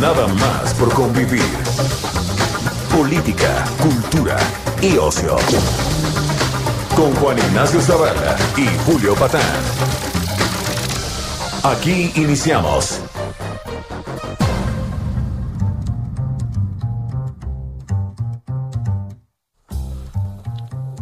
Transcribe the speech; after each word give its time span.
Nada 0.00 0.28
más 0.28 0.74
por 0.74 0.94
convivir. 0.94 1.42
Política, 2.96 3.64
cultura 3.82 4.36
y 4.80 4.96
ocio. 4.96 5.36
Con 6.94 7.12
Juan 7.16 7.36
Ignacio 7.36 7.80
Zavala 7.80 8.36
y 8.56 8.66
Julio 8.86 9.16
Patán. 9.16 9.42
Aquí 11.64 12.12
iniciamos. 12.14 13.00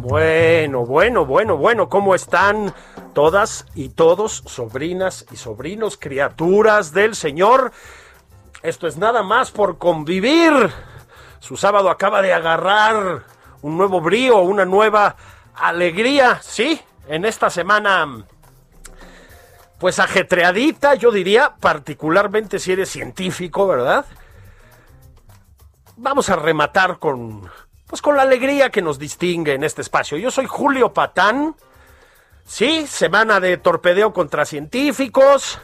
Bueno, 0.01 0.87
bueno, 0.87 1.25
bueno, 1.27 1.57
bueno, 1.57 1.87
¿cómo 1.87 2.15
están 2.15 2.73
todas 3.13 3.67
y 3.75 3.89
todos, 3.89 4.41
sobrinas 4.47 5.27
y 5.31 5.35
sobrinos, 5.35 5.97
criaturas 5.97 6.93
del 6.93 7.13
Señor? 7.13 7.71
Esto 8.63 8.87
es 8.87 8.97
nada 8.97 9.23
más 9.23 9.51
por 9.51 9.77
convivir. 9.77 10.71
Su 11.39 11.57
sábado 11.57 11.89
acaba 11.89 12.21
de 12.21 12.33
agarrar 12.33 13.23
un 13.61 13.77
nuevo 13.77 14.01
brío, 14.01 14.39
una 14.39 14.65
nueva 14.65 15.15
alegría, 15.55 16.39
¿sí? 16.41 16.81
En 17.07 17.25
esta 17.25 17.49
semana, 17.49 18.25
pues 19.77 19.99
ajetreadita, 19.99 20.95
yo 20.95 21.11
diría, 21.11 21.55
particularmente 21.59 22.59
si 22.59 22.73
eres 22.73 22.89
científico, 22.89 23.67
¿verdad? 23.67 24.05
Vamos 25.95 26.29
a 26.29 26.35
rematar 26.35 26.99
con, 26.99 27.49
pues 27.87 28.01
con 28.01 28.17
la 28.17 28.23
alegría 28.23 28.69
que 28.69 28.81
nos 28.81 28.99
distingue 28.99 29.53
en 29.53 29.63
este 29.63 29.81
espacio. 29.81 30.17
Yo 30.17 30.31
soy 30.31 30.45
Julio 30.47 30.93
Patán. 30.93 31.55
Sí, 32.45 32.87
semana 32.87 33.39
de 33.39 33.57
torpedeo 33.57 34.13
contra 34.13 34.45
científicos. 34.45 35.59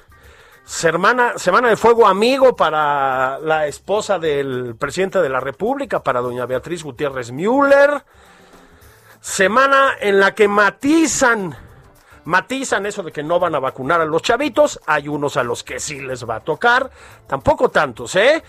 Semana, 0.65 1.37
semana 1.37 1.67
de 1.67 1.75
fuego 1.75 2.07
amigo 2.07 2.55
para 2.55 3.37
la 3.39 3.67
esposa 3.67 4.17
del 4.17 4.75
presidente 4.77 5.21
de 5.21 5.27
la 5.27 5.41
República, 5.41 6.01
para 6.01 6.21
doña 6.21 6.45
Beatriz 6.45 6.83
Gutiérrez 6.83 7.31
Müller. 7.31 8.03
Semana 9.19 9.95
en 9.99 10.21
la 10.21 10.33
que 10.33 10.47
matizan, 10.47 11.53
matizan 12.23 12.85
eso 12.85 13.03
de 13.03 13.11
que 13.11 13.23
no 13.23 13.39
van 13.39 13.55
a 13.55 13.59
vacunar 13.59 13.99
a 13.99 14.05
los 14.05 14.21
chavitos. 14.21 14.79
Hay 14.87 15.09
unos 15.09 15.35
a 15.35 15.43
los 15.43 15.65
que 15.65 15.81
sí 15.81 15.99
les 15.99 16.27
va 16.27 16.35
a 16.37 16.39
tocar. 16.39 16.89
Tampoco 17.27 17.67
tantos, 17.67 18.15
¿eh? 18.15 18.41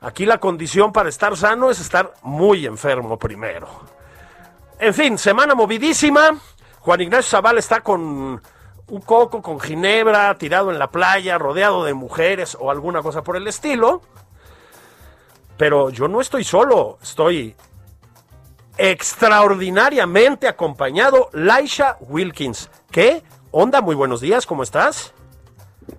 Aquí 0.00 0.24
la 0.24 0.38
condición 0.38 0.90
para 0.90 1.10
estar 1.10 1.36
sano 1.36 1.70
es 1.70 1.80
estar 1.80 2.14
muy 2.22 2.64
enfermo 2.64 3.18
primero. 3.18 3.68
En 4.78 4.94
fin, 4.94 5.18
semana 5.18 5.54
movidísima. 5.54 6.30
Juan 6.80 7.00
Ignacio 7.02 7.30
Zavala 7.30 7.58
está 7.58 7.82
con 7.82 8.40
un 8.88 9.00
coco 9.00 9.42
con 9.42 9.60
ginebra, 9.60 10.34
tirado 10.36 10.70
en 10.70 10.78
la 10.78 10.90
playa, 10.90 11.38
rodeado 11.38 11.84
de 11.84 11.94
mujeres 11.94 12.56
o 12.58 12.70
alguna 12.70 13.02
cosa 13.02 13.22
por 13.22 13.36
el 13.36 13.46
estilo. 13.46 14.02
Pero 15.56 15.90
yo 15.90 16.08
no 16.08 16.20
estoy 16.20 16.44
solo, 16.44 16.98
estoy 17.02 17.54
extraordinariamente 18.76 20.48
acompañado. 20.48 21.30
Laisha 21.32 21.96
Wilkins. 22.00 22.70
¿Qué? 22.90 23.22
Onda, 23.50 23.80
muy 23.80 23.94
buenos 23.94 24.20
días, 24.20 24.46
¿cómo 24.46 24.62
estás? 24.62 25.12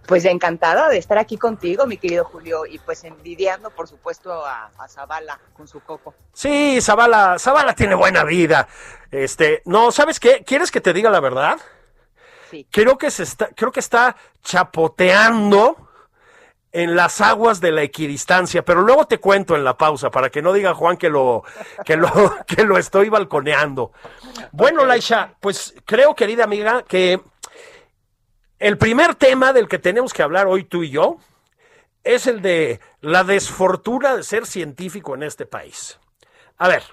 Pues 0.05 0.23
encantada 0.25 0.87
de 0.87 0.97
estar 0.97 1.17
aquí 1.17 1.35
contigo, 1.37 1.87
mi 1.87 1.97
querido 1.97 2.23
Julio, 2.23 2.65
y 2.65 2.77
pues 2.79 3.03
envidiando, 3.03 3.71
por 3.71 3.87
supuesto, 3.87 4.45
a, 4.45 4.69
a 4.77 4.87
Zavala 4.87 5.39
con 5.53 5.67
su 5.67 5.79
coco. 5.81 6.13
Sí, 6.31 6.79
Zavala, 6.79 7.37
Zavala 7.39 7.73
tiene 7.73 7.95
buena 7.95 8.23
vida. 8.23 8.67
Este, 9.11 9.61
no, 9.65 9.91
¿sabes 9.91 10.19
qué? 10.19 10.43
¿Quieres 10.45 10.71
que 10.71 10.79
te 10.79 10.93
diga 10.93 11.09
la 11.09 11.19
verdad? 11.19 11.59
Sí. 12.49 12.67
Creo 12.71 12.97
que 12.97 13.11
se 13.11 13.23
está, 13.23 13.49
creo 13.55 13.71
que 13.71 13.79
está 13.79 14.15
chapoteando 14.43 15.89
en 16.71 16.95
las 16.95 17.19
aguas 17.21 17.61
de 17.61 17.71
la 17.71 17.81
equidistancia, 17.81 18.63
pero 18.63 18.81
luego 18.81 19.05
te 19.05 19.17
cuento 19.17 19.55
en 19.55 19.63
la 19.63 19.77
pausa 19.77 20.11
para 20.11 20.29
que 20.29 20.41
no 20.41 20.53
diga 20.53 20.75
Juan 20.75 20.97
que 20.97 21.09
lo 21.09 21.43
que 21.83 21.97
lo 21.97 22.09
que 22.47 22.63
lo 22.63 22.77
estoy 22.77 23.09
balconeando. 23.09 23.91
Bueno, 24.51 24.85
Laisha, 24.85 25.33
pues 25.39 25.73
creo, 25.85 26.15
querida 26.15 26.43
amiga, 26.43 26.83
que 26.83 27.21
el 28.59 28.77
primer 28.77 29.15
tema 29.15 29.53
del 29.53 29.67
que 29.67 29.79
tenemos 29.79 30.13
que 30.13 30.21
hablar 30.21 30.47
hoy 30.47 30.63
tú 30.63 30.83
y 30.83 30.91
yo 30.91 31.17
es 32.03 32.27
el 32.27 32.41
de 32.41 32.79
la 33.01 33.23
desfortuna 33.23 34.15
de 34.17 34.23
ser 34.23 34.45
científico 34.45 35.15
en 35.15 35.23
este 35.23 35.45
país. 35.45 35.99
A 36.57 36.67
ver, 36.67 36.83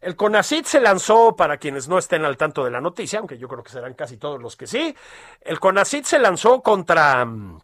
el 0.00 0.16
CONACIT 0.16 0.64
se 0.64 0.80
lanzó, 0.80 1.34
para 1.36 1.58
quienes 1.58 1.88
no 1.88 1.98
estén 1.98 2.24
al 2.24 2.36
tanto 2.36 2.64
de 2.64 2.70
la 2.70 2.80
noticia, 2.80 3.18
aunque 3.18 3.38
yo 3.38 3.48
creo 3.48 3.62
que 3.62 3.72
serán 3.72 3.94
casi 3.94 4.16
todos 4.16 4.40
los 4.40 4.56
que 4.56 4.66
sí, 4.66 4.94
el 5.40 5.58
CONACIT 5.58 6.04
se 6.04 6.18
lanzó 6.18 6.62
contra 6.62 7.24
um, 7.24 7.58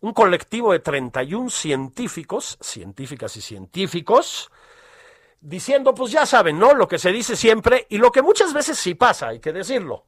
un 0.00 0.12
colectivo 0.12 0.72
de 0.72 0.78
31 0.78 1.50
científicos, 1.50 2.56
científicas 2.60 3.36
y 3.36 3.40
científicos, 3.40 4.50
diciendo, 5.40 5.94
pues 5.94 6.12
ya 6.12 6.26
saben, 6.26 6.58
¿no? 6.58 6.74
Lo 6.74 6.86
que 6.86 6.98
se 6.98 7.10
dice 7.10 7.34
siempre 7.34 7.86
y 7.88 7.98
lo 7.98 8.12
que 8.12 8.22
muchas 8.22 8.52
veces 8.52 8.78
sí 8.78 8.94
pasa, 8.94 9.28
hay 9.28 9.40
que 9.40 9.52
decirlo 9.52 10.04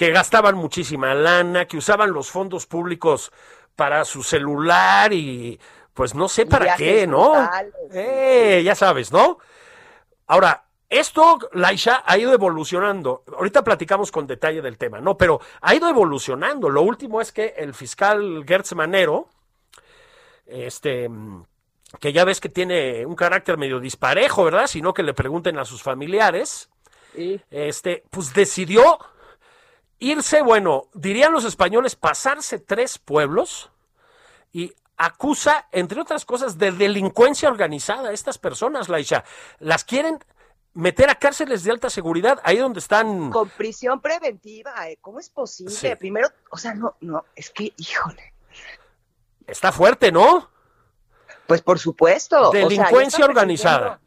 que 0.00 0.12
gastaban 0.12 0.54
muchísima 0.54 1.14
lana, 1.14 1.66
que 1.66 1.76
usaban 1.76 2.12
los 2.12 2.30
fondos 2.30 2.66
públicos 2.66 3.30
para 3.76 4.04
su 4.06 4.22
celular 4.22 5.12
y 5.12 5.60
pues 5.92 6.14
no 6.14 6.28
sé 6.28 6.46
para 6.46 6.74
qué, 6.76 7.06
¿no? 7.06 7.34
Eh, 7.92 8.62
ya 8.64 8.74
sabes, 8.74 9.12
¿no? 9.12 9.38
Ahora, 10.30 10.62
esto, 10.88 11.40
Laisha, 11.54 12.04
ha 12.06 12.16
ido 12.16 12.32
evolucionando. 12.32 13.24
Ahorita 13.36 13.64
platicamos 13.64 14.12
con 14.12 14.28
detalle 14.28 14.62
del 14.62 14.78
tema, 14.78 15.00
¿no? 15.00 15.18
Pero 15.18 15.40
ha 15.60 15.74
ido 15.74 15.88
evolucionando. 15.88 16.68
Lo 16.68 16.82
último 16.82 17.20
es 17.20 17.32
que 17.32 17.54
el 17.56 17.74
fiscal 17.74 18.44
Gertz 18.46 18.76
Manero, 18.76 19.28
este, 20.46 21.10
que 21.98 22.12
ya 22.12 22.24
ves 22.24 22.40
que 22.40 22.48
tiene 22.48 23.04
un 23.06 23.16
carácter 23.16 23.58
medio 23.58 23.80
disparejo, 23.80 24.44
¿verdad? 24.44 24.68
Sino 24.68 24.94
que 24.94 25.02
le 25.02 25.14
pregunten 25.14 25.58
a 25.58 25.64
sus 25.64 25.82
familiares, 25.82 26.70
este, 27.50 28.04
pues 28.10 28.32
decidió 28.32 29.00
irse, 29.98 30.42
bueno, 30.42 30.84
dirían 30.94 31.32
los 31.32 31.44
españoles, 31.44 31.96
pasarse 31.96 32.60
tres 32.60 33.00
pueblos 33.00 33.72
y 34.52 34.74
acusa, 35.02 35.66
entre 35.72 35.98
otras 36.00 36.26
cosas, 36.26 36.58
de 36.58 36.72
delincuencia 36.72 37.48
organizada 37.48 38.10
a 38.10 38.12
estas 38.12 38.36
personas, 38.36 38.90
Laisha. 38.90 39.24
Las 39.58 39.82
quieren 39.84 40.18
meter 40.74 41.08
a 41.08 41.14
cárceles 41.14 41.64
de 41.64 41.70
alta 41.70 41.88
seguridad, 41.88 42.38
ahí 42.44 42.58
donde 42.58 42.80
están... 42.80 43.30
Con 43.30 43.48
prisión 43.48 44.00
preventiva, 44.02 44.88
¿eh? 44.90 44.98
¿cómo 45.00 45.18
es 45.18 45.30
posible? 45.30 45.72
Sí. 45.74 45.88
Primero, 45.98 46.28
o 46.50 46.58
sea, 46.58 46.74
no, 46.74 46.96
no, 47.00 47.24
es 47.34 47.48
que, 47.50 47.72
híjole, 47.76 48.34
Está 49.46 49.72
fuerte, 49.72 50.12
¿no? 50.12 50.48
pues 51.46 51.62
por 51.62 51.78
supuesto. 51.80 52.50
o 52.50 52.52
sea, 52.52 52.60
ya 52.60 52.68
Delincuencia 52.68 53.24
organizada. 53.24 54.00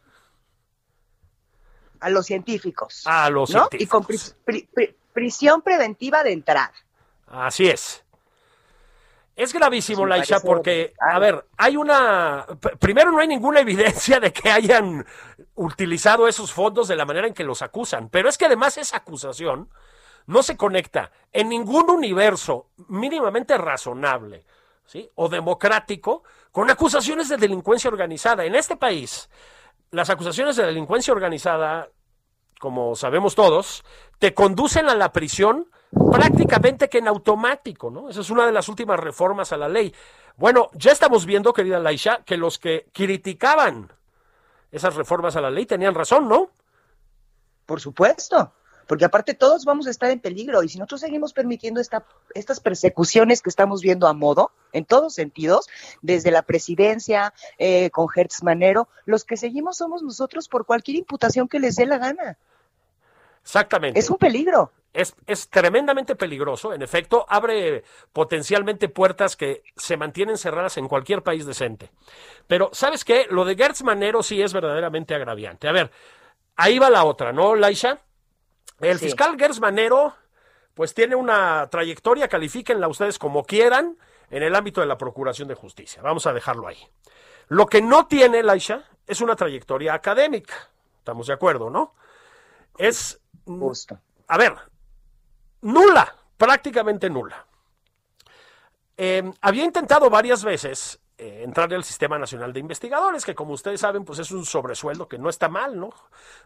A 2.00 2.10
los 2.10 2.26
científicos. 2.26 3.02
A 3.06 3.30
los 3.30 3.50
¿no? 3.50 3.68
Y 3.72 3.88
con 3.88 4.06
científicos. 4.06 4.36
pri- 4.46 4.62
pri- 4.62 4.70
pri- 4.74 4.98
prisión 5.12 5.62
preventiva 5.62 6.24
de 6.24 6.32
entrada. 6.34 6.72
Así 7.28 7.68
es. 7.68 8.03
Es 9.36 9.52
gravísimo, 9.52 10.06
Laisha, 10.06 10.40
porque, 10.42 10.94
a 11.00 11.18
ver, 11.18 11.46
hay 11.58 11.76
una... 11.76 12.46
Primero, 12.80 13.12
no 13.12 13.20
hay 13.20 13.28
ninguna 13.28 13.60
evidencia 13.62 14.20
de 14.20 14.32
que 14.32 14.50
hayan 14.50 15.06
utilizado 15.56 16.28
esos 16.28 16.52
fondos 16.52 16.88
de 16.88 16.96
la 16.96 17.06
manera 17.06 17.28
en 17.28 17.34
que 17.34 17.44
los 17.44 17.62
acusan, 17.62 18.10
pero 18.10 18.30
es 18.30 18.38
que 18.38 18.46
además 18.46 18.78
esa 18.78 18.98
acusación 18.98 19.70
no 20.26 20.44
se 20.44 20.56
conecta 20.56 21.12
en 21.32 21.50
ningún 21.50 21.90
universo 21.90 22.70
mínimamente 22.88 23.58
razonable 23.58 24.46
¿sí? 24.86 25.10
o 25.16 25.28
democrático 25.30 26.24
con 26.52 26.70
acusaciones 26.70 27.30
de 27.30 27.38
delincuencia 27.38 27.90
organizada. 27.90 28.46
En 28.46 28.56
este 28.56 28.78
país, 28.78 29.30
las 29.92 30.10
acusaciones 30.10 30.56
de 30.56 30.66
delincuencia 30.66 31.14
organizada 31.14 31.90
como 32.64 32.96
sabemos 32.96 33.36
todos, 33.36 33.84
te 34.20 34.34
conducen 34.34 34.88
a 34.88 34.96
la 34.96 35.12
prisión 35.12 35.70
prácticamente 36.14 36.88
que 36.88 37.00
en 37.00 37.10
automático, 37.10 37.92
¿no? 37.92 38.08
Esa 38.08 38.22
es 38.22 38.30
una 38.30 38.46
de 38.46 38.54
las 38.54 38.70
últimas 38.70 38.98
reformas 38.98 39.52
a 39.52 39.58
la 39.58 39.68
ley. 39.68 39.94
Bueno, 40.38 40.70
ya 40.72 40.94
estamos 40.94 41.26
viendo, 41.26 41.52
querida 41.52 41.78
Laisha, 41.78 42.24
que 42.24 42.38
los 42.38 42.60
que 42.60 42.88
criticaban 42.94 43.92
esas 44.72 44.96
reformas 44.96 45.36
a 45.36 45.42
la 45.42 45.52
ley 45.52 45.66
tenían 45.66 45.94
razón, 45.94 46.30
¿no? 46.30 46.52
Por 47.66 47.82
supuesto. 47.82 48.54
porque 48.88 49.06
aparte 49.06 49.34
todos 49.34 49.66
vamos 49.66 49.88
a 49.88 49.90
estar 49.90 50.10
en 50.10 50.20
peligro 50.22 50.64
y 50.64 50.70
si 50.70 50.78
nosotros 50.78 51.02
seguimos 51.02 51.34
permitiendo 51.34 51.82
esta, 51.82 52.06
estas 52.34 52.62
persecuciones 52.62 53.42
que 53.42 53.50
estamos 53.50 53.82
viendo 53.82 54.08
a 54.08 54.14
modo, 54.14 54.52
en 54.72 54.86
todos 54.86 55.16
sentidos, 55.16 55.68
desde 56.02 56.32
la 56.32 56.44
presidencia, 56.44 57.34
eh, 57.58 57.90
con 57.90 58.08
Hertz 58.14 58.42
Manero, 58.42 58.88
los 59.06 59.26
que 59.26 59.36
seguimos 59.36 59.78
somos 59.78 60.02
nosotros 60.02 60.48
por 60.48 60.66
cualquier 60.66 60.98
imputación 60.98 61.50
que 61.50 61.60
les 61.60 61.76
dé 61.76 61.86
la 61.86 61.98
gana. 61.98 62.38
Exactamente. 63.44 64.00
Es 64.00 64.10
un 64.10 64.18
peligro. 64.18 64.72
Es, 64.94 65.16
es, 65.26 65.50
tremendamente 65.50 66.16
peligroso, 66.16 66.72
en 66.72 66.84
efecto, 66.84 67.26
abre 67.28 67.84
potencialmente 68.14 68.90
puertas 68.90 69.36
que 69.36 69.64
se 69.76 69.98
mantienen 69.98 70.38
cerradas 70.38 70.78
en 70.78 70.88
cualquier 70.88 71.24
país 71.24 71.48
decente. 71.48 71.90
Pero, 72.46 72.70
¿sabes 72.74 73.04
qué? 73.04 73.26
Lo 73.32 73.44
de 73.44 73.56
Gertz 73.56 73.82
Manero 73.84 74.22
sí 74.22 74.40
es 74.42 74.54
verdaderamente 74.54 75.16
agraviante. 75.16 75.68
A 75.68 75.72
ver, 75.72 75.90
ahí 76.56 76.78
va 76.78 76.92
la 76.92 77.06
otra, 77.06 77.34
¿no, 77.34 77.56
Laisha? 77.56 78.02
El 78.80 79.00
Sí. 79.00 79.06
fiscal 79.06 79.36
Gertz 79.38 79.60
Manero, 79.60 80.14
pues 80.76 80.94
tiene 80.94 81.16
una 81.16 81.68
trayectoria, 81.72 82.28
califíquenla 82.28 82.88
ustedes 82.88 83.18
como 83.18 83.44
quieran, 83.46 83.98
en 84.30 84.44
el 84.44 84.56
ámbito 84.56 84.80
de 84.82 84.88
la 84.88 84.98
Procuración 84.98 85.48
de 85.48 85.56
Justicia. 85.56 86.04
Vamos 86.04 86.28
a 86.28 86.34
dejarlo 86.34 86.68
ahí. 86.68 86.88
Lo 87.48 87.66
que 87.66 87.82
no 87.82 88.06
tiene, 88.06 88.44
Laisha, 88.44 88.84
es 89.08 89.22
una 89.22 89.36
trayectoria 89.36 89.96
académica. 89.96 90.54
Estamos 91.00 91.28
de 91.28 91.34
acuerdo, 91.34 91.72
¿no? 91.72 91.96
Es 92.78 93.20
Justo. 93.46 94.00
a 94.28 94.38
ver, 94.38 94.54
nula, 95.62 96.16
prácticamente 96.38 97.10
nula. 97.10 97.46
Eh, 98.98 99.32
había 99.42 99.64
intentado 99.64 100.10
varias 100.10 100.44
veces 100.44 101.00
eh, 101.18 101.44
entrar 101.44 101.74
al 101.74 101.84
Sistema 101.84 102.18
Nacional 102.18 102.54
de 102.54 102.60
Investigadores, 102.60 103.24
que 103.24 103.36
como 103.36 103.54
ustedes 103.54 103.80
saben, 103.80 104.04
pues 104.04 104.20
es 104.20 104.32
un 104.32 104.46
sobresueldo 104.46 105.08
que 105.08 105.18
no 105.18 105.30
está 105.30 105.48
mal, 105.48 105.80
¿no? 105.80 105.92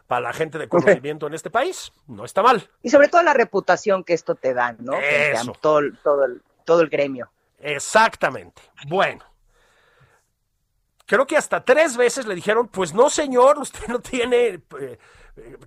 Para 0.06 0.20
la 0.20 0.32
gente 0.32 0.58
de 0.58 0.68
conocimiento 0.68 1.26
en 1.26 1.34
este 1.34 1.50
país, 1.50 1.92
no 2.06 2.24
está 2.24 2.42
mal. 2.42 2.68
Y 2.82 2.90
sobre 2.90 3.08
todo 3.08 3.22
la 3.22 3.34
reputación 3.34 4.04
que 4.04 4.12
esto 4.12 4.34
te 4.34 4.54
da, 4.54 4.76
¿no? 4.78 4.92
Eso. 4.94 5.52
todo, 5.60 5.80
todo, 6.02 6.24
el, 6.26 6.42
todo 6.64 6.82
el 6.82 6.88
gremio. 6.88 7.30
Exactamente. 7.58 8.62
Bueno. 8.86 9.24
Creo 11.08 11.26
que 11.26 11.36
hasta 11.38 11.64
tres 11.64 11.96
veces 11.96 12.26
le 12.26 12.34
dijeron, 12.34 12.68
pues 12.68 12.92
no 12.94 13.08
señor, 13.10 13.58
usted 13.58 13.86
no 13.88 13.98
tiene 14.00 14.60
eh, 14.78 14.98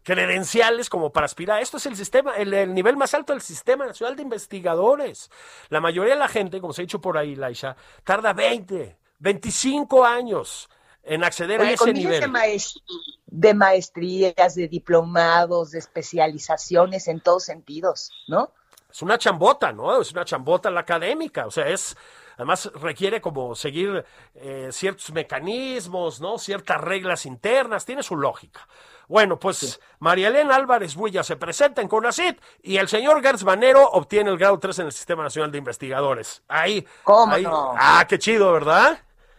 credenciales 0.03 0.87
como 0.89 1.11
para 1.11 1.25
aspirar. 1.25 1.61
Esto 1.61 1.77
es 1.77 1.85
el 1.87 1.95
sistema, 1.95 2.35
el, 2.37 2.53
el 2.53 2.73
nivel 2.73 2.95
más 2.95 3.13
alto 3.13 3.33
del 3.33 3.41
Sistema 3.41 3.85
Nacional 3.87 4.15
de 4.15 4.21
Investigadores. 4.23 5.29
La 5.69 5.81
mayoría 5.81 6.13
de 6.13 6.19
la 6.19 6.27
gente, 6.27 6.61
como 6.61 6.73
se 6.73 6.81
ha 6.81 6.85
dicho 6.85 7.01
por 7.01 7.17
ahí, 7.17 7.35
Laisha, 7.35 7.75
tarda 8.03 8.33
20, 8.33 8.97
25 9.19 10.05
años 10.05 10.69
en 11.03 11.23
acceder 11.23 11.59
a 11.59 11.63
Oye, 11.63 11.73
ese 11.73 11.93
miles 11.93 12.03
de, 12.03 12.27
nivel. 12.27 12.31
maes- 12.31 12.79
de 13.25 13.53
maestrías, 13.55 14.53
de 14.55 14.67
diplomados, 14.67 15.71
de 15.71 15.79
especializaciones 15.79 17.07
en 17.07 17.19
todos 17.19 17.45
sentidos, 17.45 18.11
¿no? 18.27 18.51
Es 18.91 19.01
una 19.01 19.17
chambota, 19.17 19.71
¿no? 19.71 20.01
Es 20.01 20.11
una 20.11 20.25
chambota 20.25 20.69
la 20.69 20.81
académica, 20.81 21.47
o 21.47 21.51
sea, 21.51 21.67
es, 21.69 21.95
además 22.41 22.71
requiere 22.81 23.21
como 23.21 23.53
seguir 23.55 24.03
eh, 24.33 24.69
ciertos 24.71 25.11
mecanismos, 25.11 26.19
¿no? 26.19 26.37
Ciertas 26.39 26.81
reglas 26.81 27.25
internas, 27.27 27.85
tiene 27.85 28.01
su 28.01 28.15
lógica. 28.17 28.67
Bueno, 29.07 29.37
pues 29.39 29.79
María 29.99 30.29
Elena 30.29 30.55
Álvarez 30.55 30.95
Builla 30.95 31.23
se 31.23 31.35
presenta 31.35 31.81
en 31.81 31.87
CONACIT 31.87 32.41
y 32.63 32.77
el 32.77 32.87
señor 32.87 33.21
Gertz 33.21 33.43
Manero 33.43 33.87
obtiene 33.91 34.31
el 34.31 34.37
grado 34.37 34.57
3 34.57 34.79
en 34.79 34.85
el 34.87 34.91
Sistema 34.91 35.21
Nacional 35.23 35.51
de 35.51 35.57
Investigadores. 35.59 36.41
Ahí. 36.47 36.85
¿Cómo 37.03 37.31
ahí- 37.33 37.43
no? 37.43 37.73
Ah, 37.77 38.05
qué 38.09 38.17
chido, 38.17 38.51
¿verdad? 38.53 38.97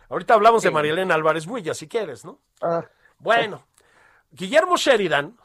Ahorita 0.08 0.34
hablamos 0.34 0.62
de 0.62 0.69
Sí. 0.69 0.75
María 0.75 0.93
Elena 0.93 1.14
Álvarez 1.14 1.46
Builla, 1.46 1.75
si 1.75 1.88
quieres, 1.88 2.25
¿no? 2.25 2.38
Ah, 2.60 2.82
Bueno, 3.19 3.64
Guillermo 4.31 4.76
Sheridan, 4.76 5.37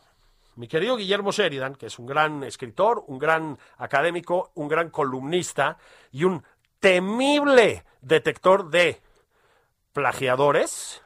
mi 0.56 0.68
querido 0.68 0.96
Guillermo 0.98 1.32
Sheridan, 1.32 1.76
que 1.76 1.86
es 1.86 1.98
un 2.00 2.06
gran 2.08 2.44
escritor, 2.44 3.04
un 3.08 3.18
gran 3.20 3.58
académico, 3.78 4.52
un 4.56 4.68
gran 4.68 4.90
columnista 4.90 5.78
y 6.12 6.24
un 6.24 6.44
temible 6.80 7.84
detector 8.02 8.70
de 8.70 9.02
plagiadores, 9.94 11.02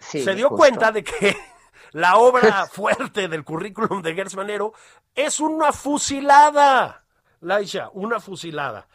sí, 0.00 0.22
se 0.22 0.34
dio 0.34 0.48
justo. 0.48 0.58
cuenta 0.58 0.92
de 0.92 1.04
que 1.04 1.36
la 1.92 2.16
obra 2.16 2.66
fuerte 2.72 3.28
del 3.28 3.44
currículum 3.44 4.02
de 4.02 4.14
Gertz 4.14 4.36
Manero 4.36 4.72
es 5.14 5.40
una 5.40 5.72
fusilada, 5.72 7.04
Laisha, 7.40 7.90
una 7.92 8.20
fusilada. 8.20 8.88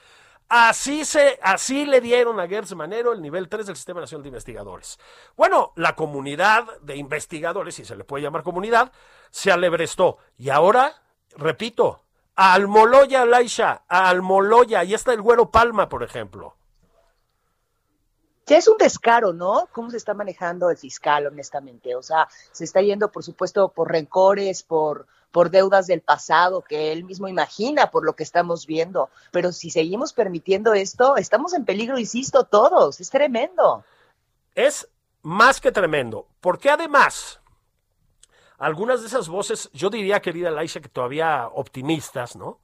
Así, 0.48 1.06
se, 1.06 1.40
así 1.42 1.86
le 1.86 2.02
dieron 2.02 2.40
a 2.40 2.48
Gertz 2.48 2.76
Manero 2.76 3.14
el 3.14 3.22
nivel 3.22 3.50
3 3.50 3.66
del 3.66 3.76
Sistema 3.76 4.02
Nacional 4.02 4.22
de 4.24 4.30
Investigadores. 4.30 5.00
Bueno, 5.36 5.74
la 5.76 5.96
comunidad 5.96 6.66
de 6.82 6.96
investigadores, 6.98 7.76
si 7.76 7.84
se 7.84 7.96
le 7.96 8.04
puede 8.04 8.24
llamar 8.24 8.44
comunidad, 8.44 8.92
se 9.32 9.52
alebrestó. 9.52 10.20
Y 10.38 10.50
ahora, 10.50 11.02
repito, 11.36 12.05
a 12.36 12.54
Almoloya, 12.54 13.26
Laisha, 13.26 13.84
a 13.88 14.10
Almoloya, 14.10 14.84
y 14.84 14.94
está 14.94 15.14
el 15.14 15.22
Güero 15.22 15.50
Palma, 15.50 15.90
por 15.90 16.04
ejemplo. 16.04 16.56
Ya 18.48 18.58
es 18.58 18.68
un 18.68 18.78
descaro, 18.78 19.34
¿no? 19.34 19.68
¿Cómo 19.72 19.90
se 19.90 19.98
está 19.98 20.14
manejando 20.14 20.70
el 20.70 20.78
fiscal, 20.78 21.26
honestamente? 21.26 21.96
O 21.96 22.04
sea, 22.04 22.28
se 22.52 22.64
está 22.64 22.82
yendo, 22.82 23.12
por 23.12 23.24
supuesto, 23.24 23.70
por 23.70 23.92
rencores, 23.92 24.62
por, 24.62 25.08
por 25.32 25.50
deudas 25.50 25.88
del 25.88 26.02
pasado 26.02 26.62
que 26.62 26.92
él 26.92 27.06
mismo 27.06 27.28
imagina 27.28 27.90
por 27.90 28.06
lo 28.06 28.16
que 28.16 28.22
estamos 28.22 28.68
viendo. 28.68 29.10
Pero 29.32 29.52
si 29.52 29.72
seguimos 29.72 30.14
permitiendo 30.14 30.76
esto, 30.76 31.18
estamos 31.18 31.54
en 31.54 31.66
peligro, 31.66 31.98
insisto, 31.98 32.44
todos. 32.44 33.00
Es 33.00 33.10
tremendo. 33.10 33.84
es 34.54 34.88
más 35.24 35.60
que 35.60 35.72
tremendo, 35.72 36.28
porque 36.40 36.70
además, 36.70 37.40
algunas 38.57 39.02
de 39.02 39.07
esas 39.07 39.28
voces, 39.30 39.69
yo 39.74 39.90
diría, 39.90 40.22
querida 40.22 40.52
Laisha, 40.52 40.80
que 40.80 40.90
todavía 40.90 41.48
optimistas, 41.48 42.36
¿no? 42.36 42.60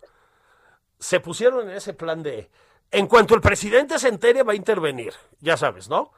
Se 1.00 1.20
pusieron 1.20 1.70
en 1.70 1.76
ese 1.76 1.94
plan 1.94 2.22
de, 2.24 2.50
en 2.92 3.08
cuanto 3.08 3.34
el 3.36 3.42
presidente 3.42 3.98
se 4.00 4.08
entere, 4.10 4.44
va 4.44 4.54
a 4.54 4.56
intervenir, 4.56 5.14
ya 5.40 5.58
sabes, 5.58 5.90
¿no? 5.90 6.12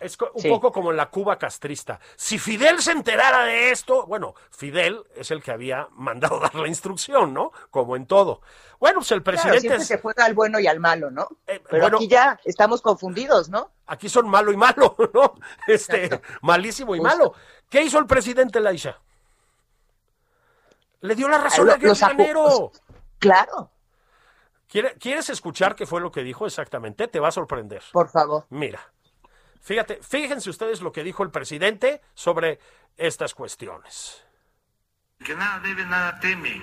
Es 0.00 0.18
un 0.34 0.42
Sí. 0.42 0.48
poco 0.50 0.72
como 0.72 0.90
en 0.90 0.96
la 0.96 1.08
Cuba 1.08 1.38
castrista. 1.38 2.00
Si 2.16 2.38
Fidel 2.38 2.82
se 2.82 2.90
enterara 2.90 3.44
de 3.44 3.70
esto, 3.70 4.06
bueno, 4.06 4.34
Fidel 4.50 5.04
es 5.14 5.30
el 5.30 5.40
que 5.40 5.52
había 5.52 5.86
mandado 5.92 6.40
dar 6.40 6.54
la 6.56 6.66
instrucción, 6.66 7.32
¿no? 7.32 7.52
Como 7.70 7.94
en 7.94 8.06
todo. 8.06 8.42
Bueno, 8.80 8.98
pues 8.98 9.12
el 9.12 9.22
Claro, 9.22 9.36
presidente 9.36 9.60
siempre 9.60 9.82
es- 9.82 9.86
se 9.88 9.98
juega 10.00 10.24
al 10.24 10.34
bueno 10.34 10.58
y 10.58 10.66
al 10.66 10.80
malo, 10.80 11.10
¿no? 11.12 11.28
Eh, 11.46 11.62
Pero 11.70 11.82
bueno. 11.82 11.96
aquí 11.98 12.08
ya 12.08 12.38
estamos 12.44 12.82
confundidos, 12.82 13.48
¿no? 13.48 13.70
aquí 13.86 14.08
son 14.08 14.28
malo 14.28 14.50
y 14.50 14.56
malo, 14.56 14.96
¿no? 15.14 15.34
Este, 15.68 16.06
Exacto. 16.06 16.28
malísimo 16.42 16.96
y 16.96 16.98
Justo. 16.98 17.16
malo. 17.16 17.34
¿Qué 17.70 17.82
hizo 17.82 17.98
el 17.98 18.06
presidente 18.06 18.58
Laisha? 18.60 18.98
Le 21.04 21.14
dio 21.14 21.28
la 21.28 21.36
razón 21.38 21.68
a 21.70 21.76
Manero. 21.76 22.70
acu- 22.70 22.80
Claro, 23.18 23.70
¿Quiere- 24.66 24.94
¿Quieres 24.98 25.28
escuchar 25.30 25.74
qué 25.76 25.84
fue 25.86 26.00
lo 26.00 26.10
que 26.10 26.22
dijo 26.22 26.46
exactamente? 26.46 27.06
Te 27.08 27.20
va 27.20 27.28
a 27.28 27.32
sorprender. 27.32 27.82
por 27.92 28.08
favor. 28.08 28.46
Mira, 28.48 28.80
fíjate, 29.60 29.98
fíjense 30.02 30.48
ustedes 30.50 30.80
lo 30.80 30.92
que 30.92 31.02
dijo 31.04 31.22
el 31.22 31.30
presidente 31.30 32.00
sobre 32.14 32.58
estas 32.96 33.34
cuestiones. 33.34 34.24
que 35.24 35.34
nada 35.34 35.60
debe, 35.60 35.84
nada 35.84 36.18
teme. 36.20 36.60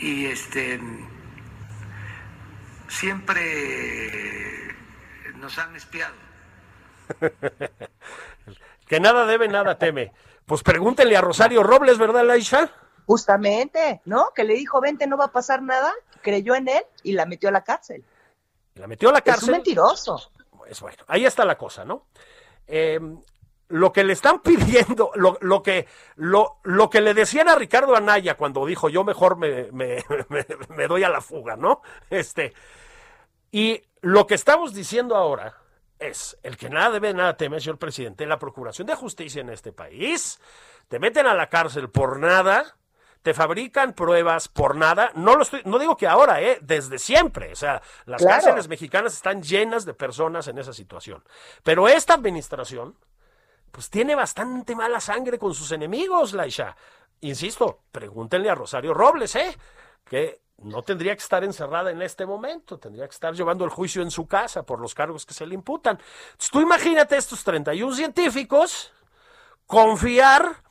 Y 0.00 0.26
este 0.26 0.80
siempre 2.88 4.74
nos 5.36 5.58
han 5.58 5.76
espiado. 5.76 6.14
Que 8.86 9.00
nada 9.00 9.24
debe, 9.24 9.48
nada 9.48 9.78
teme. 9.78 10.12
Pues 10.44 10.62
pregúntenle 10.62 11.16
a 11.16 11.22
Rosario 11.22 11.62
Robles, 11.62 11.96
¿verdad, 11.96 12.26
Laisha? 12.26 12.70
Justamente, 13.06 14.00
¿no? 14.04 14.30
Que 14.34 14.44
le 14.44 14.54
dijo, 14.54 14.80
vente, 14.80 15.06
no 15.06 15.16
va 15.16 15.26
a 15.26 15.32
pasar 15.32 15.62
nada, 15.62 15.92
creyó 16.22 16.54
en 16.54 16.68
él 16.68 16.84
y 17.02 17.12
la 17.12 17.26
metió 17.26 17.48
a 17.48 17.52
la 17.52 17.64
cárcel. 17.64 18.04
La 18.74 18.86
metió 18.86 19.08
a 19.10 19.12
la 19.12 19.18
Es 19.18 19.26
un 19.26 19.32
cárcel. 19.32 19.50
mentiroso. 19.52 20.30
Pues 20.56 20.80
bueno, 20.80 21.02
ahí 21.08 21.26
está 21.26 21.44
la 21.44 21.58
cosa, 21.58 21.84
¿no? 21.84 22.06
Eh, 22.66 23.00
lo 23.68 23.92
que 23.92 24.04
le 24.04 24.12
están 24.12 24.40
pidiendo, 24.42 25.10
lo, 25.14 25.36
lo 25.40 25.62
que, 25.62 25.86
lo, 26.16 26.58
lo 26.62 26.88
que 26.90 27.00
le 27.00 27.12
decían 27.14 27.48
a 27.48 27.54
Ricardo 27.56 27.96
Anaya 27.96 28.36
cuando 28.36 28.64
dijo 28.66 28.88
yo 28.88 29.02
mejor 29.04 29.36
me, 29.36 29.70
me, 29.72 30.02
me- 30.28 30.46
me 30.68 30.86
doy 30.86 31.04
a 31.04 31.08
la 31.08 31.20
fuga, 31.20 31.56
¿no? 31.56 31.82
Este, 32.10 32.52
y 33.50 33.82
lo 34.00 34.26
que 34.26 34.34
estamos 34.34 34.72
diciendo 34.74 35.16
ahora 35.16 35.56
es, 35.98 36.36
el 36.42 36.56
que 36.56 36.68
nada 36.68 36.90
debe, 36.90 37.12
nada 37.14 37.36
teme, 37.36 37.60
señor 37.60 37.78
presidente, 37.78 38.26
la 38.26 38.38
Procuración 38.38 38.86
de 38.86 38.94
Justicia 38.94 39.40
en 39.40 39.50
este 39.50 39.72
país, 39.72 40.40
te 40.88 40.98
meten 40.98 41.26
a 41.26 41.34
la 41.34 41.48
cárcel 41.48 41.90
por 41.90 42.18
nada, 42.18 42.76
te 43.22 43.34
fabrican 43.34 43.92
pruebas 43.92 44.48
por 44.48 44.76
nada, 44.76 45.10
no 45.14 45.36
lo 45.36 45.42
estoy, 45.42 45.62
no 45.64 45.78
digo 45.78 45.96
que 45.96 46.06
ahora, 46.08 46.40
eh, 46.42 46.58
desde 46.60 46.98
siempre, 46.98 47.52
o 47.52 47.56
sea, 47.56 47.80
las 48.04 48.20
Claro. 48.20 48.42
cárceles 48.42 48.68
mexicanas 48.68 49.14
están 49.14 49.42
llenas 49.42 49.84
de 49.84 49.94
personas 49.94 50.48
en 50.48 50.58
esa 50.58 50.72
situación. 50.72 51.22
Pero 51.62 51.88
esta 51.88 52.14
administración, 52.14 52.96
pues 53.70 53.88
tiene 53.90 54.14
bastante 54.14 54.74
mala 54.74 55.00
sangre 55.00 55.38
con 55.38 55.54
sus 55.54 55.72
enemigos, 55.72 56.32
Laisha. 56.34 56.76
Insisto, 57.20 57.82
pregúntenle 57.92 58.50
a 58.50 58.54
Rosario 58.54 58.92
Robles, 58.92 59.36
¿eh? 59.36 59.56
Que 60.04 60.42
no 60.58 60.82
tendría 60.82 61.14
que 61.14 61.22
estar 61.22 61.42
encerrada 61.44 61.90
en 61.90 62.02
este 62.02 62.26
momento, 62.26 62.78
tendría 62.78 63.06
que 63.06 63.14
estar 63.14 63.34
llevando 63.34 63.64
el 63.64 63.70
juicio 63.70 64.02
en 64.02 64.10
su 64.10 64.26
casa 64.26 64.64
por 64.64 64.80
los 64.80 64.94
cargos 64.94 65.24
que 65.24 65.34
se 65.34 65.46
le 65.46 65.54
imputan. 65.54 65.98
Entonces, 66.32 66.50
tú 66.50 66.60
imagínate 66.60 67.16
estos 67.16 67.42
31 67.44 67.94
científicos 67.94 68.92
confiar 69.66 70.62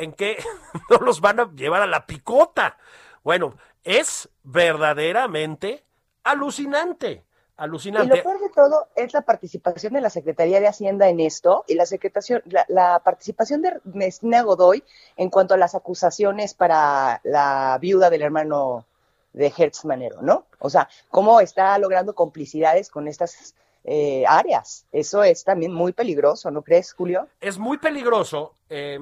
en 0.00 0.12
que 0.12 0.38
no 0.90 0.98
los 0.98 1.20
van 1.20 1.40
a 1.40 1.50
llevar 1.54 1.82
a 1.82 1.86
la 1.86 2.06
picota. 2.06 2.76
Bueno, 3.22 3.54
es 3.84 4.28
verdaderamente 4.42 5.84
alucinante. 6.24 7.24
Y 7.58 7.62
Alucinante. 7.62 8.16
lo 8.16 8.22
peor 8.22 8.40
de 8.40 8.48
todo 8.48 8.88
es 8.96 9.12
la 9.12 9.20
participación 9.20 9.92
de 9.92 10.00
la 10.00 10.08
Secretaría 10.08 10.60
de 10.60 10.66
Hacienda 10.68 11.10
en 11.10 11.20
esto 11.20 11.64
y 11.68 11.74
la, 11.74 11.84
secretación, 11.84 12.40
la, 12.46 12.64
la 12.68 13.00
participación 13.00 13.60
de 13.60 13.68
Ernestina 13.84 14.40
Godoy 14.40 14.82
en 15.18 15.28
cuanto 15.28 15.52
a 15.52 15.58
las 15.58 15.74
acusaciones 15.74 16.54
para 16.54 17.20
la 17.22 17.76
viuda 17.78 18.08
del 18.08 18.22
hermano 18.22 18.86
de 19.34 19.52
Hertz 19.54 19.84
Manero, 19.84 20.22
¿no? 20.22 20.46
O 20.58 20.70
sea, 20.70 20.88
cómo 21.10 21.38
está 21.40 21.76
logrando 21.78 22.14
complicidades 22.14 22.88
con 22.88 23.06
estas 23.06 23.54
eh, 23.84 24.24
áreas. 24.26 24.86
Eso 24.90 25.22
es 25.22 25.44
también 25.44 25.74
muy 25.74 25.92
peligroso, 25.92 26.50
¿no 26.50 26.62
crees, 26.62 26.94
Julio? 26.94 27.28
es 27.42 27.58
muy 27.58 27.76
peligroso. 27.76 28.54
eh, 28.70 28.98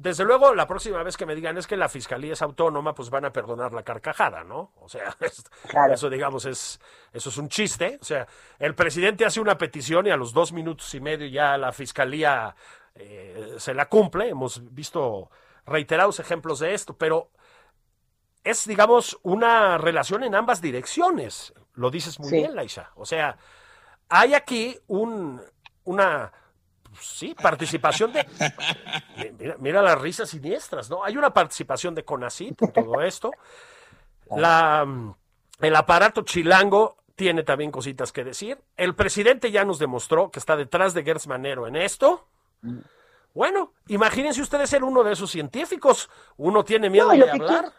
desde 0.00 0.24
luego, 0.24 0.54
la 0.54 0.66
próxima 0.66 1.02
vez 1.02 1.16
que 1.16 1.26
me 1.26 1.34
digan 1.34 1.58
es 1.58 1.66
que 1.66 1.76
la 1.76 1.88
fiscalía 1.88 2.32
es 2.32 2.42
autónoma, 2.42 2.94
pues 2.94 3.10
van 3.10 3.24
a 3.24 3.32
perdonar 3.32 3.72
la 3.72 3.82
carcajada, 3.82 4.44
¿no? 4.44 4.72
O 4.76 4.88
sea, 4.88 5.14
es- 5.20 5.44
Claro. 5.68 5.94
eso, 5.94 6.08
digamos, 6.08 6.44
es 6.44 6.80
eso 7.12 7.28
es 7.30 7.36
un 7.36 7.48
chiste. 7.48 7.98
O 8.00 8.04
sea, 8.04 8.26
el 8.58 8.74
presidente 8.74 9.24
hace 9.26 9.40
una 9.40 9.58
petición 9.58 10.06
y 10.06 10.10
a 10.10 10.16
los 10.16 10.32
dos 10.32 10.52
minutos 10.52 10.94
y 10.94 11.00
medio 11.00 11.26
ya 11.26 11.56
la 11.58 11.72
fiscalía 11.72 12.54
eh, 12.94 13.54
se 13.58 13.74
la 13.74 13.88
cumple. 13.88 14.28
Hemos 14.28 14.72
visto 14.74 15.30
reiterados 15.66 16.20
ejemplos 16.20 16.58
de 16.60 16.74
esto, 16.74 16.96
pero 16.96 17.30
es, 18.44 18.66
digamos, 18.66 19.18
una 19.22 19.78
relación 19.78 20.22
en 20.24 20.34
ambas 20.34 20.60
direcciones. 20.62 21.52
Lo 21.74 21.90
dices 21.90 22.18
muy 22.18 22.28
Sí. 22.30 22.36
bien, 22.36 22.54
Laisha. 22.56 22.90
O 22.94 23.04
sea, 23.04 23.36
hay 24.08 24.34
aquí 24.34 24.78
un, 24.86 25.40
una, 25.84 26.32
sí, 27.00 27.34
participación 27.34 28.12
de... 28.12 28.26
Mira, 29.38 29.56
mira 29.58 29.82
las 29.82 30.00
risas 30.00 30.30
siniestras, 30.30 30.88
¿no? 30.90 31.04
Hay 31.04 31.16
una 31.16 31.32
participación 31.32 31.94
de 31.94 32.04
CONACYT 32.04 32.62
en 32.62 32.72
todo 32.72 33.00
esto. 33.02 33.30
La, 34.30 34.84
mm, 34.84 35.14
el 35.60 35.76
aparato 35.76 36.22
chilango 36.22 36.96
tiene 37.16 37.42
también 37.42 37.70
cositas 37.70 38.12
que 38.12 38.22
decir. 38.24 38.58
El 38.76 38.94
presidente 38.94 39.50
ya 39.50 39.64
nos 39.64 39.78
demostró 39.78 40.30
que 40.30 40.38
está 40.38 40.56
detrás 40.56 40.94
de 40.94 41.02
Gertz 41.02 41.26
Manero 41.26 41.66
en 41.66 41.76
esto. 41.76 42.28
Bueno, 43.34 43.72
imagínense 43.88 44.40
ustedes 44.40 44.70
ser 44.70 44.84
uno 44.84 45.02
de 45.02 45.12
esos 45.12 45.30
científicos. 45.30 46.08
Uno 46.36 46.64
tiene 46.64 46.90
miedo 46.90 47.12
No, 47.12 47.24
de 47.24 47.30
hablar. 47.30 47.72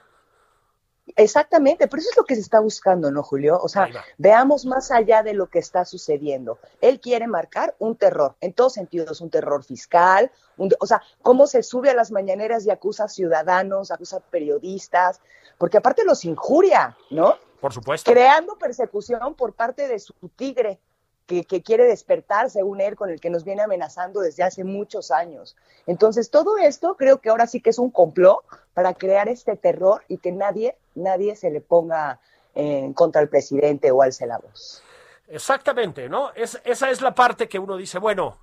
Exactamente, 1.16 1.88
pero 1.88 2.00
eso 2.02 2.10
es 2.12 2.18
lo 2.18 2.24
que 2.26 2.36
se 2.36 2.42
está 2.42 2.60
buscando, 2.60 3.12
¿no, 3.12 3.24
Julio? 3.24 3.60
O 3.62 3.68
sea, 3.68 3.88
veamos 4.18 4.66
más 4.66 4.92
allá 4.92 5.24
de 5.24 5.34
lo 5.34 5.48
que 5.50 5.60
está 5.60 5.86
sucediendo. 5.86 6.60
Él 6.82 7.00
quiere 7.00 7.28
marcar 7.28 7.76
un 7.80 7.96
terror, 7.96 8.36
en 8.42 8.54
todos 8.54 8.74
sentidos, 8.74 9.22
un 9.22 9.30
terror 9.30 9.64
fiscal, 9.64 10.32
un- 10.58 10.74
o 10.80 10.86
sea, 10.86 11.02
cómo 11.22 11.48
se 11.48 11.64
sube 11.64 11.90
a 11.90 11.94
las 11.94 12.12
mañaneras 12.12 12.66
y 12.66 12.72
acusa 12.72 13.06
a 13.06 13.10
ciudadanos, 13.10 13.92
acusa 13.92 14.18
a 14.18 14.20
periodistas, 14.20 15.22
porque 15.58 15.78
aparte 15.78 16.04
los 16.06 16.26
injuria, 16.26 16.96
¿no? 17.10 17.36
Por 17.60 17.74
supuesto. 17.74 18.12
Creando 18.12 18.58
persecución 18.58 19.36
por 19.36 19.54
parte 19.54 19.88
de 19.88 20.00
su 20.00 20.14
tigre, 20.36 20.80
que, 21.26 21.44
que 21.44 21.62
quiere 21.62 21.86
despertar, 21.86 22.50
según 22.50 22.82
él, 22.82 22.96
con 22.96 23.12
el 23.12 23.20
que 23.20 23.30
nos 23.30 23.44
viene 23.44 23.62
amenazando 23.62 24.20
desde 24.22 24.42
hace 24.42 24.64
muchos 24.64 25.12
años. 25.12 25.56
Entonces, 25.86 26.32
todo 26.32 26.58
esto 26.58 26.96
creo 26.98 27.20
que 27.22 27.30
ahora 27.30 27.46
sí 27.46 27.62
que 27.62 27.70
es 27.70 27.78
un 27.78 27.92
complot 27.92 28.44
para 28.74 28.96
crear 28.96 29.30
este 29.30 29.56
terror 29.56 30.02
y 30.08 30.18
que 30.18 30.32
nadie, 30.32 30.76
nadie 31.00 31.36
se 31.36 31.50
le 31.50 31.62
ponga 31.62 32.20
en 32.56 32.94
contra 32.94 33.22
al 33.22 33.30
presidente 33.30 33.92
o 33.92 34.02
alce 34.02 34.28
la 34.28 34.38
voz. 34.38 34.84
Exactamente, 35.28 36.10
¿no? 36.10 36.32
Es, 36.34 36.60
esa 36.64 36.90
es 36.90 37.02
la 37.02 37.14
parte 37.14 37.48
que 37.48 37.60
uno 37.60 37.78
dice, 37.78 38.00
bueno, 38.00 38.38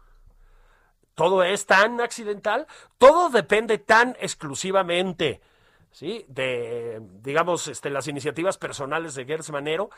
todo 1.15 1.43
es 1.43 1.67
tan 1.67 2.01
accidental, 2.01 2.67
todo 2.99 3.29
depende 3.31 3.79
tan 3.79 4.17
exclusivamente, 4.21 5.41
¿sí? 5.91 6.25
De, 6.29 7.01
digamos, 7.23 7.69
este, 7.69 7.91
las 7.91 8.07
iniciativas 8.07 8.59
personales 8.59 9.15
de 9.15 9.25
Gertz 9.25 9.51
Manero, 9.51 9.91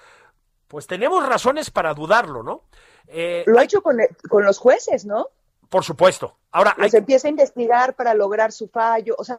pues 0.67 0.87
tenemos 0.87 1.27
razones 1.27 1.71
para 1.71 1.95
dudarlo, 1.95 2.43
¿no? 2.43 2.63
Eh, 3.07 3.45
Lo 3.47 3.59
ha 3.59 3.65
hecho 3.65 3.83
con, 3.83 3.99
con 4.29 4.45
los 4.45 4.59
jueces, 4.59 5.05
¿no? 5.05 5.29
por 5.69 5.85
supuesto. 5.85 6.37
Ahora, 6.51 6.75
hay, 6.77 6.85
Los 6.85 6.95
empieza 6.95 7.29
a 7.29 7.31
investigar 7.31 7.95
para 7.95 8.15
lograr 8.15 8.53
su 8.53 8.69
fallo. 8.69 9.15
O 9.19 9.25
sea, 9.25 9.39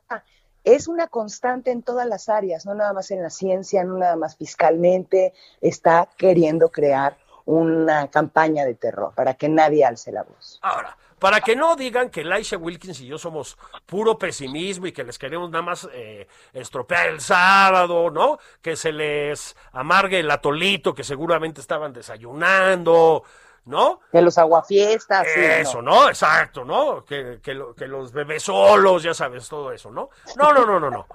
es 0.63 0.87
una 0.87 1.07
constante 1.07 1.71
en 1.71 1.83
todas 1.83 2.07
las 2.07 2.29
áreas, 2.29 2.65
no 2.65 2.75
nada 2.75 2.93
más 2.93 3.11
en 3.11 3.23
la 3.23 3.29
ciencia, 3.29 3.83
no 3.83 3.97
nada 3.97 4.15
más 4.15 4.35
fiscalmente. 4.35 5.33
Está 5.61 6.09
queriendo 6.17 6.69
crear 6.69 7.17
una 7.45 8.09
campaña 8.09 8.65
de 8.65 8.75
terror 8.75 9.13
para 9.15 9.33
que 9.33 9.49
nadie 9.49 9.83
alce 9.83 10.11
la 10.11 10.23
voz. 10.23 10.59
Ahora, 10.61 10.95
para 11.19 11.41
que 11.41 11.55
no 11.55 11.75
digan 11.75 12.09
que 12.09 12.23
Laisha 12.23 12.57
Wilkins 12.57 13.01
y 13.01 13.07
yo 13.07 13.17
somos 13.17 13.57
puro 13.85 14.17
pesimismo 14.17 14.87
y 14.87 14.91
que 14.91 15.03
les 15.03 15.19
queremos 15.19 15.49
nada 15.49 15.63
más 15.63 15.89
eh, 15.91 16.27
estropear 16.53 17.09
el 17.09 17.19
sábado, 17.19 18.09
¿no? 18.09 18.39
Que 18.61 18.75
se 18.75 18.91
les 18.91 19.55
amargue 19.73 20.19
el 20.19 20.31
atolito 20.31 20.93
que 20.93 21.03
seguramente 21.03 21.59
estaban 21.59 21.91
desayunando, 21.91 23.23
¿no? 23.69 24.01
De 24.11 24.21
los 24.21 24.37
aguafiestas. 24.37 25.27
sí, 25.33 25.39
Eso, 25.39 25.81
no. 25.81 25.91
¿no? 26.03 26.09
Exacto, 26.09 26.65
¿no? 26.65 27.05
Que, 27.05 27.39
que, 27.41 27.53
lo- 27.53 27.73
que 27.73 27.87
los 27.87 28.11
bebés 28.11 28.43
solos, 28.43 29.03
ya 29.03 29.13
sabes, 29.13 29.47
todo 29.47 29.71
eso, 29.71 29.91
¿no? 29.91 30.09
No, 30.35 30.51
no, 30.51 30.65
no, 30.65 30.79
no, 30.79 30.89
no. 30.89 31.07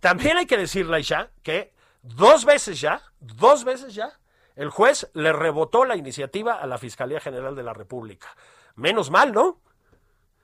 También 0.00 0.36
hay 0.36 0.46
que 0.46 0.56
decirle, 0.56 0.92
Laisha, 0.92 1.30
que 1.42 1.72
dos 2.02 2.44
veces 2.44 2.80
ya, 2.80 3.00
dos 3.20 3.64
veces 3.64 3.94
ya, 3.94 4.18
el 4.56 4.68
juez 4.70 5.08
le 5.14 5.32
rebotó 5.32 5.84
la 5.84 5.96
iniciativa 5.96 6.54
a 6.54 6.66
la 6.66 6.76
Fiscalía 6.78 7.20
General 7.20 7.54
de 7.54 7.62
la 7.62 7.72
República. 7.72 8.28
Menos 8.74 9.10
mal, 9.10 9.32
¿no? 9.32 9.58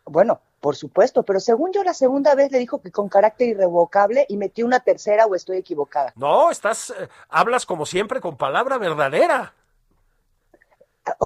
Bueno, 0.05 0.41
por 0.61 0.77
supuesto, 0.77 1.23
pero 1.25 1.41
según 1.41 1.73
yo 1.73 1.83
la 1.83 1.93
segunda 1.95 2.35
vez 2.35 2.53
le 2.53 2.59
dijo 2.59 2.81
que 2.81 2.93
con 2.93 3.09
carácter 3.09 3.49
irrevocable 3.49 4.25
y 4.29 4.37
metió 4.37 4.65
una 4.65 4.81
tercera 4.81 5.27
o 5.27 5.35
estoy 5.35 5.59
equivocada. 5.59 6.13
No, 6.17 6.51
estás, 6.51 6.91
eh, 6.91 7.09
hablas 7.29 7.67
como 7.67 7.87
siempre 7.87 8.21
con 8.21 8.37
palabra 8.37 8.79
verdadera. 8.79 9.53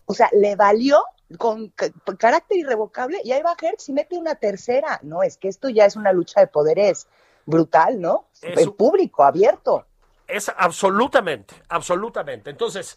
O 0.06 0.14
sea, 0.14 0.28
le 0.32 0.56
valió 0.56 1.02
con 1.38 1.68
ca- 1.70 1.90
carácter 2.18 2.58
irrevocable 2.58 3.20
y 3.24 3.32
ahí 3.32 3.42
va 3.42 3.56
Hertz 3.60 3.88
y 3.88 3.92
mete 3.92 4.16
una 4.18 4.34
tercera. 4.34 5.00
No, 5.02 5.22
es 5.22 5.36
que 5.36 5.48
esto 5.48 5.68
ya 5.68 5.86
es 5.86 5.96
una 5.96 6.12
lucha 6.12 6.40
de 6.40 6.46
poderes 6.48 7.08
brutal, 7.46 8.00
¿no? 8.00 8.26
Es 8.42 8.58
El 8.60 8.72
público, 8.72 9.22
abierto. 9.24 9.86
Es 10.26 10.48
absolutamente, 10.56 11.54
absolutamente. 11.68 12.50
Entonces, 12.50 12.96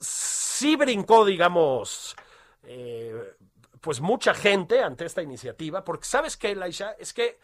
sí 0.00 0.76
brincó, 0.76 1.24
digamos, 1.24 2.16
eh, 2.64 3.34
pues 3.80 4.00
mucha 4.00 4.32
gente 4.34 4.82
ante 4.82 5.04
esta 5.04 5.22
iniciativa, 5.22 5.84
porque 5.84 6.06
sabes 6.06 6.36
qué, 6.36 6.54
Laisha, 6.54 6.92
es 6.98 7.12
que 7.12 7.38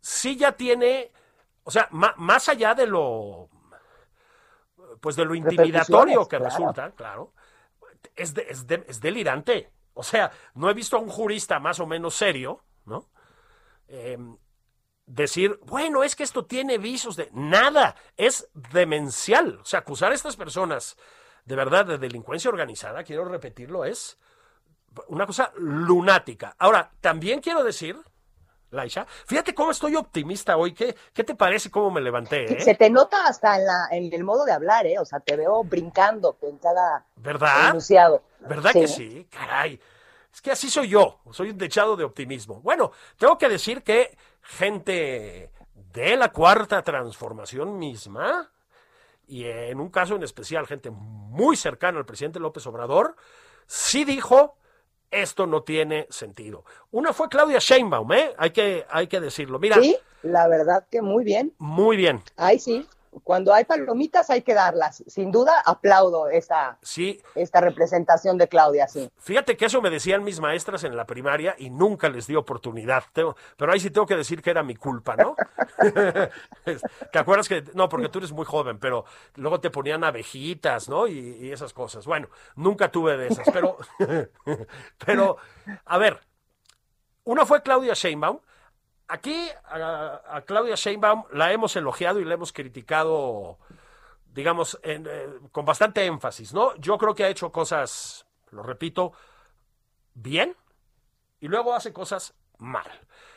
sí 0.00 0.36
ya 0.36 0.52
tiene, 0.52 1.12
o 1.64 1.70
sea, 1.70 1.88
más 1.90 2.48
allá 2.48 2.74
de 2.74 2.86
lo, 2.86 3.50
pues 5.00 5.16
de 5.16 5.24
lo 5.24 5.34
intimidatorio 5.34 6.26
que 6.26 6.38
claro. 6.38 6.54
resulta, 6.56 6.90
claro, 6.92 7.32
es, 8.16 8.34
es, 8.36 8.66
es 8.68 9.00
delirante. 9.00 9.70
O 9.94 10.02
sea, 10.02 10.32
no 10.54 10.68
he 10.68 10.74
visto 10.74 10.96
a 10.96 11.00
un 11.00 11.08
jurista 11.08 11.60
más 11.60 11.80
o 11.80 11.86
menos 11.86 12.14
serio, 12.14 12.64
¿no? 12.84 13.08
Eh, 13.88 14.18
decir, 15.06 15.58
bueno, 15.64 16.02
es 16.02 16.16
que 16.16 16.22
esto 16.22 16.46
tiene 16.46 16.78
visos 16.78 17.16
de 17.16 17.30
nada, 17.32 17.94
es 18.16 18.48
demencial. 18.54 19.58
O 19.60 19.64
sea, 19.64 19.80
acusar 19.80 20.12
a 20.12 20.14
estas 20.14 20.36
personas 20.36 20.96
de 21.44 21.56
verdad 21.56 21.86
de 21.86 21.98
delincuencia 21.98 22.50
organizada, 22.50 23.04
quiero 23.04 23.24
repetirlo, 23.24 23.84
es 23.84 24.18
una 25.08 25.26
cosa 25.26 25.52
lunática. 25.56 26.56
Ahora, 26.58 26.92
también 27.00 27.40
quiero 27.40 27.62
decir, 27.62 28.00
Laisha, 28.74 29.06
fíjate 29.26 29.54
cómo 29.54 29.70
estoy 29.70 29.96
optimista 29.96 30.56
hoy. 30.56 30.74
¿Qué, 30.74 30.94
qué 31.12 31.24
te 31.24 31.34
parece 31.34 31.70
cómo 31.70 31.90
me 31.90 32.00
levanté? 32.00 32.52
eh? 32.58 32.60
Se 32.60 32.74
te 32.74 32.90
nota 32.90 33.26
hasta 33.26 33.56
en, 33.56 33.66
la, 33.66 33.88
en 33.90 34.12
el 34.12 34.24
modo 34.24 34.44
de 34.44 34.52
hablar, 34.52 34.86
¿eh? 34.86 34.98
O 34.98 35.04
sea, 35.04 35.20
te 35.20 35.36
veo 35.36 35.64
brincando 35.64 36.36
en 36.42 36.58
cada 36.58 37.04
¿Verdad? 37.16 37.70
enunciado. 37.70 38.22
¿Verdad 38.40 38.72
que 38.72 38.88
sí? 38.88 39.26
Caray. 39.30 39.80
Es 40.32 40.42
que 40.42 40.50
así 40.50 40.68
soy 40.68 40.88
yo, 40.88 41.20
soy 41.30 41.50
un 41.50 41.58
dechado 41.58 41.96
de 41.96 42.04
optimismo. 42.04 42.60
Bueno, 42.60 42.90
tengo 43.16 43.38
que 43.38 43.48
decir 43.48 43.82
que 43.84 44.18
gente 44.42 45.50
de 45.92 46.16
la 46.16 46.30
cuarta 46.32 46.82
transformación 46.82 47.78
misma, 47.78 48.50
y 49.28 49.44
en 49.44 49.78
un 49.78 49.90
caso 49.90 50.16
en 50.16 50.24
especial 50.24 50.66
gente 50.66 50.90
muy 50.90 51.56
cercana 51.56 51.98
al 51.98 52.04
presidente 52.04 52.40
López 52.40 52.66
Obrador, 52.66 53.14
sí 53.66 54.04
dijo, 54.04 54.56
esto 55.22 55.46
no 55.46 55.62
tiene 55.62 56.06
sentido. 56.10 56.64
Una 56.90 57.12
fue 57.12 57.28
Claudia 57.28 57.58
Sheinbaum, 57.58 58.12
¿eh? 58.12 58.34
Hay 58.38 58.50
que, 58.50 58.84
hay 58.90 59.06
que 59.06 59.20
decirlo. 59.20 59.58
Mira, 59.58 59.76
Sí, 59.80 59.96
la 60.22 60.48
verdad 60.48 60.86
que 60.90 61.02
muy 61.02 61.24
bien. 61.24 61.52
muy 61.58 61.96
bien. 61.96 62.22
Ahí 62.36 62.58
sí. 62.58 62.86
Cuando 63.22 63.54
hay 63.54 63.64
palomitas 63.64 64.28
hay 64.30 64.42
que 64.42 64.54
darlas. 64.54 65.04
Sin 65.06 65.30
duda, 65.30 65.62
aplaudo 65.64 66.28
esta, 66.28 66.78
Sí, 66.82 67.20
esta 67.34 67.60
representación 67.60 68.36
de 68.38 68.48
Claudia, 68.48 68.88
sí. 68.88 69.10
Fíjate 69.18 69.56
que 69.56 69.66
eso 69.66 69.80
me 69.80 69.90
decían 69.90 70.24
mis 70.24 70.40
maestras 70.40 70.84
en 70.84 70.96
la 70.96 71.06
primaria 71.06 71.54
y 71.58 71.70
nunca 71.70 72.08
les 72.08 72.26
di 72.26 72.34
oportunidad. 72.36 73.04
Tengo- 73.12 73.36
pero 73.56 73.72
ahí 73.72 73.80
sí 73.80 73.90
tengo 73.90 74.06
que 74.06 74.16
decir 74.16 74.42
que 74.42 74.50
era 74.50 74.62
mi 74.62 74.74
culpa, 74.74 75.16
¿no? 75.16 75.36
¿Te 77.12 77.18
acuerdas 77.18 77.48
que.? 77.48 77.64
No, 77.74 77.88
porque 77.88 78.08
tú 78.08 78.18
eres 78.18 78.32
muy 78.32 78.44
joven, 78.44 78.78
pero 78.78 79.04
luego 79.36 79.60
te 79.60 79.70
ponían 79.70 80.04
abejitas, 80.04 80.88
¿no? 80.88 81.06
Y, 81.06 81.18
y 81.40 81.52
esas 81.52 81.72
cosas. 81.72 82.06
Bueno, 82.06 82.28
nunca 82.56 82.90
tuve 82.90 83.16
de 83.16 83.28
esas, 83.28 83.46
pero. 83.52 83.78
pero, 85.06 85.36
a 85.84 85.98
ver, 85.98 86.20
una 87.24 87.46
fue 87.46 87.62
Claudia 87.62 87.94
Sheinbaum 87.94 88.38
aquí 89.08 89.48
a, 89.64 90.20
a 90.28 90.42
Claudia 90.42 90.74
Sheinbaum 90.74 91.24
la 91.32 91.52
hemos 91.52 91.76
elogiado 91.76 92.20
y 92.20 92.24
la 92.24 92.34
hemos 92.34 92.52
criticado, 92.52 93.58
digamos, 94.32 94.78
en, 94.82 95.06
eh, 95.08 95.28
con 95.52 95.64
bastante 95.64 96.04
énfasis, 96.04 96.52
¿no? 96.52 96.74
Yo 96.76 96.98
creo 96.98 97.14
que 97.14 97.24
ha 97.24 97.28
hecho 97.28 97.52
cosas, 97.52 98.26
lo 98.50 98.62
repito, 98.62 99.12
bien 100.14 100.56
y 101.40 101.48
luego 101.48 101.74
hace 101.74 101.92
cosas 101.92 102.34
mal. 102.58 102.86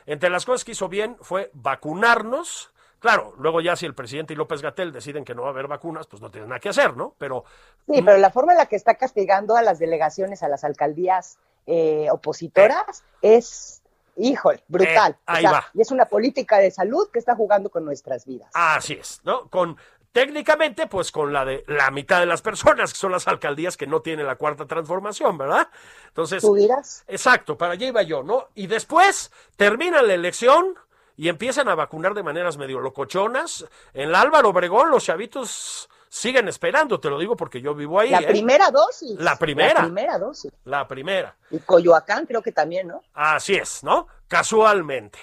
Entre 0.05 0.29
las 0.29 0.45
cosas 0.45 0.63
que 0.63 0.71
hizo 0.71 0.88
bien 0.88 1.17
fue 1.21 1.51
vacunarnos. 1.53 2.71
Claro, 3.00 3.33
luego 3.38 3.62
ya 3.62 3.75
si 3.75 3.86
el 3.86 3.93
presidente 3.93 4.33
y 4.33 4.38
López 4.38 4.62
Gatel 4.62 4.91
deciden 4.91 5.24
que 5.24 5.36
no 5.36 5.43
va 5.43 5.50
a 5.50 5.51
haber 5.51 5.67
vacunas, 5.67 6.07
pues 6.07 6.21
no 6.21 6.31
tienen 6.31 6.50
nada 6.50 6.59
que 6.59 6.69
hacer, 6.69 6.95
¿no? 6.95 7.13
Pero 7.17 7.43
Sí, 7.86 8.01
pero 8.01 8.17
la 8.17 8.31
forma 8.31 8.53
en 8.53 8.57
la 8.57 8.65
que 8.65 8.75
está 8.75 8.95
castigando 8.95 9.55
a 9.55 9.62
las 9.62 9.79
delegaciones, 9.79 10.41
a 10.43 10.50
las 10.50 10.63
alcaldías 10.63 11.38
eh, 11.67 12.07
opositoras, 12.12 13.03
es, 13.21 13.83
híjole, 14.17 14.63
brutal. 14.67 15.13
Eh, 15.13 15.24
ahí 15.25 15.45
O 15.45 15.50
sea, 15.50 15.51
va. 15.51 15.65
Y 15.74 15.81
es 15.81 15.91
una 15.91 16.05
política 16.05 16.57
de 16.57 16.71
salud 16.71 17.09
que 17.12 17.19
está 17.19 17.36
jugando 17.36 17.69
con 17.69 17.86
nuestras 17.86 18.25
vidas. 18.25 18.50
Así 18.53 18.93
es, 18.93 19.21
¿no? 19.24 19.47
Con 19.50 19.77
técnicamente, 20.12 20.88
pues 20.88 21.12
con 21.12 21.31
la 21.31 21.45
de 21.45 21.63
la 21.67 21.91
mitad 21.91 22.19
de 22.19 22.25
las 22.25 22.41
personas, 22.41 22.91
que 22.91 23.00
son 23.00 23.12
las 23.12 23.27
alcaldías 23.27 23.77
que 23.77 23.86
no 23.86 24.01
tienen 24.01 24.25
la 24.25 24.36
cuarta 24.36 24.65
transformación, 24.65 25.38
¿verdad? 25.38 25.67
Entonces, 26.07 26.41
¿Tú 26.41 26.55
dirás? 26.55 27.03
exacto, 27.07 27.57
para 27.57 27.74
allá 27.74 27.88
iba 27.88 28.01
yo, 28.01 28.24
¿no? 28.24 28.47
Y 28.55 28.67
después 28.67 29.31
termina 29.55 30.01
la 30.01 30.15
elección 30.15 30.75
y 31.15 31.29
empiezan 31.29 31.69
a 31.69 31.75
vacunar 31.75 32.13
de 32.13 32.24
maneras 32.24 32.57
medio 32.57 32.79
locochonas. 32.79 33.65
En 33.93 34.12
la 34.12 34.21
Álvaro 34.21 34.50
Obregón 34.50 34.89
los 34.89 35.03
chavitos 35.05 35.89
siguen 36.09 36.47
esperando, 36.47 36.99
te 36.99 37.09
lo 37.09 37.19
digo 37.19 37.35
porque 37.35 37.61
yo 37.61 37.75
vivo 37.75 37.99
ahí. 37.99 38.09
La 38.09 38.19
¿eh? 38.19 38.27
primera 38.27 38.69
dosis. 38.71 39.19
La 39.19 39.37
primera. 39.37 39.73
La 39.73 39.81
primera 39.81 40.17
dosis. 40.17 40.51
La 40.65 40.87
primera. 40.87 41.35
Y 41.51 41.59
Coyoacán 41.59 42.25
creo 42.25 42.41
que 42.41 42.51
también, 42.51 42.87
¿no? 42.87 43.01
Así 43.13 43.55
es, 43.55 43.83
¿no? 43.83 44.07
Casualmente. 44.27 45.19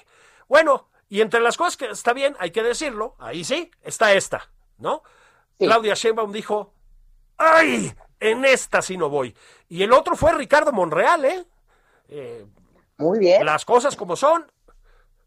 Bueno, 0.48 0.88
y 1.08 1.20
entre 1.20 1.40
las 1.40 1.56
cosas 1.56 1.76
que 1.76 1.86
está 1.86 2.12
bien, 2.12 2.36
hay 2.38 2.50
que 2.50 2.62
decirlo, 2.62 3.14
ahí 3.18 3.44
sí, 3.44 3.70
está 3.82 4.12
esta, 4.12 4.50
¿no? 4.78 5.02
Sí. 5.58 5.66
Claudia 5.66 5.94
Sheinbaum 5.94 6.32
dijo, 6.32 6.72
¡ay! 7.36 7.94
En 8.20 8.44
esta 8.44 8.80
sí 8.82 8.96
no 8.96 9.08
voy. 9.10 9.36
Y 9.68 9.82
el 9.82 9.92
otro 9.92 10.16
fue 10.16 10.32
Ricardo 10.32 10.72
Monreal, 10.72 11.24
¿eh? 11.24 11.44
Eh, 12.08 12.46
Muy 12.96 13.18
bien. 13.18 13.44
las 13.44 13.64
cosas 13.64 13.96
como 13.96 14.16
son. 14.16 14.50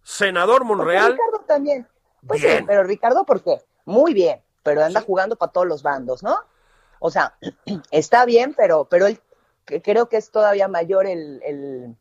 Senador 0.03 0.59
Porque 0.59 0.73
Monreal, 0.75 1.11
Ricardo 1.11 1.45
también. 1.45 1.87
Pues 2.25 2.41
Bien. 2.41 2.59
sí, 2.59 2.63
pero 2.65 2.83
Ricardo, 2.83 3.25
¿por 3.25 3.43
qué? 3.43 3.61
Muy 3.85 4.13
bien, 4.13 4.41
pero 4.67 4.83
anda 4.83 5.00
jugando 5.00 5.38
para 5.38 5.53
todos 5.53 5.65
los 5.65 5.81
bandos, 5.81 6.24
¿no? 6.24 6.39
O 7.00 7.09
sea, 7.09 7.38
está 7.91 8.25
bien, 8.25 8.53
pero, 8.53 8.83
pero 8.89 9.07
él 9.07 9.17
creo 9.63 10.09
que 10.09 10.17
es 10.17 10.29
todavía 10.29 10.67
mayor 10.67 11.07
el, 11.07 11.41
el, 11.41 11.95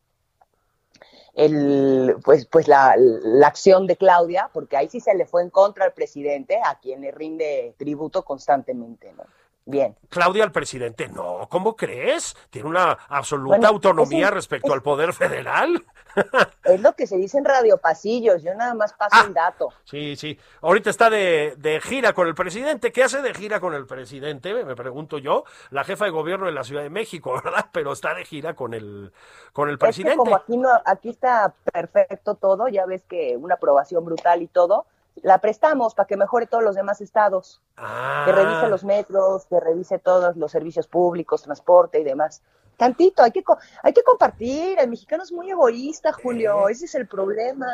el, 1.35 2.17
pues, 2.25 2.47
pues 2.47 2.67
la, 2.67 2.97
la 2.97 3.47
acción 3.47 3.87
de 3.87 3.97
Claudia, 3.97 4.51
porque 4.53 4.77
ahí 4.77 4.89
sí 4.89 4.99
se 4.99 5.15
le 5.15 5.27
fue 5.27 5.43
en 5.43 5.51
contra 5.51 5.85
al 5.85 5.93
presidente, 5.93 6.59
a 6.65 6.81
quien 6.81 7.03
le 7.03 7.13
rinde 7.13 7.77
tributo 7.79 8.25
constantemente, 8.25 9.13
¿no? 9.13 9.23
Bien. 9.69 9.97
Claudia 10.09 10.45
al 10.45 10.53
presidente, 10.53 11.09
no, 11.09 11.49
¿cómo 11.51 11.75
crees? 11.75 12.37
Tiene 12.51 12.69
una 12.69 12.93
absoluta 13.09 13.57
Bueno, 13.57 13.69
autonomía 13.69 14.31
respecto 14.31 14.69
es- 14.69 14.75
al 14.75 14.83
poder 14.83 15.13
federal. 15.13 15.85
Es 16.65 16.81
lo 16.81 16.95
que 16.95 17.07
se 17.07 17.19
dice 17.19 17.37
en 17.37 17.45
Radio 17.45 17.77
Pasillos, 17.77 18.43
yo 18.43 18.55
nada 18.55 18.73
más 18.73 18.95
paso 18.95 19.15
Ah. 19.19 19.25
el 19.27 19.35
dato. 19.35 19.69
Sí, 19.85 20.17
sí. 20.17 20.39
Ahorita 20.63 20.89
está 20.89 21.11
de, 21.11 21.55
de 21.59 21.79
gira 21.83 22.15
con 22.15 22.27
el 22.27 22.35
presidente. 22.35 22.91
¿Qué 22.91 23.05
hace 23.05 23.21
de 23.21 23.35
gira 23.35 23.61
con 23.61 23.75
el 23.75 23.87
presidente? 23.87 24.65
Me 24.65 24.75
pregunto 24.75 25.19
yo. 25.19 25.45
La 25.71 25.85
jefa 25.85 26.07
de 26.07 26.11
gobierno 26.13 26.47
de 26.47 26.53
la 26.53 26.65
Ciudad 26.65 26.83
de 26.83 26.89
México, 26.89 27.35
¿verdad? 27.45 27.67
Pero 27.71 27.93
está 27.93 28.15
de 28.15 28.25
gira 28.25 28.55
con 28.55 28.73
el, 28.73 29.13
con 29.53 29.69
el 29.69 29.75
Es 29.75 29.79
que 29.79 29.85
presidente. 29.85 30.17
como 30.17 30.37
aquí 30.37 30.57
no, 30.57 30.71
aquí 30.87 31.11
está 31.11 31.53
perfecto 31.71 32.35
todo, 32.35 32.69
ya 32.69 32.87
ves 32.87 33.03
que 33.07 33.37
una 33.37 33.57
aprobación 33.57 34.03
brutal 34.05 34.41
y 34.41 34.47
todo, 34.47 34.87
la 35.23 35.39
prestamos 35.39 35.95
para 35.95 36.07
que 36.07 36.17
mejore 36.17 36.47
todos 36.47 36.63
los 36.63 36.75
demás 36.77 37.01
estados, 37.01 37.61
Ah, 37.77 38.25
que 38.27 38.33
revise 38.33 38.69
los 38.69 38.85
metros, 38.85 39.47
que 39.47 39.59
revise 39.61 39.99
todos 39.99 40.37
los 40.37 40.51
servicios 40.53 40.87
públicos, 40.87 41.43
transporte 41.43 41.99
y 42.01 42.05
demás. 42.05 42.43
Tantito, 42.77 43.23
hay 43.23 43.31
que 43.33 43.43
co- 43.43 43.59
hay 43.83 43.93
que 43.93 44.03
compartir. 44.03 44.79
El 44.79 44.91
mexicano 44.91 45.23
es 45.23 45.33
muy 45.33 45.51
egoísta, 45.51 46.13
Julio. 46.13 46.69
Ese 46.69 46.85
es 46.85 46.95
el 46.95 47.07
problema. 47.09 47.67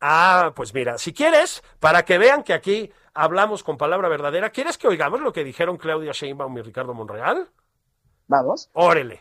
Ah, 0.00 0.52
pues 0.54 0.72
mira, 0.72 0.96
si 0.98 1.12
quieres, 1.12 1.62
para 1.80 2.04
que 2.04 2.18
vean 2.18 2.44
que 2.44 2.54
aquí 2.54 2.92
hablamos 3.14 3.64
con 3.64 3.76
palabra 3.76 4.08
verdadera, 4.08 4.50
¿quieres 4.50 4.78
que 4.78 4.86
oigamos 4.86 5.20
lo 5.20 5.32
que 5.32 5.42
dijeron 5.42 5.76
Claudia 5.76 6.12
Sheinbaum 6.12 6.56
y 6.56 6.62
Ricardo 6.62 6.94
Monreal? 6.94 7.48
Vamos. 8.28 8.70
Órale. 8.74 9.20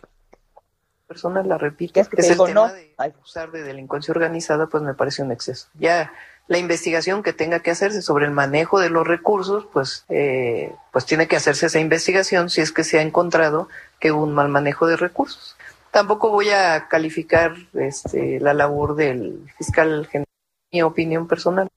personas 1.07 1.47
la 1.47 1.57
repito, 1.57 1.93
¿Qué 1.93 2.01
es 2.01 2.09
que 2.09 2.17
es 2.21 2.27
el 2.27 2.33
digo 2.33 2.45
tema 2.45 2.67
no? 2.67 2.73
de 2.73 2.93
Ay. 2.97 3.09
acusar 3.11 3.49
de 3.51 3.63
delincuencia 3.63 4.11
organizada, 4.11 4.67
pues 4.67 4.83
me 4.83 4.93
parece 4.93 5.23
un 5.23 5.31
exceso. 5.31 5.69
Ya 5.75 6.11
la 6.47 6.57
investigación 6.57 7.23
que 7.23 7.33
tenga 7.33 7.59
que 7.59 7.71
hacerse 7.71 8.01
sobre 8.01 8.25
el 8.25 8.31
manejo 8.31 8.79
de 8.79 8.89
los 8.89 9.05
recursos, 9.05 9.65
pues, 9.73 10.05
eh, 10.09 10.73
pues 10.91 11.05
tiene 11.05 11.27
que 11.27 11.35
hacerse 11.35 11.65
esa 11.65 11.79
investigación 11.79 12.49
si 12.49 12.61
es 12.61 12.71
que 12.71 12.83
se 12.85 12.99
ha 12.99 13.01
encontrado 13.01 13.67
que 13.99 14.11
hubo 14.11 14.23
un 14.23 14.33
mal 14.33 14.47
manejo 14.47 14.87
de 14.87 14.95
recursos. 14.97 15.57
Tampoco 15.91 16.29
voy 16.29 16.49
a 16.49 16.87
calificar 16.87 17.55
este, 17.73 18.39
la 18.39 18.53
labor 18.53 18.95
del 18.95 19.49
fiscal 19.57 20.07
general, 20.07 20.27
mi 20.71 20.81
opinión 20.81 21.27
personal. 21.27 21.67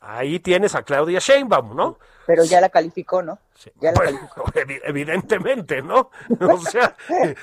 Ahí 0.00 0.38
tienes 0.40 0.74
a 0.74 0.82
Claudia 0.82 1.18
Sheinbaum, 1.18 1.74
¿no? 1.74 1.98
Pero 2.26 2.44
ya 2.44 2.60
la 2.60 2.68
calificó, 2.68 3.22
¿no? 3.22 3.38
Sí. 3.54 3.70
Ya 3.80 3.92
la 3.92 3.96
Bueno, 4.00 4.28
evi- 4.54 4.80
evidentemente, 4.84 5.82
¿no? 5.82 6.10
O 6.40 6.58
sea, 6.60 6.96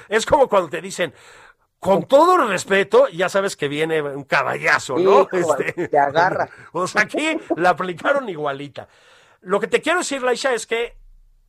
es 0.10 0.26
como 0.26 0.48
cuando 0.48 0.70
te 0.70 0.82
dicen, 0.82 1.14
con 1.84 2.04
todo 2.04 2.38
respeto, 2.48 3.08
ya 3.10 3.30
sabes 3.30 3.56
que 3.56 3.68
viene 3.68 4.02
un 4.02 4.24
caballazo, 4.24 4.98
¿no? 4.98 5.28
Híjole, 5.32 5.74
te 5.74 6.00
agarra. 6.00 6.50
O 6.72 6.88
sea, 6.88 7.04
aquí 7.04 7.38
la 7.56 7.70
aplicaron 7.72 8.28
igualita. 8.30 8.88
Lo 9.42 9.60
que 9.60 9.68
te 9.68 9.82
quiero 9.82 10.00
decir, 10.00 10.24
Laisha, 10.24 10.54
es 10.54 10.66
que, 10.66 10.96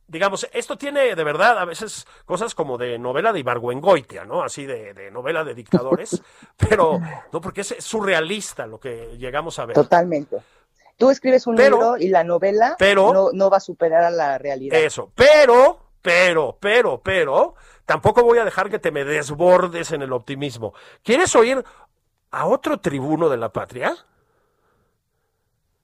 digamos, 0.07 0.47
esto 0.53 0.77
tiene 0.77 1.15
de 1.15 1.23
verdad 1.23 1.57
a 1.57 1.65
veces 1.65 2.05
cosas 2.25 2.53
como 2.53 2.77
de 2.77 2.99
novela 2.99 3.31
de 3.33 3.39
Ibargüengoitia, 3.39 4.25
¿no? 4.25 4.43
Así 4.43 4.65
de, 4.65 4.93
de 4.93 5.09
novela 5.11 5.43
de 5.43 5.55
dictadores, 5.55 6.21
pero 6.57 6.99
no, 7.31 7.41
porque 7.41 7.61
es 7.61 7.75
surrealista 7.79 8.67
lo 8.67 8.79
que 8.79 9.17
llegamos 9.17 9.57
a 9.59 9.65
ver. 9.65 9.75
Totalmente. 9.75 10.37
Tú 10.97 11.09
escribes 11.09 11.45
un 11.47 11.55
Pero- 11.55 11.77
libro 11.77 11.97
y 11.97 12.09
la 12.09 12.23
novela 12.23 12.75
pero- 12.77 13.13
no, 13.13 13.29
no 13.33 13.49
va 13.49 13.57
a 13.57 13.61
superar 13.61 14.03
a 14.03 14.11
la 14.11 14.37
realidad. 14.37 14.77
Eso, 14.79 15.11
pero, 15.15 15.79
pero, 16.01 16.57
pero, 16.59 17.01
pero, 17.01 17.55
tampoco 17.85 18.23
voy 18.23 18.37
a 18.37 18.45
dejar 18.45 18.69
que 18.69 18.79
te 18.79 18.91
me 18.91 19.03
desbordes 19.03 19.91
en 19.91 20.01
el 20.01 20.13
optimismo. 20.13 20.73
¿Quieres 21.03 21.35
oír 21.35 21.63
a 22.31 22.45
otro 22.45 22.79
tribuno 22.79 23.29
de 23.29 23.37
la 23.37 23.49
patria? 23.49 23.95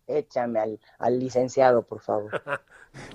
Échame 0.08 0.60
al, 0.60 0.80
al 1.00 1.20
licenciado, 1.20 1.84
por 1.84 2.02
favor. 2.02 2.42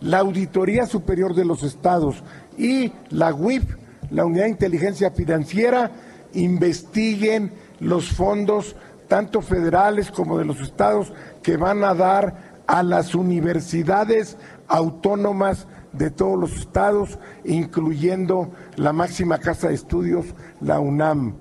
la 0.01 0.19
Auditoría 0.21 0.87
Superior 0.87 1.35
de 1.35 1.45
los 1.45 1.63
Estados 1.63 2.23
y 2.57 2.93
la 3.11 3.35
WIF, 3.35 3.77
la 4.11 4.25
Unidad 4.25 4.45
de 4.45 4.51
Inteligencia 4.51 5.11
Financiera, 5.11 5.91
investiguen 6.33 7.53
los 7.81 8.09
fondos, 8.11 8.77
tanto 9.09 9.43
federales 9.43 10.11
como 10.11 10.39
de 10.39 10.45
los 10.45 10.61
estados, 10.61 11.13
que 11.43 11.57
van 11.57 11.85
a 11.85 11.95
dar 11.95 12.63
a 12.67 12.83
las 12.83 13.15
universidades 13.15 14.37
autónomas 14.69 15.67
de 15.97 16.11
todos 16.11 16.39
los 16.39 16.53
estados, 16.57 17.19
incluyendo 17.45 18.51
la 18.77 18.93
máxima 18.93 19.39
casa 19.39 19.69
de 19.69 19.75
estudios, 19.75 20.27
la 20.61 20.79
UNAM. 20.81 21.39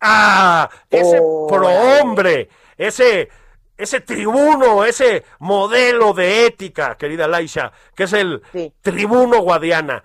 ¡Ah! 0.00 0.68
Ese 0.90 1.18
Oh, 1.22 1.46
prohombre, 1.46 2.48
ese, 2.76 3.28
ese 3.76 4.00
tribuno, 4.00 4.84
ese 4.84 5.24
modelo 5.38 6.12
de 6.12 6.46
ética, 6.46 6.96
querida 6.96 7.26
Laisha, 7.26 7.72
que 7.94 8.04
es 8.04 8.12
el 8.12 8.42
Sí. 8.52 8.72
tribuno 8.82 9.40
Guadiana. 9.40 10.02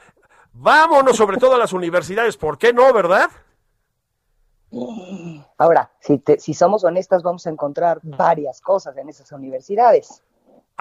Vámonos 0.54 1.16
sobre 1.18 1.38
todo 1.38 1.56
a 1.56 1.60
las 1.60 1.74
universidades, 1.74 2.38
¿por 2.38 2.58
qué 2.58 2.74
no, 2.74 2.92
verdad? 2.94 3.30
Ahora, 5.58 5.92
si, 6.00 6.20
te- 6.20 6.40
si 6.40 6.54
somos 6.54 6.84
honestas, 6.84 7.24
vamos 7.24 7.46
a 7.48 7.50
encontrar 7.50 8.00
varias 8.04 8.62
cosas 8.62 8.96
en 8.98 9.10
esas 9.10 9.32
universidades. 9.32 10.24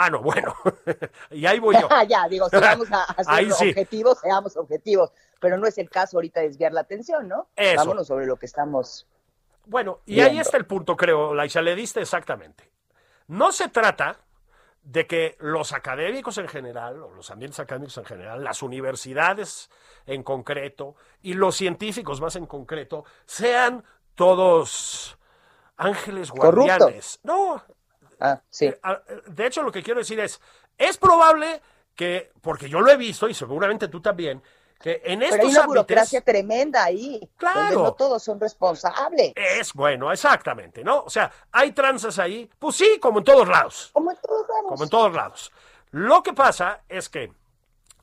Ah, 0.00 0.10
no, 0.10 0.22
bueno. 0.22 0.54
y 1.32 1.44
ahí 1.44 1.58
voy 1.58 1.74
yo. 1.74 1.88
ya, 2.08 2.28
digo, 2.28 2.48
si 2.48 2.56
vamos 2.56 2.86
a, 2.92 3.02
a 3.16 3.24
ser 3.24 3.52
sí. 3.52 3.68
objetivos, 3.70 4.20
seamos 4.20 4.56
objetivos. 4.56 5.10
Pero 5.40 5.58
no 5.58 5.66
es 5.66 5.76
el 5.76 5.90
caso 5.90 6.18
ahorita 6.18 6.40
desviar 6.40 6.72
la 6.72 6.82
atención, 6.82 7.26
¿no? 7.26 7.48
Eso. 7.56 7.76
Vámonos 7.78 8.06
sobre 8.06 8.24
lo 8.24 8.36
que 8.36 8.46
estamos. 8.46 9.08
Bueno, 9.66 9.98
y 10.06 10.20
ahí 10.20 10.38
está 10.38 10.56
el 10.56 10.66
punto, 10.66 10.96
creo, 10.96 11.34
Laisha, 11.34 11.60
le 11.62 11.74
diste 11.74 12.00
exactamente. 12.00 12.70
No 13.26 13.50
se 13.50 13.68
trata 13.68 14.20
de 14.82 15.06
que 15.08 15.36
los 15.40 15.72
académicos 15.72 16.38
en 16.38 16.46
general, 16.46 17.02
o 17.02 17.10
los 17.10 17.30
ambientes 17.32 17.58
académicos 17.58 17.98
en 17.98 18.04
general, 18.04 18.44
las 18.44 18.62
universidades 18.62 19.68
en 20.06 20.22
concreto, 20.22 20.94
y 21.22 21.34
los 21.34 21.56
científicos 21.56 22.20
más 22.20 22.36
en 22.36 22.46
concreto, 22.46 23.04
sean 23.26 23.84
todos 24.14 25.18
ángeles 25.76 26.30
guardianes. 26.30 27.18
No, 27.24 27.62
Ah, 28.20 28.40
sí. 28.50 28.66
eh, 28.66 28.78
ah, 28.82 29.00
eh, 29.08 29.22
de 29.26 29.46
hecho, 29.46 29.62
lo 29.62 29.72
que 29.72 29.82
quiero 29.82 30.00
decir 30.00 30.18
es, 30.20 30.40
es 30.76 30.96
probable 30.96 31.60
que, 31.94 32.32
porque 32.40 32.68
yo 32.68 32.80
lo 32.80 32.90
he 32.90 32.96
visto 32.96 33.28
y 33.28 33.34
seguramente 33.34 33.88
tú 33.88 34.00
también, 34.00 34.42
que 34.80 35.02
en 35.04 35.18
Pero 35.20 35.32
hay 35.32 35.38
estos 35.38 35.50
una 35.50 35.60
ámbitos 35.60 35.66
burocracia 35.66 36.20
tremenda 36.20 36.84
ahí, 36.84 37.28
Claro. 37.36 37.60
donde 37.60 37.76
no 37.76 37.92
todos 37.94 38.22
son 38.22 38.38
responsables. 38.38 39.32
es 39.34 39.72
bueno, 39.72 40.12
exactamente, 40.12 40.84
¿no? 40.84 41.00
O 41.02 41.10
sea, 41.10 41.30
hay 41.50 41.72
tranzas 41.72 42.18
ahí, 42.20 42.48
pues 42.58 42.76
sí, 42.76 42.98
como 43.00 43.18
en 43.18 43.24
todos 43.24 43.48
lados. 43.48 43.90
Como 43.92 44.12
en 44.12 44.16
todos 44.18 44.46
lados. 44.48 44.64
como 44.68 44.84
en 44.84 44.90
todos 44.90 45.12
lados. 45.14 45.52
Lo 45.90 46.22
que 46.22 46.32
pasa 46.32 46.82
es 46.88 47.08
que 47.08 47.32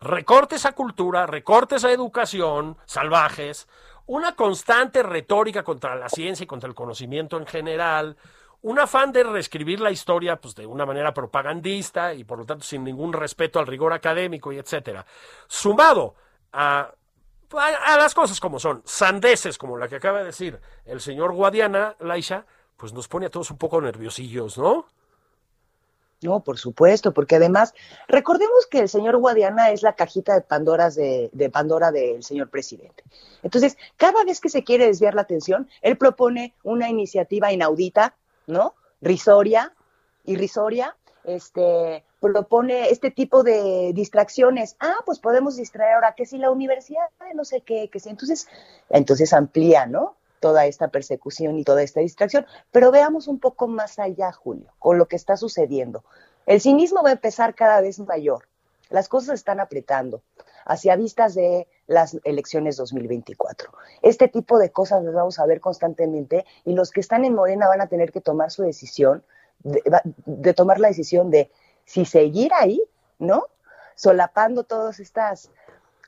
recortes 0.01 0.65
a 0.65 0.73
cultura, 0.73 1.25
recortes 1.27 1.83
a 1.85 1.91
educación, 1.91 2.77
salvajes, 2.85 3.67
una 4.07 4.35
constante 4.35 5.01
retórica 5.01 5.63
contra 5.63 5.95
la 5.95 6.09
ciencia 6.09 6.43
y 6.43 6.47
contra 6.47 6.67
el 6.67 6.75
conocimiento 6.75 7.37
en 7.37 7.47
general, 7.47 8.17
un 8.65 8.79
afán 8.79 9.11
de 9.11 9.23
reescribir 9.23 9.79
la 9.79 9.91
historia 9.91 10.37
pues, 10.37 10.55
de 10.55 10.65
una 10.65 10.87
manera 10.87 11.13
propagandista 11.13 12.15
y 12.15 12.23
por 12.23 12.39
lo 12.39 12.45
tanto 12.45 12.63
sin 12.63 12.83
ningún 12.83 13.13
respeto 13.13 13.59
al 13.59 13.67
rigor 13.67 13.93
académico 13.93 14.51
y 14.51 14.57
etcétera, 14.57 15.05
sumado 15.47 16.15
a, 16.51 16.91
a, 17.51 17.97
las 17.97 18.15
cosas 18.15 18.39
como 18.39 18.59
son, 18.59 18.81
sandeces 18.83 19.59
como 19.59 19.77
la 19.77 19.87
que 19.87 19.97
acaba 19.97 20.19
de 20.19 20.25
decir 20.25 20.59
el 20.85 20.99
señor 20.99 21.33
Guadiana, 21.33 21.95
Laisha, 21.99 22.47
pues 22.75 22.91
nos 22.91 23.07
pone 23.07 23.27
a 23.27 23.29
todos 23.29 23.51
un 23.51 23.59
poco 23.59 23.79
nerviosillos, 23.79 24.57
¿no? 24.57 24.87
No, 26.23 26.39
por 26.39 26.57
supuesto, 26.57 27.13
porque 27.13 27.35
además, 27.35 27.75
recordemos 28.07 28.65
que 28.65 28.79
el 28.79 28.89
señor 28.89 29.17
Guadiana 29.17 29.69
es 29.69 29.83
la 29.83 29.93
cajita 29.93 30.33
de 30.33 30.41
Pandoras 30.41 30.95
de, 30.95 31.29
de 31.33 31.51
Pandora 31.51 31.91
del 31.91 32.23
señor 32.23 32.49
presidente. 32.49 33.03
Entonces, 33.43 33.77
cada 33.95 34.23
vez 34.23 34.41
que 34.41 34.49
se 34.49 34.63
quiere 34.63 34.87
desviar 34.87 35.13
la 35.13 35.21
atención, 35.21 35.69
él 35.83 35.99
propone 35.99 36.55
una 36.63 36.89
iniciativa 36.89 37.51
inaudita, 37.51 38.15
¿no? 38.47 38.75
Risoria, 39.01 39.73
irrisoria, 40.23 40.95
este, 41.23 42.03
propone 42.19 42.89
este 42.89 43.11
tipo 43.11 43.43
de 43.43 43.91
distracciones. 43.93 44.75
Ah, 44.79 44.97
pues 45.05 45.19
podemos 45.19 45.55
distraer 45.55 45.95
ahora 45.95 46.15
que 46.15 46.25
si 46.25 46.37
la 46.37 46.51
universidad 46.51 47.05
no 47.33 47.45
sé 47.45 47.61
qué, 47.61 47.89
que 47.89 47.99
si 47.99 48.09
entonces, 48.09 48.47
entonces 48.89 49.33
amplía, 49.33 49.85
¿no? 49.85 50.15
toda 50.39 50.67
esta 50.67 50.89
persecución 50.89 51.57
y 51.57 51.63
toda 51.63 51.81
esta 51.81 52.01
distracción. 52.01 52.45
Pero 52.71 52.91
veamos 52.91 53.27
un 53.27 53.39
poco 53.39 53.67
más 53.67 53.97
allá, 53.97 54.31
Julio, 54.31 54.71
con 54.77 54.99
lo 54.99 55.07
que 55.07 55.15
está 55.15 55.37
sucediendo. 55.37 56.03
El 56.45 56.61
cinismo 56.61 57.01
va 57.01 57.09
a 57.09 57.13
empezar 57.13 57.55
cada 57.55 57.81
vez 57.81 57.99
mayor. 57.99 58.47
Las 58.89 59.09
cosas 59.09 59.33
están 59.35 59.59
apretando 59.59 60.21
hacia 60.65 60.95
vistas 60.97 61.33
de 61.33 61.67
las 61.87 62.17
elecciones 62.23 62.77
2024. 62.77 63.71
Este 64.01 64.27
tipo 64.27 64.57
de 64.57 64.71
cosas 64.71 65.03
las 65.03 65.13
vamos 65.13 65.39
a 65.39 65.45
ver 65.45 65.59
constantemente 65.59 66.45
y 66.63 66.73
los 66.73 66.91
que 66.91 66.99
están 66.99 67.25
en 67.25 67.35
Morena 67.35 67.67
van 67.67 67.81
a 67.81 67.87
tener 67.87 68.11
que 68.11 68.21
tomar 68.21 68.51
su 68.51 68.63
decisión, 68.63 69.23
de, 69.63 70.53
tomar 70.53 70.79
la 70.79 70.87
decisión 70.87 71.29
de 71.29 71.51
si 71.85 72.05
seguir 72.05 72.51
ahí, 72.59 72.81
¿no? 73.19 73.45
Solapando 73.95 74.63
todas 74.63 74.99
estas 74.99 75.51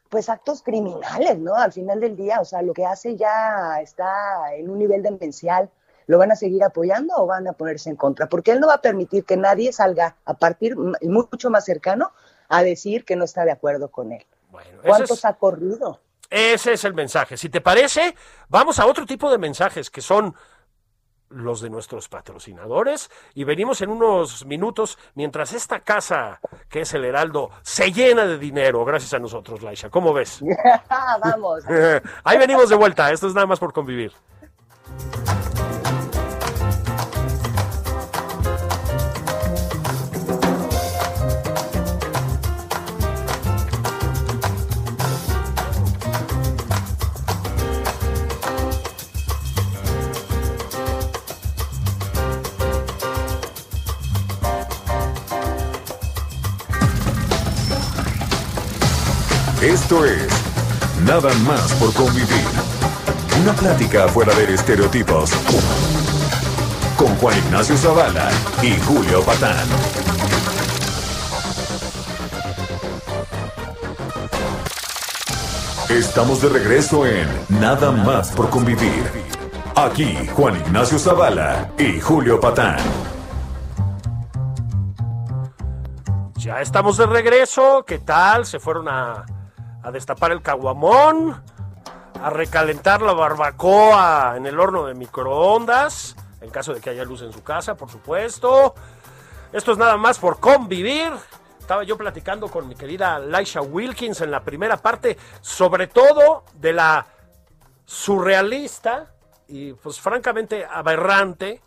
pues 0.10 0.30
actos 0.30 0.64
criminales, 0.64 1.38
¿no? 1.38 1.56
Al 1.56 1.74
final 1.74 2.00
del 2.00 2.16
día, 2.16 2.40
o 2.40 2.46
sea, 2.46 2.62
lo 2.62 2.74
que 2.74 2.86
hace 2.86 3.16
ya 3.16 3.82
está 3.82 4.56
en 4.56 4.70
un 4.70 4.80
nivel 4.80 5.04
demencial. 5.04 5.70
¿Lo 6.06 6.18
van 6.18 6.32
a 6.32 6.38
seguir 6.38 6.64
apoyando 6.64 7.14
o 7.18 7.26
van 7.26 7.50
a 7.50 7.54
ponerse 7.54 7.90
en 7.90 7.98
contra? 7.98 8.30
Porque 8.30 8.52
él 8.52 8.62
no 8.62 8.68
va 8.68 8.76
a 8.76 8.82
permitir 8.82 9.26
que 9.26 9.36
nadie 9.36 9.74
salga 9.74 10.16
a 10.24 10.36
partir 10.36 10.78
mucho 10.78 11.50
más 11.50 11.66
cercano 11.66 12.14
a 12.48 12.64
decir 12.64 13.04
que 13.04 13.18
no 13.18 13.26
está 13.26 13.44
de 13.44 13.52
acuerdo 13.52 13.92
con 13.92 14.14
él. 14.14 14.26
Bueno, 14.64 14.82
¿Cuántos 14.84 15.12
es, 15.12 15.26
ha 15.26 15.34
corrido? 15.34 16.02
Ese 16.30 16.74
es 16.74 16.84
el 16.84 16.94
mensaje. 16.94 17.38
Si 17.38 17.50
te 17.50 17.62
parece, 17.62 18.16
vamos 18.50 18.80
a 18.80 18.86
otro 18.86 19.06
tipo 19.06 19.30
de 19.30 19.38
mensajes 19.38 19.90
que 19.90 20.02
son 20.02 20.36
los 21.30 21.62
de 21.62 21.70
nuestros 21.70 22.08
patrocinadores 22.08 23.12
y 23.34 23.44
venimos 23.44 23.82
en 23.82 23.90
unos 23.90 24.46
minutos 24.46 24.98
mientras 25.14 25.54
esta 25.54 25.82
casa 25.82 26.40
que 26.70 26.82
es 26.82 26.94
el 26.94 27.04
Heraldo 27.04 27.50
se 27.64 27.92
llena 27.92 28.26
de 28.26 28.38
dinero 28.38 28.86
gracias 28.86 29.14
a 29.14 29.20
nosotros, 29.20 29.62
Laisha. 29.62 29.90
¿Cómo 29.90 30.14
ves? 30.14 30.42
Vamos. 31.24 31.64
Ahí 32.24 32.38
venimos 32.38 32.70
de 32.70 32.76
vuelta. 32.76 33.12
Esto 33.12 33.28
es 33.28 33.34
nada 33.34 33.48
más 33.48 33.60
por 33.60 33.74
convivir. 33.74 34.14
Esto 59.88 60.04
es 60.04 60.28
Nada 61.06 61.34
más 61.46 61.72
por 61.76 61.94
convivir. 61.94 62.28
Una 63.42 63.54
plática 63.54 64.10
fuera 64.10 64.36
de 64.36 64.54
estereotipos. 64.54 65.32
Con 66.98 67.16
Juan 67.16 67.38
Ignacio 67.38 67.78
Zavala 67.78 68.30
y 68.62 68.78
Julio 68.82 69.22
Patán. 69.22 69.66
Estamos 75.88 76.42
de 76.42 76.50
regreso 76.50 77.08
en 77.08 77.30
Nada 77.48 77.90
más 77.92 78.34
por 78.34 78.50
convivir. 78.50 79.10
Aquí 79.74 80.18
Juan 80.36 80.58
Ignacio 80.58 81.00
Zavala 81.00 81.72
y 81.78 82.02
Julio 82.02 82.42
Patán. 82.42 82.76
Ya 86.36 86.60
estamos 86.60 86.98
de 86.98 87.06
regreso. 87.06 87.86
¿Qué 87.88 88.00
tal? 88.00 88.46
Se 88.46 88.60
fueron 88.60 88.90
a, 88.90 89.26
a 89.84 89.92
destapar 89.92 90.32
el 90.32 90.42
caguamón, 90.42 91.42
a 92.22 92.30
recalentar 92.30 93.02
la 93.02 93.14
barbacoa 93.14 94.36
en 94.38 94.46
el 94.46 94.60
horno 94.60 94.86
de 94.86 94.94
microondas, 94.94 96.16
en 96.42 96.50
caso 96.50 96.74
de 96.74 96.82
que 96.82 96.90
haya 96.90 97.04
luz 97.04 97.22
en 97.22 97.32
su 97.32 97.44
casa, 97.44 97.76
por 97.76 97.90
supuesto. 97.90 98.76
Esto 99.54 99.72
es 99.72 99.78
nada 99.78 99.98
más 99.98 100.20
por 100.20 100.40
convivir. 100.40 101.12
Estaba 101.60 101.84
yo 101.84 101.98
platicando 101.98 102.48
con 102.48 102.68
mi 102.68 102.76
querida 102.76 103.20
Laisha 103.20 103.62
Wilkins 103.62 104.22
en 104.22 104.32
la 104.32 104.44
primera 104.44 104.78
parte, 104.78 105.18
sobre 105.42 105.88
todo 105.88 106.46
de 106.56 106.74
la 106.74 107.08
surrealista 107.86 109.14
y 109.48 109.74
pues 109.74 110.00
francamente 110.00 110.66
aberrante 110.66 111.62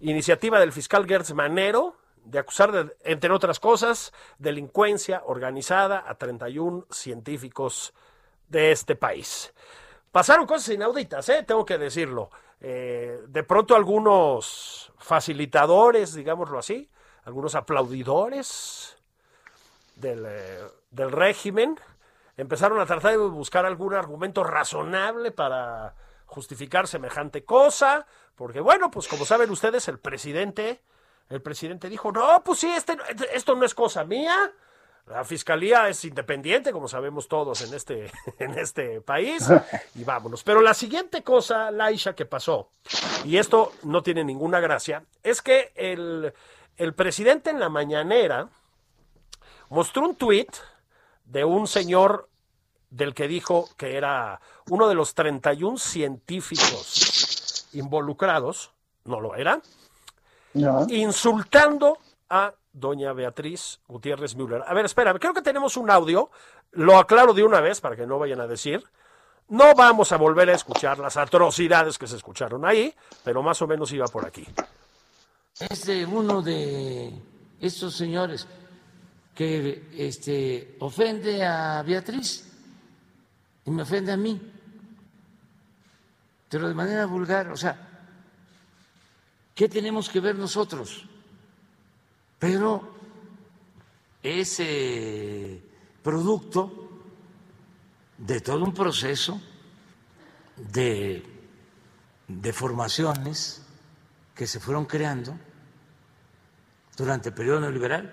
iniciativa 0.00 0.60
del 0.60 0.72
fiscal 0.72 1.06
Gertz 1.06 1.32
Manero 1.32 1.96
de 2.24 2.38
acusar, 2.38 2.72
de, 2.72 2.96
entre 3.04 3.30
otras 3.30 3.60
cosas, 3.60 4.12
delincuencia 4.38 5.22
organizada 5.26 6.04
a 6.06 6.16
31 6.16 6.86
científicos 6.90 7.94
de 8.48 8.72
este 8.72 8.96
país. 8.96 9.54
Pasaron 10.10 10.46
cosas 10.46 10.74
inauditas, 10.74 11.28
¿eh? 11.28 11.42
tengo 11.42 11.64
que 11.64 11.78
decirlo. 11.78 12.30
Eh, 12.60 13.20
de 13.28 13.42
pronto 13.42 13.74
algunos 13.74 14.92
facilitadores, 14.98 16.14
digámoslo 16.14 16.58
así, 16.58 16.88
algunos 17.24 17.54
aplaudidores 17.54 18.96
del, 19.96 20.24
eh, 20.26 20.60
del 20.90 21.10
régimen, 21.10 21.78
empezaron 22.36 22.80
a 22.80 22.86
tratar 22.86 23.12
de 23.12 23.16
buscar 23.18 23.66
algún 23.66 23.94
argumento 23.94 24.44
razonable 24.44 25.30
para 25.30 25.94
justificar 26.26 26.88
semejante 26.88 27.44
cosa, 27.44 28.06
porque 28.34 28.60
bueno, 28.60 28.90
pues 28.90 29.08
como 29.08 29.24
saben 29.24 29.50
ustedes, 29.50 29.88
el 29.88 29.98
presidente 29.98 30.80
el 31.28 31.42
presidente 31.42 31.88
dijo, 31.88 32.12
no, 32.12 32.42
pues 32.44 32.60
sí, 32.60 32.70
este, 32.70 32.96
esto 33.32 33.54
no 33.54 33.64
es 33.64 33.74
cosa 33.74 34.04
mía. 34.04 34.52
La 35.06 35.22
fiscalía 35.22 35.88
es 35.88 36.02
independiente, 36.06 36.72
como 36.72 36.88
sabemos 36.88 37.28
todos 37.28 37.60
en 37.60 37.74
este, 37.74 38.10
en 38.38 38.58
este 38.58 39.02
país, 39.02 39.46
y 39.94 40.04
vámonos. 40.04 40.42
Pero 40.42 40.62
la 40.62 40.72
siguiente 40.72 41.22
cosa, 41.22 41.70
Laisha, 41.70 42.14
que 42.14 42.24
pasó, 42.24 42.70
y 43.24 43.36
esto 43.36 43.72
no 43.82 44.02
tiene 44.02 44.24
ninguna 44.24 44.60
gracia, 44.60 45.04
es 45.22 45.42
que 45.42 45.72
el, 45.74 46.32
el 46.78 46.94
presidente 46.94 47.50
en 47.50 47.60
la 47.60 47.68
mañanera 47.68 48.48
mostró 49.68 50.04
un 50.06 50.16
tuit 50.16 50.50
de 51.26 51.44
un 51.44 51.66
señor 51.66 52.28
del 52.88 53.12
que 53.12 53.28
dijo 53.28 53.68
que 53.76 53.96
era 53.96 54.40
uno 54.70 54.88
de 54.88 54.94
los 54.94 55.14
31 55.14 55.78
científicos 55.78 57.68
involucrados, 57.72 58.72
no 59.04 59.20
lo 59.20 59.34
era, 59.34 59.60
no. 60.54 60.86
insultando 60.88 61.98
a 62.28 62.54
doña 62.72 63.12
Beatriz 63.12 63.80
Gutiérrez 63.86 64.34
Müller. 64.34 64.62
A 64.66 64.74
ver, 64.74 64.84
espera, 64.84 65.14
creo 65.18 65.34
que 65.34 65.42
tenemos 65.42 65.76
un 65.76 65.90
audio, 65.90 66.30
lo 66.72 66.98
aclaro 66.98 67.32
de 67.32 67.44
una 67.44 67.60
vez 67.60 67.80
para 67.80 67.96
que 67.96 68.06
no 68.06 68.18
vayan 68.18 68.40
a 68.40 68.46
decir. 68.46 68.84
No 69.48 69.74
vamos 69.74 70.10
a 70.10 70.16
volver 70.16 70.48
a 70.48 70.54
escuchar 70.54 70.98
las 70.98 71.16
atrocidades 71.16 71.98
que 71.98 72.06
se 72.06 72.16
escucharon 72.16 72.64
ahí, 72.64 72.94
pero 73.22 73.42
más 73.42 73.60
o 73.60 73.66
menos 73.66 73.92
iba 73.92 74.06
por 74.06 74.26
aquí. 74.26 74.46
Es 75.58 75.84
de 75.84 76.06
uno 76.06 76.42
de 76.42 77.12
estos 77.60 77.94
señores 77.94 78.48
que 79.34 79.90
este, 79.96 80.76
ofende 80.80 81.44
a 81.44 81.82
Beatriz 81.82 82.50
y 83.64 83.70
me 83.70 83.82
ofende 83.82 84.12
a 84.12 84.16
mí, 84.16 84.40
pero 86.48 86.68
de 86.68 86.74
manera 86.74 87.06
vulgar, 87.06 87.50
o 87.50 87.56
sea, 87.56 87.93
¿Qué 89.54 89.68
tenemos 89.68 90.08
que 90.08 90.20
ver 90.20 90.34
nosotros? 90.34 91.06
Pero 92.38 92.94
ese 94.22 95.62
producto 96.02 96.90
de 98.18 98.40
todo 98.40 98.64
un 98.64 98.74
proceso 98.74 99.40
de, 100.56 101.22
de 102.26 102.52
formaciones 102.52 103.64
que 104.34 104.46
se 104.46 104.60
fueron 104.60 104.86
creando 104.86 105.36
durante 106.96 107.28
el 107.28 107.34
periodo 107.34 107.60
neoliberal. 107.60 108.12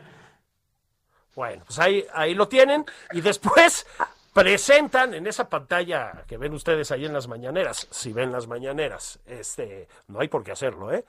Bueno, 1.35 1.63
pues 1.65 1.79
ahí, 1.79 2.05
ahí 2.13 2.33
lo 2.33 2.47
tienen 2.47 2.85
y 3.11 3.21
después 3.21 3.85
presentan 4.33 5.13
en 5.13 5.27
esa 5.27 5.49
pantalla 5.49 6.23
que 6.27 6.37
ven 6.37 6.53
ustedes 6.53 6.91
ahí 6.91 7.05
en 7.05 7.13
las 7.13 7.27
mañaneras, 7.27 7.87
si 7.89 8.13
ven 8.13 8.31
las 8.31 8.47
mañaneras, 8.47 9.19
este, 9.25 9.87
no 10.07 10.19
hay 10.19 10.27
por 10.27 10.43
qué 10.43 10.51
hacerlo, 10.51 10.91
¿eh? 10.93 11.05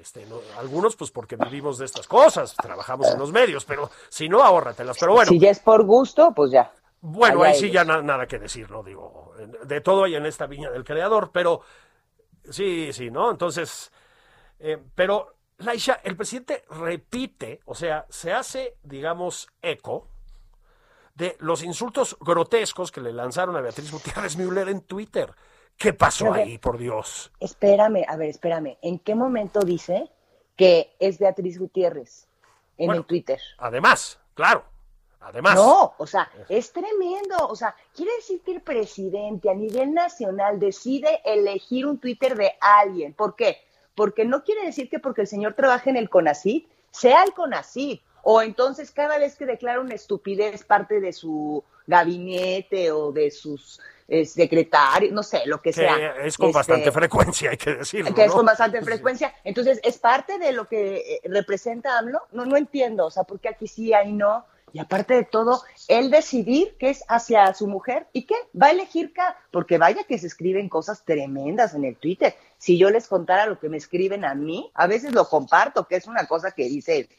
Este, 0.00 0.26
no, 0.26 0.40
algunos 0.58 0.96
pues 0.96 1.10
porque 1.10 1.36
vivimos 1.36 1.78
de 1.78 1.86
estas 1.86 2.06
cosas, 2.06 2.54
trabajamos 2.56 3.08
en 3.08 3.18
los 3.18 3.32
medios, 3.32 3.64
pero 3.64 3.90
si 4.08 4.28
no, 4.28 4.42
ahórratelas. 4.42 4.96
Pero 4.98 5.12
bueno. 5.12 5.28
Si 5.30 5.38
ya 5.38 5.50
es 5.50 5.60
por 5.60 5.84
gusto, 5.84 6.32
pues 6.34 6.50
ya. 6.50 6.72
Bueno, 7.00 7.42
ahí 7.42 7.54
sí 7.54 7.70
ya 7.70 7.84
na- 7.84 8.02
nada 8.02 8.26
que 8.26 8.38
decir, 8.38 8.70
no 8.70 8.82
digo, 8.82 9.32
de 9.64 9.80
todo 9.80 10.04
hay 10.04 10.16
en 10.16 10.26
esta 10.26 10.46
viña 10.46 10.70
del 10.70 10.84
creador, 10.84 11.30
pero 11.32 11.60
sí, 12.50 12.92
sí, 12.92 13.10
¿no? 13.10 13.30
Entonces, 13.30 13.92
eh, 14.58 14.78
pero 14.94 15.36
Laisha, 15.58 16.00
el 16.04 16.16
presidente 16.16 16.64
repite, 16.70 17.60
o 17.66 17.74
sea, 17.74 18.04
se 18.08 18.32
hace, 18.32 18.76
digamos, 18.82 19.48
eco 19.62 20.08
de 21.14 21.36
los 21.40 21.62
insultos 21.62 22.16
grotescos 22.20 22.92
que 22.92 23.00
le 23.00 23.12
lanzaron 23.12 23.56
a 23.56 23.60
Beatriz 23.60 23.90
Gutiérrez 23.90 24.36
Müller 24.36 24.68
en 24.68 24.82
Twitter. 24.82 25.32
¿Qué 25.78 25.92
pasó 25.92 26.32
ahí, 26.32 26.58
por 26.58 26.76
Dios? 26.76 27.30
Espérame, 27.38 28.04
a 28.08 28.16
ver, 28.16 28.30
espérame. 28.30 28.76
¿En 28.82 28.98
qué 28.98 29.14
momento 29.14 29.60
dice 29.60 30.10
que 30.56 30.96
es 30.98 31.20
Beatriz 31.20 31.56
Gutiérrez 31.56 32.26
en 32.76 32.86
Bueno, 32.86 33.02
el 33.02 33.06
Twitter? 33.06 33.40
Además, 33.58 34.18
claro, 34.34 34.64
además. 35.20 35.54
No, 35.54 35.94
o 35.96 36.06
sea, 36.06 36.28
es 36.48 36.72
tremendo. 36.72 37.36
O 37.48 37.54
sea, 37.54 37.76
quiere 37.94 38.10
decir 38.16 38.40
que 38.42 38.54
el 38.54 38.60
presidente 38.60 39.48
a 39.50 39.54
nivel 39.54 39.94
nacional 39.94 40.58
decide 40.58 41.20
elegir 41.24 41.86
un 41.86 41.98
Twitter 41.98 42.36
de 42.36 42.54
alguien. 42.60 43.14
¿Por 43.14 43.36
qué? 43.36 43.58
Porque 43.94 44.24
no 44.24 44.42
quiere 44.42 44.64
decir 44.64 44.90
que 44.90 44.98
porque 44.98 45.20
el 45.20 45.28
señor 45.28 45.54
trabaje 45.54 45.90
en 45.90 45.96
el 45.96 46.10
CONACYT, 46.10 46.68
sea 46.90 47.22
el 47.22 47.32
CONACYT. 47.34 48.02
O 48.24 48.42
entonces 48.42 48.90
cada 48.90 49.16
vez 49.18 49.36
que 49.36 49.46
declara 49.46 49.80
una 49.80 49.94
estupidez 49.94 50.64
parte 50.64 51.00
de 51.00 51.12
su 51.12 51.62
gabinete 51.86 52.90
o 52.90 53.12
de 53.12 53.30
sus 53.30 53.80
eh, 54.10 54.24
secretarios, 54.24 55.12
no 55.12 55.22
sé, 55.22 55.42
lo 55.44 55.60
que, 55.60 55.68
que 55.68 55.74
sea. 55.74 56.16
es 56.24 56.38
con 56.38 56.46
Este, 56.48 56.58
bastante 56.58 56.92
frecuencia, 56.92 57.50
hay 57.50 57.58
que 57.58 57.74
decirlo. 57.74 58.14
que 58.14 58.24
es 58.24 58.32
con 58.32 58.46
bastante 58.46 58.80
frecuencia. 58.80 59.34
Entonces, 59.44 59.80
¿es 59.84 59.98
parte 59.98 60.38
de 60.38 60.52
lo 60.52 60.66
que 60.66 60.96
eh, 60.96 61.20
representa 61.24 61.98
AMLO? 61.98 62.22
No, 62.32 62.46
no 62.46 62.56
entiendo, 62.56 63.04
o 63.04 63.10
sea, 63.10 63.24
¿por 63.24 63.38
qué 63.38 63.50
aquí 63.50 63.68
sí, 63.68 63.92
ahí 63.92 64.14
no? 64.14 64.46
Y 64.72 64.78
aparte 64.78 65.12
de 65.12 65.24
todo, 65.24 65.62
él 65.88 66.10
decidir 66.10 66.74
qué 66.78 66.88
es 66.88 67.04
hacia 67.08 67.52
su 67.52 67.66
mujer 67.66 68.06
y 68.14 68.22
qué, 68.22 68.34
va 68.60 68.68
a 68.68 68.70
elegir 68.70 69.12
cada, 69.12 69.36
porque 69.50 69.76
vaya 69.76 70.04
que 70.04 70.18
se 70.18 70.26
escriben 70.26 70.70
cosas 70.70 71.04
tremendas 71.04 71.74
en 71.74 71.84
el 71.84 71.96
Twitter. 71.96 72.34
Si 72.56 72.78
yo 72.78 72.88
les 72.88 73.08
contara 73.08 73.44
lo 73.44 73.58
que 73.58 73.68
me 73.68 73.76
escriben 73.76 74.24
a 74.24 74.34
mí, 74.34 74.70
a 74.72 74.86
veces 74.86 75.12
lo 75.12 75.28
comparto, 75.28 75.86
que 75.86 75.96
es 75.96 76.06
una 76.06 76.26
cosa 76.26 76.52
que 76.52 76.64
dice, 76.64 77.10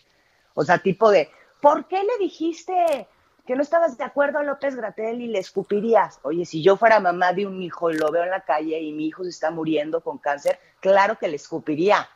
o 0.56 0.63
sea, 0.63 0.80
tipo 0.80 1.12
de, 1.12 1.30
¿por 1.62 1.88
qué 1.88 2.02
le 2.04 2.17
dijiste 2.19 3.08
que 3.50 3.56
no 3.56 3.64
estabas 3.64 3.98
de 3.98 4.04
acuerdo 4.04 4.38
a 4.38 4.44
López 4.44 4.76
Gratel 4.76 5.22
y 5.24 5.28
le 5.28 5.40
escupirías? 5.40 6.20
Oye, 6.22 6.46
si 6.46 6.62
yo 6.62 6.78
fuera 6.78 7.00
mamá 7.00 7.34
de 7.34 7.48
un 7.48 7.64
hijo 7.64 7.90
y 7.90 7.96
lo 7.98 8.12
veo 8.12 8.22
en 8.22 8.30
la 8.30 8.42
calle 8.42 8.80
y 8.80 8.92
mi 8.92 9.08
hijo 9.08 9.24
se 9.24 9.32
está 9.32 9.50
muriendo 9.50 10.02
con 10.02 10.20
cáncer, 10.20 10.60
claro 10.80 11.18
que 11.18 11.28
le 11.28 11.38
escupiría. 11.38 12.08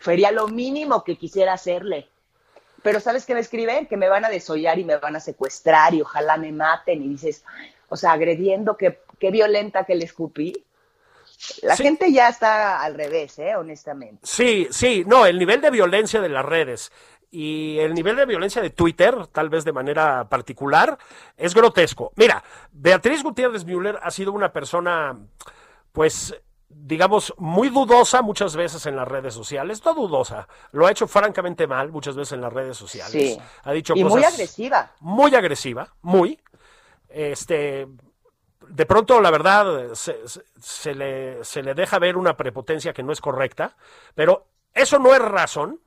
Sería 0.00 0.32
lo 0.32 0.48
mínimo 0.48 1.04
que 1.04 1.16
quisiera 1.16 1.52
hacerle. 1.52 2.08
Pero 2.82 2.98
¿sabes 2.98 3.24
qué 3.24 3.34
me 3.34 3.40
escriben? 3.40 3.86
Que 3.86 3.96
me 3.96 4.08
van 4.08 4.24
a 4.24 4.30
desollar 4.30 4.80
y 4.80 4.84
me 4.84 4.96
van 4.96 5.14
a 5.14 5.20
secuestrar 5.20 5.94
y 5.94 6.02
ojalá 6.02 6.36
me 6.38 6.50
maten. 6.50 7.04
Y 7.04 7.08
dices, 7.10 7.44
o 7.88 7.96
sea, 7.96 8.10
agrediendo, 8.10 8.76
qué, 8.76 8.98
qué 9.20 9.30
violenta 9.30 9.84
que 9.84 9.94
le 9.94 10.06
escupí. 10.06 10.52
La 11.62 11.76
Sí. 11.76 11.84
gente 11.84 12.10
ya 12.10 12.28
está 12.30 12.82
al 12.82 12.94
revés, 12.94 13.38
¿eh? 13.38 13.54
honestamente. 13.54 14.22
Sí, 14.24 14.66
sí, 14.72 15.04
no, 15.06 15.24
el 15.24 15.38
nivel 15.38 15.60
de 15.60 15.70
violencia 15.70 16.20
de 16.20 16.30
las 16.30 16.44
redes 16.44 16.90
y 17.30 17.78
el 17.78 17.94
nivel 17.94 18.16
de 18.16 18.26
violencia 18.26 18.60
de 18.60 18.70
Twitter, 18.70 19.26
tal 19.28 19.48
vez 19.48 19.64
de 19.64 19.72
manera 19.72 20.28
particular, 20.28 20.98
es 21.36 21.54
grotesco. 21.54 22.12
Mira, 22.16 22.42
Beatriz 22.72 23.22
Gutiérrez 23.22 23.64
Müller 23.64 23.98
ha 24.02 24.10
sido 24.10 24.32
una 24.32 24.52
persona, 24.52 25.16
pues, 25.92 26.34
digamos, 26.68 27.32
muy 27.38 27.68
dudosa 27.68 28.22
muchas 28.22 28.56
veces 28.56 28.84
en 28.86 28.96
las 28.96 29.06
redes 29.06 29.32
sociales, 29.34 29.84
no 29.84 29.94
dudosa, 29.94 30.48
lo 30.72 30.86
ha 30.86 30.90
hecho 30.90 31.06
francamente 31.06 31.66
mal 31.66 31.90
muchas 31.92 32.16
veces 32.16 32.32
en 32.32 32.40
las 32.40 32.52
redes 32.52 32.76
sociales. 32.76 33.12
Sí. 33.12 33.38
Ha 33.64 33.72
dicho 33.72 33.94
Y 33.96 34.02
cosas 34.02 34.16
muy 34.18 34.24
agresiva. 34.24 34.90
muy 35.00 35.34
agresiva, 35.34 35.88
muy. 36.02 36.40
Este, 37.08 37.88
de 38.68 38.86
pronto, 38.86 39.20
la 39.20 39.30
verdad, 39.30 39.94
se, 39.94 40.26
se- 40.28 40.44
se 40.60 40.94
le, 40.94 41.44
se 41.44 41.62
le 41.62 41.74
deja 41.74 41.98
ver 41.98 42.16
una 42.16 42.36
prepotencia 42.36 42.92
que 42.92 43.02
no 43.02 43.12
es 43.12 43.20
correcta, 43.20 43.76
pero 44.14 44.46
eso 44.72 44.98
no 44.98 45.12
es 45.14 45.20
razón 45.20 45.80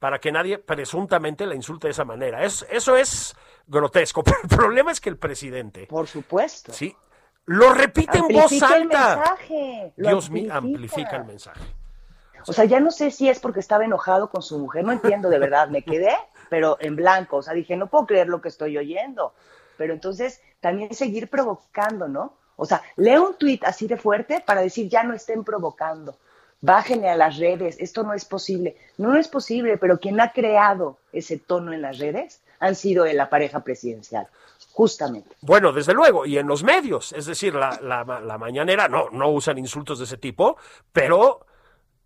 para 0.00 0.18
que 0.18 0.32
nadie 0.32 0.58
presuntamente 0.58 1.46
la 1.46 1.54
insulte 1.54 1.86
de 1.86 1.92
esa 1.92 2.04
manera. 2.04 2.42
Es, 2.42 2.66
eso 2.70 2.96
es 2.96 3.36
grotesco, 3.68 4.24
pero 4.24 4.38
el 4.42 4.48
problema 4.48 4.90
es 4.90 5.00
que 5.00 5.10
el 5.10 5.16
presidente, 5.16 5.86
Por 5.86 6.08
supuesto. 6.08 6.72
sí, 6.72 6.96
lo 7.46 7.72
repite 7.72 8.18
en 8.18 8.28
voz 8.28 8.44
Amplifica 8.44 8.76
el 8.76 8.82
alta. 8.82 9.16
mensaje. 9.16 9.92
Dios 9.96 10.30
mío, 10.30 10.52
amplifica 10.52 11.16
el 11.16 11.24
mensaje. 11.24 11.60
O 12.46 12.52
sea, 12.52 12.64
ya 12.64 12.80
no 12.80 12.90
sé 12.90 13.10
si 13.10 13.28
es 13.28 13.38
porque 13.38 13.60
estaba 13.60 13.84
enojado 13.84 14.30
con 14.30 14.42
su 14.42 14.58
mujer, 14.58 14.84
no 14.84 14.92
entiendo 14.92 15.28
de 15.28 15.38
verdad, 15.38 15.68
me 15.68 15.82
quedé, 15.82 16.16
pero 16.48 16.78
en 16.80 16.96
blanco, 16.96 17.36
o 17.36 17.42
sea, 17.42 17.52
dije, 17.52 17.76
no 17.76 17.88
puedo 17.88 18.06
creer 18.06 18.28
lo 18.28 18.40
que 18.40 18.48
estoy 18.48 18.78
oyendo. 18.78 19.34
Pero 19.76 19.92
entonces 19.92 20.40
también 20.60 20.94
seguir 20.94 21.28
provocando, 21.28 22.08
¿no? 22.08 22.34
O 22.56 22.64
sea, 22.66 22.82
lee 22.96 23.16
un 23.16 23.34
tuit 23.34 23.64
así 23.64 23.86
de 23.86 23.96
fuerte 23.96 24.42
para 24.46 24.62
decir, 24.62 24.88
ya 24.88 25.02
no 25.02 25.14
estén 25.14 25.44
provocando, 25.44 26.18
bájenle 26.60 27.08
a 27.08 27.16
las 27.16 27.38
redes, 27.38 27.76
esto 27.78 28.02
no 28.02 28.12
es 28.14 28.24
posible. 28.24 28.76
No, 28.98 29.08
no 29.10 29.18
es 29.18 29.28
posible, 29.28 29.78
pero 29.78 29.98
quien 29.98 30.20
ha 30.20 30.32
creado 30.32 30.98
ese 31.12 31.38
tono 31.38 31.72
en 31.72 31.82
las 31.82 31.98
redes 31.98 32.42
han 32.58 32.74
sido 32.74 33.06
la 33.06 33.30
pareja 33.30 33.60
presidencial, 33.60 34.26
justamente. 34.72 35.34
Bueno, 35.40 35.72
desde 35.72 35.94
luego, 35.94 36.26
y 36.26 36.36
en 36.36 36.46
los 36.46 36.62
medios, 36.62 37.12
es 37.14 37.26
decir, 37.26 37.54
la, 37.54 37.78
la, 37.82 38.04
la 38.04 38.38
mañanera 38.38 38.88
no, 38.88 39.08
no 39.10 39.30
usan 39.30 39.56
insultos 39.58 39.98
de 39.98 40.04
ese 40.04 40.18
tipo, 40.18 40.56
pero, 40.92 41.46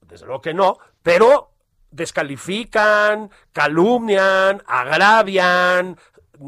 desde 0.03 0.27
luego 0.27 0.41
que 0.43 0.55
no, 0.55 0.79
pero 1.03 1.51
descalifican, 1.91 3.31
calumnian, 3.53 4.63
agravian, 4.67 5.97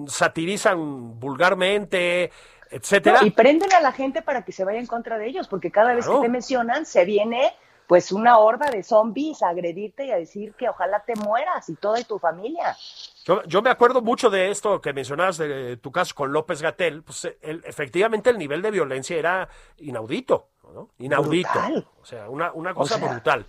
satirizan 0.07 1.19
vulgarmente, 1.19 2.31
etcétera. 2.71 3.21
No, 3.21 3.27
y 3.27 3.31
prenden 3.31 3.73
a 3.73 3.81
la 3.81 3.92
gente 3.92 4.23
para 4.23 4.45
que 4.45 4.53
se 4.53 4.64
vaya 4.64 4.79
en 4.79 4.87
contra 4.87 5.19
de 5.19 5.27
ellos, 5.27 5.49
porque 5.49 5.71
cada 5.71 5.95
vez 5.95 6.05
Claro. 6.05 6.21
que 6.21 6.27
te 6.27 6.33
mencionan 6.33 6.87
se 6.87 7.05
viene 7.05 7.53
pues 7.87 8.11
una 8.12 8.38
horda 8.38 8.70
de 8.70 8.83
zombies 8.83 9.42
a 9.42 9.51
agredirte 9.51 10.07
y 10.07 10.11
a 10.11 10.16
decir 10.16 10.55
que 10.55 10.68
ojalá 10.68 11.05
te 11.05 11.14
mueras 11.16 11.68
y 11.68 11.75
toda 11.77 12.03
tu 12.05 12.18
familia. 12.18 12.77
Yo, 13.25 13.42
yo 13.44 13.62
me 13.62 13.70
acuerdo 13.70 14.03
mucho 14.03 14.29
de 14.31 14.51
esto 14.51 14.81
que 14.81 14.92
mencionabas 14.92 15.37
de 15.38 15.77
tu 15.77 15.92
caso 15.92 16.14
con 16.14 16.33
López 16.33 16.62
Gatel, 16.62 17.03
pues 17.03 17.25
el- 17.42 17.62
efectivamente 17.64 18.31
el 18.31 18.38
nivel 18.38 18.62
de 18.62 18.70
violencia 18.70 19.16
era 19.16 19.49
inaudito, 19.79 20.49
¿no? 20.72 20.90
Inaudito. 20.99 21.49
Brutal. 21.53 21.88
O 22.01 22.05
sea, 22.05 22.29
una, 22.29 22.53
una 22.53 22.75
cosa 22.75 22.99
sea. 22.99 23.09
brutal. 23.12 23.46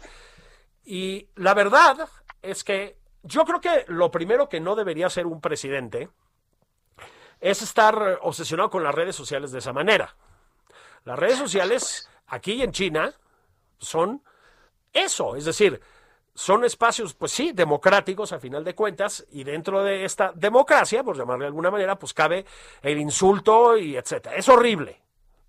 Y 0.85 1.29
la 1.35 1.53
verdad 1.53 2.07
es 2.41 2.63
que 2.63 2.97
yo 3.23 3.43
creo 3.43 3.59
que 3.59 3.85
lo 3.87 4.09
primero 4.11 4.47
que 4.49 4.59
no 4.59 4.75
debería 4.75 5.07
hacer 5.07 5.25
un 5.25 5.41
presidente 5.41 6.09
es 7.39 7.61
estar 7.61 8.19
obsesionado 8.21 8.69
con 8.69 8.83
las 8.83 8.95
redes 8.95 9.15
sociales 9.15 9.51
de 9.51 9.59
esa 9.59 9.73
manera. 9.73 10.15
Las 11.03 11.19
redes 11.19 11.37
sociales 11.37 12.09
aquí 12.27 12.61
en 12.61 12.71
China 12.71 13.13
son 13.77 14.21
eso, 14.93 15.35
es 15.35 15.45
decir, 15.45 15.79
son 16.33 16.63
espacios, 16.63 17.15
pues 17.15 17.31
sí, 17.31 17.51
democráticos 17.51 18.31
a 18.31 18.39
final 18.39 18.63
de 18.63 18.75
cuentas, 18.75 19.25
y 19.31 19.43
dentro 19.43 19.83
de 19.83 20.05
esta 20.05 20.31
democracia, 20.35 21.03
por 21.03 21.17
llamarle 21.17 21.43
de 21.43 21.47
alguna 21.47 21.71
manera, 21.71 21.97
pues 21.97 22.13
cabe 22.13 22.45
el 22.83 22.99
insulto 22.99 23.75
y 23.75 23.97
etcétera. 23.97 24.35
Es 24.35 24.47
horrible. 24.47 25.01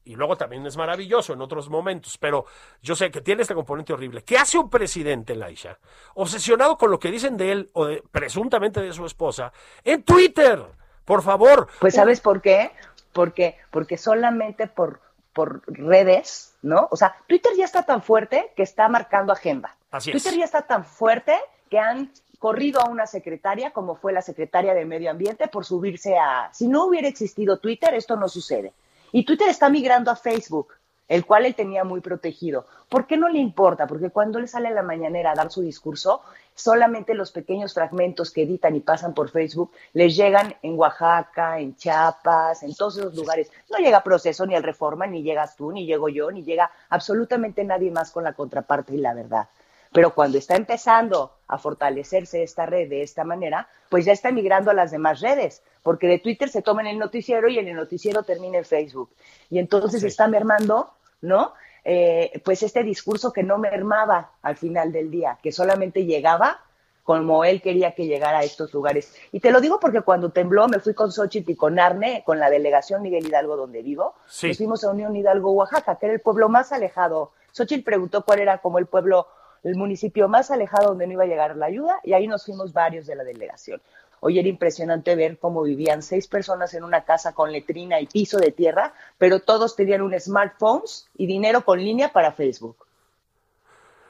Y 0.04 0.16
luego 0.16 0.38
también 0.38 0.64
es 0.64 0.78
maravilloso 0.78 1.34
en 1.34 1.42
otros 1.42 1.68
momentos, 1.68 2.16
pero 2.16 2.46
yo 2.80 2.96
sé 2.96 3.10
que 3.10 3.20
tiene 3.20 3.42
este 3.42 3.54
componente 3.54 3.92
horrible. 3.92 4.24
¿Qué 4.24 4.38
hace 4.38 4.56
un 4.56 4.70
presidente, 4.70 5.34
Laisha? 5.34 5.78
Obsesionado 6.14 6.78
con 6.78 6.90
lo 6.90 6.98
que 6.98 7.10
dicen 7.10 7.36
de 7.36 7.52
él 7.52 7.70
o 7.74 7.84
de, 7.84 8.02
presuntamente 8.10 8.80
de 8.80 8.94
su 8.94 9.04
esposa 9.04 9.52
en 9.84 10.02
Twitter. 10.04 10.64
Por 11.04 11.22
favor. 11.22 11.68
Pues 11.80 11.96
¿sabes 11.96 12.22
por 12.22 12.40
qué? 12.40 12.70
Porque, 13.12 13.58
porque 13.70 13.98
solamente 13.98 14.66
por, 14.66 15.00
por 15.32 15.62
redes, 15.66 16.54
¿no? 16.62 16.88
O 16.90 16.96
sea, 16.96 17.16
Twitter 17.26 17.52
ya 17.56 17.64
está 17.64 17.82
tan 17.82 18.02
fuerte 18.02 18.52
que 18.56 18.62
está 18.62 18.88
marcando 18.88 19.32
agenda. 19.32 19.76
Así 19.90 20.10
es. 20.10 20.22
Twitter 20.22 20.38
ya 20.38 20.44
está 20.44 20.62
tan 20.62 20.84
fuerte 20.84 21.36
que 21.70 21.78
han 21.78 22.10
corrido 22.38 22.80
a 22.80 22.88
una 22.88 23.06
secretaria, 23.06 23.70
como 23.72 23.96
fue 23.96 24.12
la 24.12 24.22
secretaria 24.22 24.74
de 24.74 24.84
Medio 24.84 25.10
Ambiente, 25.10 25.48
por 25.48 25.64
subirse 25.64 26.16
a... 26.16 26.50
Si 26.52 26.68
no 26.68 26.86
hubiera 26.86 27.08
existido 27.08 27.58
Twitter, 27.58 27.94
esto 27.94 28.16
no 28.16 28.28
sucede. 28.28 28.72
Y 29.12 29.24
Twitter 29.24 29.48
está 29.48 29.68
migrando 29.68 30.10
a 30.10 30.16
Facebook. 30.16 30.74
El 31.08 31.24
cual 31.24 31.46
él 31.46 31.54
tenía 31.54 31.84
muy 31.84 32.00
protegido. 32.00 32.66
¿Por 32.88 33.06
qué 33.06 33.16
no 33.16 33.28
le 33.28 33.38
importa? 33.38 33.86
Porque 33.86 34.10
cuando 34.10 34.38
él 34.38 34.48
sale 34.48 34.68
a 34.68 34.72
la 34.72 34.82
mañanera 34.82 35.32
a 35.32 35.34
dar 35.34 35.50
su 35.50 35.62
discurso, 35.62 36.22
solamente 36.54 37.14
los 37.14 37.32
pequeños 37.32 37.74
fragmentos 37.74 38.30
que 38.30 38.42
editan 38.42 38.76
y 38.76 38.80
pasan 38.80 39.14
por 39.14 39.30
Facebook 39.30 39.72
les 39.92 40.16
llegan 40.16 40.54
en 40.62 40.78
Oaxaca, 40.78 41.58
en 41.58 41.76
Chiapas, 41.76 42.62
en 42.62 42.74
todos 42.74 42.98
esos 42.98 43.14
lugares. 43.14 43.50
No 43.70 43.78
llega 43.78 44.02
proceso 44.02 44.44
ni 44.46 44.54
el 44.54 44.62
Reforma, 44.62 45.06
ni 45.06 45.22
llegas 45.22 45.56
tú, 45.56 45.72
ni 45.72 45.86
llego 45.86 46.08
yo, 46.08 46.30
ni 46.30 46.42
llega 46.42 46.70
absolutamente 46.90 47.64
nadie 47.64 47.90
más 47.90 48.10
con 48.10 48.24
la 48.24 48.34
contraparte 48.34 48.94
y 48.94 48.98
la 48.98 49.14
verdad. 49.14 49.48
Pero 49.92 50.14
cuando 50.14 50.38
está 50.38 50.56
empezando 50.56 51.32
a 51.46 51.58
fortalecerse 51.58 52.42
esta 52.42 52.66
red 52.66 52.88
de 52.88 53.02
esta 53.02 53.24
manera, 53.24 53.68
pues 53.88 54.04
ya 54.04 54.12
está 54.12 54.30
migrando 54.30 54.70
a 54.70 54.74
las 54.74 54.90
demás 54.90 55.20
redes, 55.20 55.62
porque 55.82 56.06
de 56.06 56.18
Twitter 56.18 56.48
se 56.48 56.62
toma 56.62 56.82
en 56.82 56.88
el 56.88 56.98
noticiero 56.98 57.48
y 57.48 57.58
en 57.58 57.68
el 57.68 57.76
noticiero 57.76 58.22
termina 58.22 58.58
en 58.58 58.64
Facebook. 58.64 59.10
Y 59.48 59.58
entonces 59.58 60.02
está 60.02 60.28
mermando, 60.28 60.90
¿no? 61.20 61.54
Eh, 61.84 62.40
pues 62.44 62.62
este 62.62 62.82
discurso 62.82 63.32
que 63.32 63.42
no 63.42 63.58
mermaba 63.58 64.32
al 64.42 64.56
final 64.56 64.92
del 64.92 65.10
día, 65.10 65.38
que 65.42 65.52
solamente 65.52 66.04
llegaba 66.04 66.60
como 67.04 67.42
él 67.44 67.62
quería 67.62 67.92
que 67.94 68.06
llegara 68.06 68.40
a 68.40 68.42
estos 68.42 68.74
lugares. 68.74 69.16
Y 69.32 69.40
te 69.40 69.50
lo 69.50 69.62
digo 69.62 69.80
porque 69.80 70.02
cuando 70.02 70.28
tembló 70.30 70.68
me 70.68 70.78
fui 70.78 70.92
con 70.92 71.10
Xochitl 71.10 71.52
y 71.52 71.56
con 71.56 71.78
Arne, 71.78 72.22
con 72.26 72.38
la 72.38 72.50
delegación 72.50 73.00
Miguel 73.00 73.26
Hidalgo 73.26 73.56
donde 73.56 73.82
vivo, 73.82 74.14
Sí. 74.26 74.48
nos 74.48 74.58
fuimos 74.58 74.84
a 74.84 74.90
Unión 74.90 75.16
Hidalgo, 75.16 75.50
Oaxaca, 75.52 75.96
que 75.96 76.04
era 76.04 76.14
el 76.14 76.20
pueblo 76.20 76.50
más 76.50 76.70
alejado. 76.70 77.32
Xochitl 77.52 77.82
preguntó 77.82 78.22
cuál 78.26 78.40
era 78.40 78.58
como 78.58 78.78
el 78.78 78.84
pueblo, 78.84 79.26
el 79.64 79.74
municipio 79.76 80.28
más 80.28 80.50
alejado 80.50 80.88
donde 80.88 81.06
no 81.06 81.14
iba 81.14 81.24
a 81.24 81.26
llegar 81.26 81.56
la 81.56 81.64
ayuda, 81.64 81.98
y 82.04 82.12
ahí 82.12 82.26
nos 82.28 82.44
fuimos 82.44 82.74
varios 82.74 83.06
de 83.06 83.14
la 83.14 83.24
delegación. 83.24 83.80
Hoy 84.20 84.38
era 84.38 84.48
impresionante 84.48 85.14
ver 85.16 85.38
cómo 85.38 85.62
vivían 85.62 86.02
seis 86.02 86.26
personas 86.26 86.74
en 86.74 86.84
una 86.84 87.04
casa 87.04 87.32
con 87.32 87.52
letrina 87.52 88.00
y 88.00 88.06
piso 88.06 88.38
de 88.38 88.52
tierra, 88.52 88.92
pero 89.16 89.40
todos 89.40 89.76
tenían 89.76 90.02
un 90.02 90.18
smartphone 90.18 90.82
y 91.16 91.26
dinero 91.26 91.64
con 91.64 91.78
línea 91.78 92.12
para 92.12 92.32
Facebook. 92.32 92.76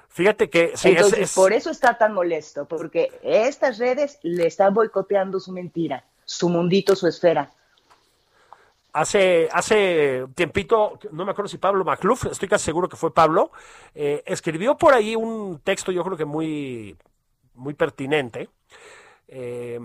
Fíjate 0.08 0.50
que 0.50 0.76
sí, 0.76 0.88
es- 0.90 0.96
Entonces, 0.96 1.18
es, 1.20 1.34
por 1.34 1.52
eso 1.52 1.70
está 1.70 1.96
tan 1.96 2.12
molesto, 2.14 2.64
porque 2.66 3.12
estas 3.22 3.78
redes 3.78 4.18
le 4.22 4.46
están 4.46 4.74
boicoteando 4.74 5.38
su 5.38 5.52
mentira, 5.52 6.04
su 6.24 6.48
mundito, 6.48 6.96
su 6.96 7.06
esfera. 7.06 7.50
Hace, 8.92 9.48
hace 9.52 10.26
tiempito, 10.34 10.98
no 11.12 11.24
me 11.24 11.30
acuerdo 11.30 11.48
si 11.48 11.58
Pablo 11.58 11.84
Macluf, 11.84 12.24
estoy 12.24 12.48
casi 12.48 12.64
seguro 12.64 12.88
que 12.88 12.96
fue 12.96 13.12
Pablo, 13.14 13.52
eh, 13.94 14.22
escribió 14.26 14.76
por 14.76 14.94
ahí 14.94 15.14
un 15.14 15.60
texto, 15.62 15.92
yo 15.92 16.02
creo 16.02 16.16
que 16.16 16.24
muy, 16.24 16.96
muy 17.54 17.74
pertinente, 17.74 18.48
eh, 19.28 19.78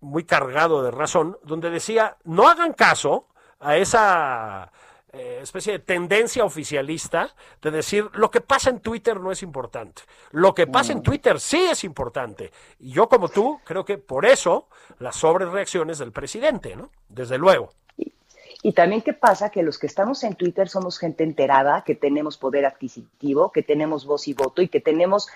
muy 0.00 0.24
cargado 0.24 0.82
de 0.82 0.90
razón, 0.90 1.38
donde 1.44 1.70
decía, 1.70 2.16
no 2.24 2.48
hagan 2.48 2.72
caso 2.72 3.26
a 3.60 3.76
esa 3.76 4.70
eh, 5.12 5.40
especie 5.42 5.72
de 5.72 5.78
tendencia 5.78 6.44
oficialista 6.44 7.34
de 7.62 7.70
decir, 7.70 8.08
lo 8.12 8.30
que 8.30 8.40
pasa 8.40 8.70
en 8.70 8.80
Twitter 8.80 9.18
no 9.18 9.32
es 9.32 9.42
importante. 9.42 10.02
Lo 10.32 10.54
que 10.54 10.66
pasa 10.66 10.92
en 10.92 11.02
Twitter 11.02 11.40
sí 11.40 11.64
es 11.70 11.82
importante. 11.84 12.52
Y 12.78 12.92
yo 12.92 13.08
como 13.08 13.28
tú, 13.28 13.58
creo 13.64 13.84
que 13.84 13.98
por 13.98 14.26
eso 14.26 14.68
las 14.98 15.16
sobrereacciones 15.16 15.98
del 15.98 16.12
presidente, 16.12 16.76
¿no? 16.76 16.90
Desde 17.08 17.38
luego. 17.38 17.70
Y 18.62 18.72
también 18.72 19.02
qué 19.02 19.12
pasa 19.12 19.50
que 19.50 19.62
los 19.62 19.78
que 19.78 19.86
estamos 19.86 20.22
en 20.24 20.34
Twitter 20.34 20.68
somos 20.68 20.98
gente 20.98 21.24
enterada, 21.24 21.84
que 21.84 21.94
tenemos 21.94 22.36
poder 22.36 22.66
adquisitivo, 22.66 23.50
que 23.50 23.62
tenemos 23.62 24.04
voz 24.04 24.28
y 24.28 24.34
voto 24.34 24.62
y 24.62 24.68
que 24.68 24.80
tenemos 24.80 25.28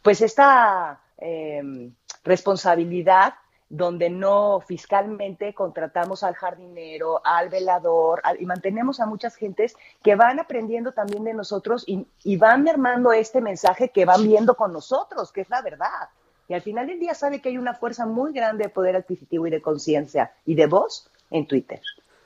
pues 0.00 0.20
esta 0.20 1.00
eh, 1.18 1.90
responsabilidad 2.24 3.34
donde 3.68 4.10
no 4.10 4.60
fiscalmente 4.60 5.54
contratamos 5.54 6.22
al 6.22 6.34
jardinero, 6.34 7.22
al 7.24 7.48
velador, 7.48 8.20
al- 8.22 8.40
y 8.40 8.44
mantenemos 8.44 9.00
a 9.00 9.06
muchas 9.06 9.34
gentes 9.34 9.74
que 10.02 10.14
van 10.14 10.38
aprendiendo 10.38 10.92
también 10.92 11.24
de 11.24 11.32
nosotros 11.32 11.82
y, 11.86 12.06
van 12.36 12.64
mermando 12.64 13.12
este 13.14 13.40
mensaje 13.40 13.88
que 13.88 14.04
van 14.04 14.24
viendo 14.24 14.56
con 14.56 14.74
nosotros, 14.74 15.32
que 15.32 15.40
es 15.40 15.48
la 15.48 15.62
verdad. 15.62 16.10
Y 16.48 16.54
al 16.54 16.60
final 16.60 16.86
del 16.86 17.00
día 17.00 17.14
sabe 17.14 17.40
que 17.40 17.48
hay 17.48 17.56
una 17.56 17.72
fuerza 17.72 18.04
muy 18.04 18.34
grande 18.34 18.64
de 18.64 18.68
poder 18.68 18.94
adquisitivo 18.94 19.46
y 19.46 19.50
de 19.50 19.62
conciencia 19.62 20.32
y 20.44 20.54
de 20.54 20.66
voz 20.66 21.08
en 21.30 21.46
Twitter. 21.46 21.80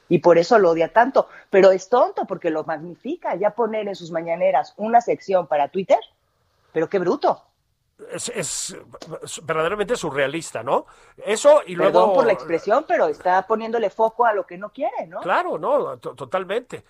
Y 0.08 0.18
por 0.18 0.38
eso 0.38 0.58
lo 0.58 0.70
odia 0.70 0.92
tanto. 0.92 1.28
Pero 1.50 1.70
es 1.70 1.88
tonto 1.88 2.24
porque 2.26 2.50
lo 2.50 2.64
magnifica. 2.64 3.36
Ya 3.36 3.50
poner 3.50 3.86
en 3.86 3.94
sus 3.94 4.10
mañaneras 4.10 4.74
una 4.76 5.00
sección 5.00 5.46
para 5.46 5.68
Twitter, 5.68 5.98
pero 6.72 6.88
qué 6.88 6.98
bruto. 6.98 7.42
Es, 8.12 8.28
es 8.28 8.76
verdaderamente 9.42 9.96
surrealista, 9.96 10.62
¿no? 10.62 10.84
Eso 11.16 11.62
y 11.66 11.74
luego... 11.74 11.92
Perdón 12.00 12.14
por 12.14 12.26
la 12.26 12.32
expresión, 12.34 12.84
pero 12.86 13.06
está 13.08 13.46
poniéndole 13.46 13.88
foco 13.88 14.26
a 14.26 14.34
lo 14.34 14.46
que 14.46 14.58
no 14.58 14.70
quiere, 14.70 15.06
¿no? 15.06 15.20
Claro, 15.20 15.58
no, 15.58 15.96
to- 15.98 16.14
totalmente. 16.14 16.84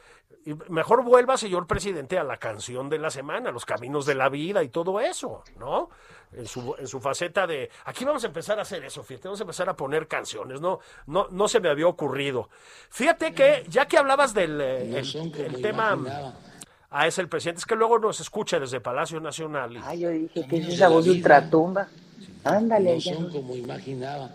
Y 0.44 0.54
mejor 0.68 1.04
vuelva, 1.04 1.36
señor 1.36 1.66
presidente, 1.68 2.18
a 2.18 2.24
la 2.24 2.36
canción 2.38 2.88
de 2.88 2.98
la 2.98 3.10
semana, 3.10 3.52
los 3.52 3.64
caminos 3.64 4.04
de 4.04 4.16
la 4.16 4.28
vida 4.28 4.62
y 4.64 4.68
todo 4.68 4.98
eso, 5.00 5.44
¿no? 5.58 5.90
En 6.32 6.46
su, 6.46 6.74
en 6.76 6.88
su 6.88 7.00
faceta 7.00 7.46
de, 7.46 7.70
aquí 7.84 8.04
vamos 8.04 8.24
a 8.24 8.26
empezar 8.26 8.58
a 8.58 8.62
hacer 8.62 8.84
eso, 8.84 9.02
fíjate, 9.04 9.28
vamos 9.28 9.40
a 9.40 9.44
empezar 9.44 9.68
a 9.68 9.76
poner 9.76 10.08
canciones, 10.08 10.60
no, 10.60 10.80
no, 11.06 11.28
no 11.30 11.46
se 11.46 11.60
me 11.60 11.68
había 11.68 11.86
ocurrido. 11.86 12.48
Fíjate 12.90 13.32
que, 13.32 13.64
ya 13.68 13.86
que 13.86 13.96
hablabas 13.96 14.34
del 14.34 14.60
eh, 14.60 14.98
el- 14.98 15.62
tema, 15.62 15.92
imaginaba. 15.92 16.34
Ah, 16.90 17.06
es 17.06 17.18
el 17.18 17.28
presidente, 17.28 17.60
es 17.60 17.66
que 17.66 17.74
luego 17.76 17.98
nos 17.98 18.20
escucha 18.20 18.58
desde 18.58 18.80
Palacio 18.80 19.20
Nacional. 19.20 19.76
y- 19.76 19.80
Ay, 19.84 20.00
yo 20.00 20.10
dije, 20.10 20.46
¿qué 20.48 20.56
es 20.58 20.68
esa 20.68 20.88
la 20.88 20.94
voz 20.94 21.04
de 21.04 21.10
ultratumba? 21.12 21.88
Ándale, 22.44 22.94
No 22.94 22.98
ya. 23.00 23.14
son 23.14 23.30
como 23.30 23.54
imaginaba. 23.56 24.30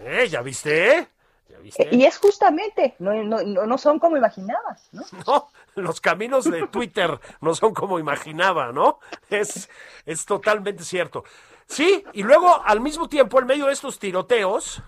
Eh, 0.00 0.28
¿Ya 0.28 0.42
viste? 0.42 1.08
¿Ya 1.48 1.58
viste? 1.58 1.88
Y 1.92 2.04
es 2.04 2.18
justamente, 2.18 2.94
no, 2.98 3.12
no, 3.24 3.42
no 3.42 3.66
no 3.66 3.78
son 3.78 3.98
como 3.98 4.16
imaginabas, 4.16 4.88
¿no? 4.92 5.02
No, 5.26 5.48
los 5.74 6.00
caminos 6.00 6.44
de 6.44 6.66
Twitter 6.68 7.18
no 7.40 7.54
son 7.54 7.74
como 7.74 7.98
imaginaba, 7.98 8.72
¿no? 8.72 8.98
Es, 9.30 9.68
es 10.04 10.24
totalmente 10.24 10.84
cierto. 10.84 11.24
Sí, 11.66 12.04
y 12.12 12.22
luego 12.22 12.62
al 12.64 12.80
mismo 12.80 13.08
tiempo, 13.08 13.40
en 13.40 13.46
medio 13.46 13.66
de 13.66 13.72
estos 13.72 13.98
tiroteos, 13.98 14.82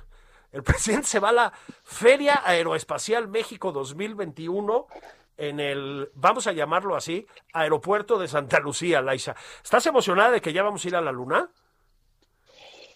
el 0.52 0.62
presidente 0.62 1.08
se 1.08 1.18
va 1.20 1.30
a 1.30 1.32
la 1.32 1.52
Feria 1.82 2.42
Aeroespacial 2.44 3.28
México 3.28 3.72
2021 3.72 4.86
en 5.38 5.60
el, 5.60 6.10
vamos 6.14 6.46
a 6.46 6.52
llamarlo 6.52 6.96
así, 6.96 7.26
aeropuerto 7.52 8.18
de 8.18 8.28
Santa 8.28 8.58
Lucía, 8.58 9.00
Laisa. 9.00 9.34
¿Estás 9.62 9.86
emocionada 9.86 10.32
de 10.32 10.40
que 10.40 10.52
ya 10.52 10.62
vamos 10.62 10.84
a 10.84 10.88
ir 10.88 10.96
a 10.96 11.00
la 11.00 11.12
luna? 11.12 11.48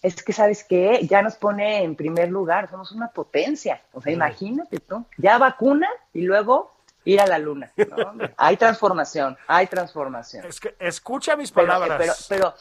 Es 0.03 0.23
que, 0.23 0.33
¿sabes 0.33 0.65
qué? 0.65 1.07
Ya 1.09 1.23
nos 1.23 1.37
pone 1.37 1.85
en 1.85 1.95
primer 1.95 2.29
lugar, 2.29 2.69
somos 2.69 2.91
una 2.91 3.09
potencia. 3.09 3.81
O 3.93 4.03
sea, 4.03 4.13
imagínate 4.13 4.81
tú, 4.81 5.07
ya 5.17 5.39
vacuna 5.39 5.89
y 6.13 6.23
luego 6.23 6.75
ir 7.05 7.21
a 7.21 7.27
la 7.27 7.39
luna. 7.39 7.73
¿no? 7.77 8.13
hay 8.37 8.57
transformación, 8.57 9.39
hay 9.47 9.69
transformación. 9.69 10.45
Es 10.45 10.59
que 10.59 10.75
escucha 10.81 11.37
mis 11.37 11.53
Pero, 11.53 11.69
palabras. 11.69 11.99
pero, 11.99 12.13
pero, 12.29 12.55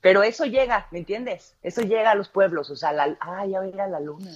pero 0.00 0.22
eso 0.22 0.46
llega, 0.46 0.86
¿me 0.90 1.00
entiendes? 1.00 1.54
Eso 1.62 1.82
llega 1.82 2.12
a 2.12 2.14
los 2.14 2.30
pueblos, 2.30 2.70
o 2.70 2.76
sea, 2.76 2.92
la, 2.92 3.14
ah, 3.20 3.44
ya 3.44 3.60
voy 3.60 3.68
a 3.68 3.74
ir 3.74 3.80
a 3.82 3.88
la 3.88 4.00
luna. 4.00 4.30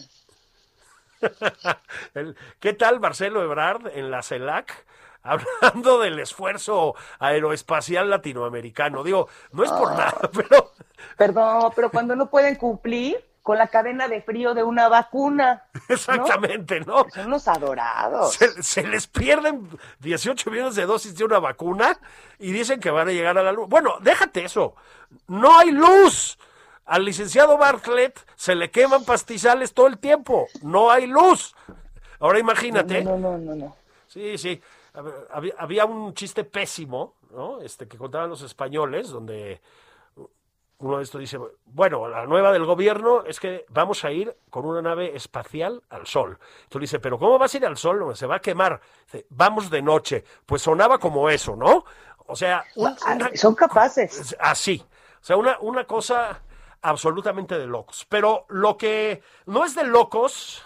¿Qué 2.60 2.72
tal 2.74 3.00
Marcelo 3.00 3.42
Ebrard 3.42 3.88
en 3.94 4.10
la 4.10 4.22
CELAC? 4.22 4.86
Hablando 5.22 5.98
del 6.00 6.18
esfuerzo 6.18 6.94
aeroespacial 7.18 8.08
latinoamericano. 8.08 9.04
Digo, 9.04 9.28
no 9.52 9.64
es 9.64 9.70
por 9.70 9.90
nada, 9.90 10.18
pero 10.32 10.72
Perdón, 11.16 11.72
pero 11.76 11.90
cuando 11.90 12.16
no 12.16 12.30
pueden 12.30 12.56
cumplir 12.56 13.22
con 13.42 13.58
la 13.58 13.68
cadena 13.68 14.08
de 14.08 14.22
frío 14.22 14.54
de 14.54 14.62
una 14.62 14.88
vacuna. 14.88 15.64
exactamente, 15.88 16.80
¿no? 16.80 17.06
Son 17.12 17.26
unos 17.26 17.48
adorados. 17.48 18.34
Se, 18.34 18.62
se 18.62 18.86
les 18.86 19.06
pierden 19.06 19.68
18 19.98 20.50
millones 20.50 20.74
de 20.74 20.86
dosis 20.86 21.16
de 21.16 21.24
una 21.24 21.38
vacuna 21.38 21.98
y 22.38 22.52
dicen 22.52 22.80
que 22.80 22.90
van 22.90 23.08
a 23.08 23.12
llegar 23.12 23.36
a 23.38 23.42
la 23.42 23.52
luz. 23.52 23.68
Bueno, 23.68 23.98
déjate 24.00 24.44
eso. 24.44 24.74
No 25.26 25.58
hay 25.58 25.70
luz. 25.70 26.38
Al 26.90 27.04
licenciado 27.04 27.56
Bartlett 27.56 28.18
se 28.34 28.54
le 28.56 28.70
queman 28.70 29.04
pastizales 29.04 29.72
todo 29.74 29.86
el 29.86 29.98
tiempo. 29.98 30.48
No 30.62 30.90
hay 30.90 31.06
luz. 31.06 31.54
Ahora 32.18 32.38
imagínate. 32.40 33.04
No, 33.04 33.16
no, 33.16 33.32
no, 33.32 33.38
no, 33.38 33.54
no. 33.54 33.76
Sí, 34.08 34.36
sí. 34.38 34.60
Había, 35.30 35.54
había 35.56 35.84
un 35.84 36.12
chiste 36.14 36.42
pésimo, 36.42 37.14
¿no? 37.30 37.60
Este 37.60 37.86
que 37.86 37.96
contaban 37.96 38.28
los 38.28 38.42
españoles, 38.42 39.08
donde 39.10 39.60
uno 40.78 40.96
de 40.96 41.04
estos 41.04 41.20
dice, 41.20 41.38
bueno, 41.66 42.08
la 42.08 42.26
nueva 42.26 42.50
del 42.52 42.64
gobierno 42.64 43.22
es 43.24 43.38
que 43.38 43.66
vamos 43.68 44.02
a 44.04 44.10
ir 44.10 44.34
con 44.50 44.64
una 44.64 44.82
nave 44.82 45.14
espacial 45.14 45.82
al 45.90 46.06
sol. 46.08 46.38
Tú 46.68 46.78
le 46.80 46.84
dices, 46.84 46.98
pero 47.00 47.18
¿cómo 47.20 47.38
vas 47.38 47.54
a 47.54 47.56
ir 47.58 47.66
al 47.66 47.76
sol? 47.76 48.00
No, 48.00 48.16
Se 48.16 48.26
va 48.26 48.36
a 48.36 48.40
quemar. 48.40 48.80
Dice, 49.04 49.26
vamos 49.30 49.70
de 49.70 49.80
noche. 49.82 50.24
Pues 50.44 50.62
sonaba 50.62 50.98
como 50.98 51.30
eso, 51.30 51.54
¿no? 51.54 51.84
O 52.26 52.34
sea, 52.34 52.64
un- 52.74 52.96
una- 53.14 53.30
Son 53.36 53.54
capaces. 53.54 54.34
así. 54.40 54.84
O 55.20 55.24
sea, 55.24 55.36
una, 55.36 55.58
una 55.60 55.84
cosa 55.84 56.40
absolutamente 56.82 57.58
de 57.58 57.66
locos. 57.66 58.06
Pero 58.08 58.46
lo 58.48 58.76
que 58.76 59.22
no 59.46 59.64
es 59.64 59.74
de 59.74 59.84
locos, 59.84 60.62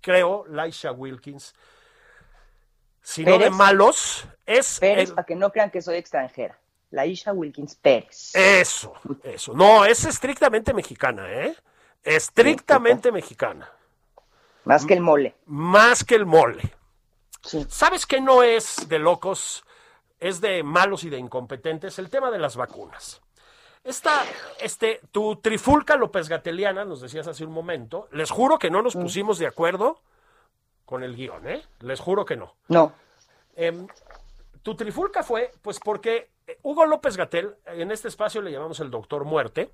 creo, 0.00 0.44
Laisha 0.48 0.92
Wilkins, 0.92 1.54
sino 3.02 3.38
de 3.38 3.50
malos, 3.50 4.26
es 4.44 4.80
Pérez, 4.80 5.10
el- 5.10 5.14
para 5.14 5.26
que 5.26 5.36
no 5.36 5.50
crean 5.52 5.70
que 5.70 5.80
soy 5.82 5.96
extranjera. 5.96 6.58
La 6.90 7.04
Isha 7.04 7.32
Wilkins 7.32 7.74
Pérez. 7.74 8.32
eso, 8.34 8.94
eso. 9.24 9.52
No, 9.54 9.84
es 9.84 10.04
estrictamente 10.04 10.72
mexicana, 10.72 11.30
¿eh? 11.32 11.56
Estrictamente 12.02 13.10
mexicana. 13.10 13.68
Más 14.64 14.86
que 14.86 14.94
el 14.94 15.00
mole. 15.00 15.34
Más 15.46 16.04
que 16.04 16.14
el 16.14 16.26
mole. 16.26 16.72
¿Sabes 17.68 18.06
que 18.06 18.20
no 18.20 18.42
es 18.44 18.88
de 18.88 18.98
locos, 19.00 19.64
es 20.20 20.40
de 20.40 20.62
malos 20.62 21.02
y 21.04 21.10
de 21.10 21.18
incompetentes? 21.18 21.98
El 21.98 22.08
tema 22.08 22.30
de 22.30 22.38
las 22.38 22.56
vacunas. 22.56 23.20
Esta, 23.86 24.24
este, 24.60 25.00
tu 25.12 25.36
trifulca 25.36 25.94
López 25.96 26.28
Gateliana, 26.28 26.84
nos 26.84 27.00
decías 27.00 27.28
hace 27.28 27.44
un 27.44 27.52
momento, 27.52 28.08
les 28.10 28.32
juro 28.32 28.58
que 28.58 28.68
no 28.68 28.82
nos 28.82 28.94
pusimos 28.94 29.38
de 29.38 29.46
acuerdo 29.46 30.00
con 30.84 31.04
el 31.04 31.14
guion, 31.14 31.46
¿eh? 31.46 31.62
Les 31.80 32.00
juro 32.00 32.24
que 32.24 32.36
no. 32.36 32.56
No. 32.66 32.92
Em, 33.54 33.86
tu 34.62 34.74
trifulca 34.74 35.22
fue, 35.22 35.52
pues 35.62 35.78
porque 35.78 36.30
Hugo 36.62 36.84
López 36.84 37.16
Gatel, 37.16 37.54
en 37.66 37.92
este 37.92 38.08
espacio 38.08 38.42
le 38.42 38.50
llamamos 38.50 38.80
el 38.80 38.90
doctor 38.90 39.24
muerte, 39.24 39.70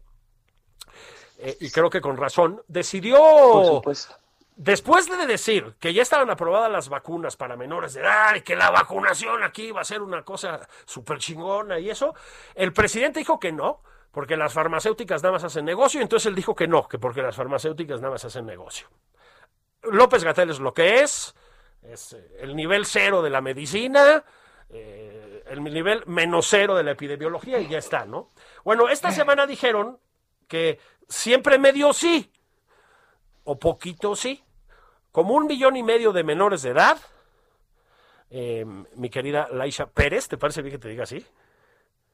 eh, 1.39 1.57
y 1.61 1.71
creo 1.71 1.89
que 1.89 2.03
con 2.03 2.19
razón, 2.19 2.63
decidió, 2.69 3.17
Por 3.17 3.67
supuesto. 3.67 4.15
después 4.57 5.09
de 5.09 5.27
decir 5.27 5.75
que 5.81 5.95
ya 5.95 6.03
estaban 6.03 6.29
aprobadas 6.29 6.71
las 6.71 6.91
vacunas 6.91 7.37
para 7.37 7.57
menores 7.57 7.95
de 7.95 8.03
edad 8.03 8.35
y 8.35 8.43
que 8.43 8.57
la 8.57 8.71
vacunación 8.71 9.43
aquí 9.43 9.71
va 9.71 9.81
a 9.81 9.85
ser 9.85 10.03
una 10.03 10.23
cosa 10.23 10.69
súper 10.85 11.19
chingona 11.19 11.79
y 11.79 11.89
eso, 11.89 12.15
el 12.55 12.75
presidente 12.75 13.21
dijo 13.21 13.41
que 13.41 13.53
no, 13.53 13.81
porque 14.13 14.37
las 14.37 14.53
farmacéuticas 14.53 15.23
nada 15.23 15.33
más 15.33 15.45
hacen 15.45 15.65
negocio, 15.65 16.01
entonces 16.01 16.27
él 16.27 16.35
dijo 16.35 16.55
que 16.55 16.69
no, 16.69 16.87
que 16.87 16.99
porque 16.99 17.23
las 17.23 17.35
farmacéuticas 17.35 18.01
nada 18.01 18.13
más 18.13 18.25
hacen 18.25 18.47
negocio. 18.47 18.89
López 19.83 20.23
Gatel 20.23 20.51
es 20.51 20.61
lo 20.61 20.73
que 20.73 21.01
es, 21.01 21.35
es 21.83 22.13
eh, 22.13 22.37
el 22.39 22.55
nivel 22.55 22.87
cero 22.87 23.23
de 23.23 23.31
la 23.31 23.41
medicina, 23.41 24.23
eh, 24.69 25.43
el 25.47 25.65
nivel 25.65 26.05
menos 26.07 26.47
cero 26.49 26.77
de 26.77 26.85
la 26.85 26.93
epidemiología 26.93 27.59
y 27.59 27.69
ya 27.69 27.79
está, 27.79 28.05
¿no? 28.05 28.31
Bueno, 28.65 28.89
esta 28.89 29.11
semana 29.11 29.47
dijeron 29.47 29.99
que 30.47 30.79
siempre 31.09 31.59
medio 31.59 31.93
sí, 31.95 32.31
o 33.45 33.59
poquito 33.59 34.15
sí, 34.15 34.45
como 35.11 35.35
un 35.35 35.47
millón 35.47 35.77
y 35.77 35.83
medio 35.83 36.13
de 36.13 36.23
menores 36.23 36.63
de 36.63 36.71
edad. 36.71 36.99
Eh, 38.31 38.65
mi 38.95 39.11
querida 39.11 39.49
Laisha 39.51 39.87
Pérez, 39.87 40.29
¿te 40.29 40.39
parece 40.39 40.63
bien 40.63 40.73
que 40.73 40.79
te 40.79 40.89
diga 40.89 41.05
así? 41.05 41.27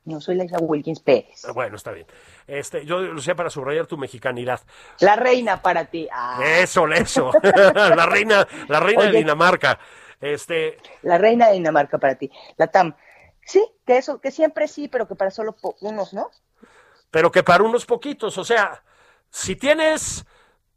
No 0.08 0.20
soy 0.20 0.36
Laisha 0.36 0.58
Wilkins 0.58 1.00
Pérez. 1.00 1.44
Ah, 1.46 1.52
Bueno, 1.52 1.76
está 1.76 1.92
bien. 1.92 2.06
Este, 2.46 2.84
yo 2.86 3.00
lo 3.00 3.14
decía 3.14 3.34
para 3.34 3.50
subrayar 3.50 3.86
tu 3.86 3.96
mexicanidad. 3.98 4.60
La 5.00 5.16
reina 5.16 5.60
para 5.60 5.84
ti. 5.84 6.08
Ah, 6.10 6.40
Eso, 6.42 6.86
eso. 6.88 7.30
la 7.42 8.06
reina, 8.06 8.46
la 8.68 8.80
reina 8.80 9.04
de. 9.04 9.18
Dinamarca. 9.18 9.78
Este, 10.20 10.78
la 11.02 11.18
reina 11.18 11.48
de 11.48 11.54
Dinamarca 11.54 11.98
para 11.98 12.14
ti. 12.16 12.30
La 12.56 12.68
TAM. 12.68 12.94
Sí, 13.44 13.64
que 13.86 13.98
eso, 13.98 14.20
que 14.20 14.30
siempre 14.30 14.66
sí, 14.66 14.88
pero 14.88 15.06
que 15.06 15.14
para 15.14 15.30
solo 15.30 15.56
unos, 15.80 16.12
¿no? 16.12 16.30
pero 17.10 17.30
que 17.30 17.42
para 17.42 17.64
unos 17.64 17.86
poquitos, 17.86 18.36
o 18.36 18.44
sea, 18.44 18.82
si 19.30 19.56
tienes 19.56 20.26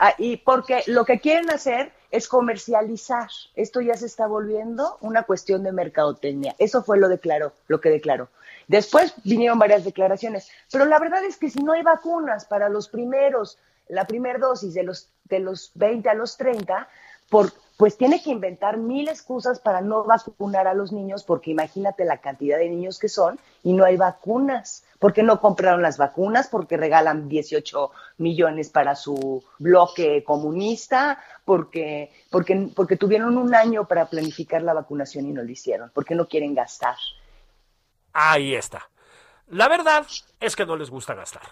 Ah, 0.00 0.14
y 0.18 0.38
porque 0.38 0.82
lo 0.86 1.04
que 1.04 1.20
quieren 1.20 1.48
hacer 1.50 1.92
es 2.10 2.26
comercializar. 2.26 3.28
Esto 3.54 3.80
ya 3.80 3.94
se 3.94 4.06
está 4.06 4.26
volviendo 4.26 4.98
una 5.00 5.22
cuestión 5.24 5.62
de 5.62 5.70
mercadotecnia. 5.72 6.56
Eso 6.58 6.82
fue 6.82 6.98
lo 6.98 7.08
declaró, 7.08 7.52
lo 7.68 7.80
que 7.80 7.90
declaró. 7.90 8.28
Después 8.70 9.14
vinieron 9.24 9.58
varias 9.58 9.82
declaraciones, 9.82 10.48
pero 10.70 10.84
la 10.84 11.00
verdad 11.00 11.24
es 11.24 11.36
que 11.36 11.50
si 11.50 11.60
no 11.60 11.72
hay 11.72 11.82
vacunas 11.82 12.44
para 12.44 12.68
los 12.68 12.88
primeros, 12.88 13.58
la 13.88 14.06
primera 14.06 14.38
dosis 14.38 14.74
de 14.74 14.84
los 14.84 15.10
de 15.24 15.40
los 15.40 15.72
20 15.74 16.08
a 16.08 16.14
los 16.14 16.36
30, 16.36 16.88
por, 17.28 17.52
pues 17.76 17.96
tiene 17.96 18.22
que 18.22 18.30
inventar 18.30 18.76
mil 18.76 19.08
excusas 19.08 19.58
para 19.58 19.80
no 19.80 20.04
vacunar 20.04 20.68
a 20.68 20.74
los 20.74 20.92
niños, 20.92 21.24
porque 21.24 21.50
imagínate 21.50 22.04
la 22.04 22.18
cantidad 22.18 22.58
de 22.58 22.68
niños 22.68 23.00
que 23.00 23.08
son 23.08 23.40
y 23.64 23.72
no 23.72 23.84
hay 23.84 23.96
vacunas. 23.96 24.84
¿Por 25.00 25.12
qué 25.12 25.24
no 25.24 25.40
compraron 25.40 25.82
las 25.82 25.98
vacunas? 25.98 26.46
Porque 26.46 26.76
regalan 26.76 27.28
18 27.28 27.90
millones 28.18 28.70
para 28.70 28.94
su 28.94 29.42
bloque 29.58 30.22
comunista, 30.22 31.18
porque, 31.44 32.12
porque, 32.30 32.70
porque 32.76 32.96
tuvieron 32.96 33.36
un 33.36 33.52
año 33.52 33.88
para 33.88 34.06
planificar 34.06 34.62
la 34.62 34.74
vacunación 34.74 35.26
y 35.26 35.32
no 35.32 35.42
lo 35.42 35.50
hicieron, 35.50 35.90
porque 35.92 36.14
no 36.14 36.28
quieren 36.28 36.54
gastar. 36.54 36.94
Ahí 38.12 38.54
está. 38.54 38.88
La 39.48 39.68
verdad 39.68 40.06
es 40.38 40.56
que 40.56 40.66
no 40.66 40.76
les 40.76 40.90
gusta 40.90 41.14
gastar. 41.14 41.42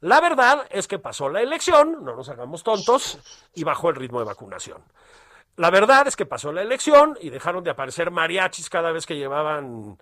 La 0.00 0.20
verdad 0.20 0.66
es 0.70 0.86
que 0.86 0.98
pasó 0.98 1.28
la 1.28 1.40
elección, 1.40 2.04
no 2.04 2.14
nos 2.14 2.28
hagamos 2.28 2.62
tontos, 2.62 3.18
y 3.54 3.64
bajó 3.64 3.90
el 3.90 3.96
ritmo 3.96 4.18
de 4.20 4.26
vacunación. 4.26 4.82
La 5.56 5.70
verdad 5.70 6.06
es 6.06 6.16
que 6.16 6.26
pasó 6.26 6.52
la 6.52 6.62
elección 6.62 7.16
y 7.20 7.30
dejaron 7.30 7.64
de 7.64 7.70
aparecer 7.70 8.10
mariachis 8.10 8.68
cada 8.68 8.92
vez 8.92 9.06
que 9.06 9.16
llevaban 9.16 9.98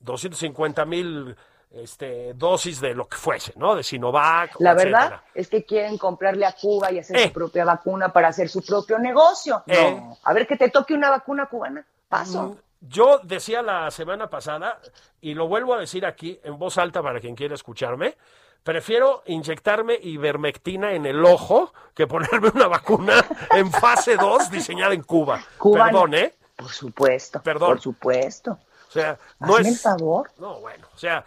250 0.00 0.84
mil 0.84 1.36
este, 1.70 2.34
dosis 2.34 2.80
de 2.80 2.94
lo 2.94 3.08
que 3.08 3.16
fuese, 3.16 3.52
¿no? 3.56 3.74
De 3.74 3.82
Sinovac. 3.82 4.56
La 4.60 4.72
etcétera. 4.72 5.00
verdad 5.00 5.20
es 5.34 5.48
que 5.48 5.64
quieren 5.64 5.98
comprarle 5.98 6.46
a 6.46 6.52
Cuba 6.52 6.90
y 6.92 6.98
hacer 7.00 7.16
Eh. 7.16 7.26
su 7.28 7.32
propia 7.32 7.64
vacuna 7.64 8.12
para 8.12 8.28
hacer 8.28 8.48
su 8.48 8.64
propio 8.64 8.98
negocio. 8.98 9.62
No. 9.66 9.74
Eh. 9.74 10.02
A 10.24 10.32
ver 10.32 10.46
que 10.46 10.56
te 10.56 10.70
toque 10.70 10.94
una 10.94 11.10
vacuna 11.10 11.46
cubana. 11.46 11.84
Paso. 12.08 12.56
Yo 12.80 13.20
decía 13.22 13.62
la 13.62 13.90
semana 13.90 14.28
pasada, 14.28 14.80
y 15.20 15.34
lo 15.34 15.48
vuelvo 15.48 15.74
a 15.74 15.78
decir 15.78 16.06
aquí 16.06 16.38
en 16.44 16.58
voz 16.58 16.78
alta 16.78 17.02
para 17.02 17.20
quien 17.20 17.34
quiera 17.34 17.54
escucharme, 17.54 18.16
prefiero 18.62 19.22
inyectarme 19.26 19.98
ivermectina 20.02 20.92
en 20.92 21.06
el 21.06 21.24
ojo 21.24 21.72
que 21.94 22.06
ponerme 22.06 22.50
una 22.54 22.68
vacuna 22.68 23.24
en 23.52 23.70
fase 23.72 24.16
2 24.16 24.50
diseñada 24.50 24.94
en 24.94 25.02
Cuba. 25.02 25.42
Cubana. 25.58 25.84
Perdón, 25.86 26.14
¿eh? 26.14 26.34
Por 26.56 26.70
supuesto. 26.70 27.42
Perdón. 27.42 27.68
Por 27.70 27.80
supuesto. 27.80 28.58
O 28.88 28.90
sea, 28.90 29.18
no 29.40 29.56
Hazme 29.56 29.68
es... 29.68 29.74
el 29.74 29.80
favor. 29.80 30.30
No, 30.38 30.60
bueno, 30.60 30.86
o 30.94 30.98
sea, 30.98 31.24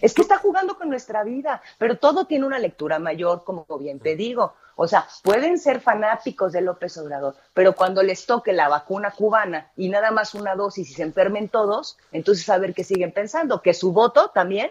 Es 0.00 0.14
que 0.14 0.22
está 0.22 0.38
jugando 0.38 0.76
con 0.76 0.88
nuestra 0.88 1.24
vida, 1.24 1.62
pero 1.78 1.98
todo 1.98 2.24
tiene 2.24 2.46
una 2.46 2.58
lectura 2.58 2.98
mayor, 2.98 3.44
como 3.44 3.66
bien 3.78 4.00
te 4.00 4.16
digo. 4.16 4.54
O 4.76 4.88
sea, 4.88 5.06
pueden 5.22 5.58
ser 5.58 5.80
fanáticos 5.80 6.52
de 6.52 6.62
López 6.62 6.96
Obrador, 6.96 7.36
pero 7.52 7.74
cuando 7.74 8.02
les 8.02 8.24
toque 8.24 8.52
la 8.54 8.68
vacuna 8.68 9.10
cubana 9.10 9.70
y 9.76 9.90
nada 9.90 10.10
más 10.10 10.34
una 10.34 10.54
dosis 10.54 10.90
y 10.90 10.94
se 10.94 11.02
enfermen 11.02 11.50
todos, 11.50 11.98
entonces 12.12 12.48
a 12.48 12.56
ver 12.56 12.72
qué 12.72 12.82
siguen 12.82 13.12
pensando, 13.12 13.60
que 13.60 13.74
su 13.74 13.92
voto 13.92 14.30
también 14.30 14.70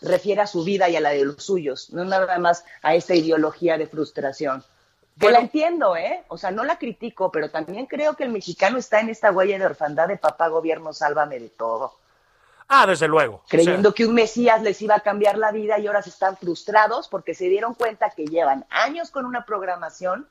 refiere 0.00 0.42
a 0.42 0.46
su 0.46 0.62
vida 0.62 0.88
y 0.88 0.94
a 0.94 1.00
la 1.00 1.10
de 1.10 1.24
los 1.24 1.42
suyos, 1.42 1.92
no 1.92 2.04
nada 2.04 2.38
más 2.38 2.64
a 2.82 2.94
esta 2.94 3.16
ideología 3.16 3.76
de 3.78 3.88
frustración. 3.88 4.62
Que 5.18 5.32
la 5.32 5.40
entiendo, 5.40 5.96
¿eh? 5.96 6.22
O 6.28 6.38
sea, 6.38 6.52
no 6.52 6.62
la 6.62 6.78
critico, 6.78 7.32
pero 7.32 7.50
también 7.50 7.86
creo 7.86 8.14
que 8.14 8.22
el 8.22 8.30
mexicano 8.30 8.78
está 8.78 9.00
en 9.00 9.08
esta 9.08 9.32
huella 9.32 9.58
de 9.58 9.66
orfandad 9.66 10.06
de 10.06 10.16
papá 10.16 10.46
gobierno, 10.46 10.92
sálvame 10.92 11.40
de 11.40 11.48
todo 11.48 11.97
ah, 12.68 12.86
desde 12.86 13.08
luego. 13.08 13.36
O 13.36 13.48
sea, 13.48 13.58
creyendo 13.58 13.94
que 13.94 14.06
un 14.06 14.14
Mesías 14.14 14.62
les 14.62 14.80
iba 14.82 14.94
a 14.94 15.00
cambiar 15.00 15.36
la 15.38 15.52
vida 15.52 15.78
y 15.78 15.86
ahora 15.86 16.02
se 16.02 16.10
están 16.10 16.36
frustrados 16.36 17.08
porque 17.08 17.34
se 17.34 17.48
dieron 17.48 17.74
cuenta 17.74 18.10
que 18.10 18.26
llevan 18.26 18.66
años 18.70 19.10
con 19.10 19.24
una 19.24 19.44
programación 19.44 20.28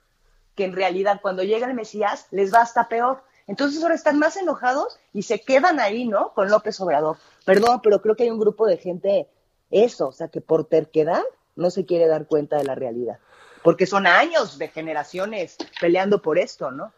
que 0.55 0.65
en 0.65 0.73
realidad 0.73 1.19
cuando 1.21 1.43
llega 1.43 1.67
el 1.67 1.75
Mesías 1.75 2.27
les 2.31 2.53
va 2.53 2.61
hasta 2.61 2.89
peor. 2.89 3.23
Entonces 3.45 3.81
ahora 3.81 3.95
están 3.95 4.19
más 4.19 4.35
enojados 4.35 4.99
y 5.13 5.21
se 5.21 5.41
quedan 5.41 5.79
ahí, 5.79 6.05
¿no? 6.05 6.33
Con 6.33 6.49
López 6.49 6.79
Obrador. 6.81 7.17
Perdón, 7.45 7.79
pero 7.81 8.01
creo 8.01 8.15
que 8.15 8.23
hay 8.23 8.29
un 8.29 8.39
grupo 8.39 8.65
de 8.65 8.77
gente, 8.77 9.29
eso, 9.71 10.09
o 10.09 10.11
sea, 10.11 10.27
que 10.27 10.41
por 10.41 10.65
terquedad 10.65 11.23
no 11.55 11.69
se 11.69 11.85
quiere 11.85 12.07
dar 12.07 12.27
cuenta 12.27 12.57
de 12.57 12.65
la 12.65 12.75
realidad. 12.75 13.19
Porque 13.63 13.85
son 13.85 14.05
años 14.05 14.57
de 14.57 14.67
generaciones 14.67 15.57
peleando 15.79 16.21
por 16.21 16.37
esto, 16.37 16.71
¿no? 16.71 16.91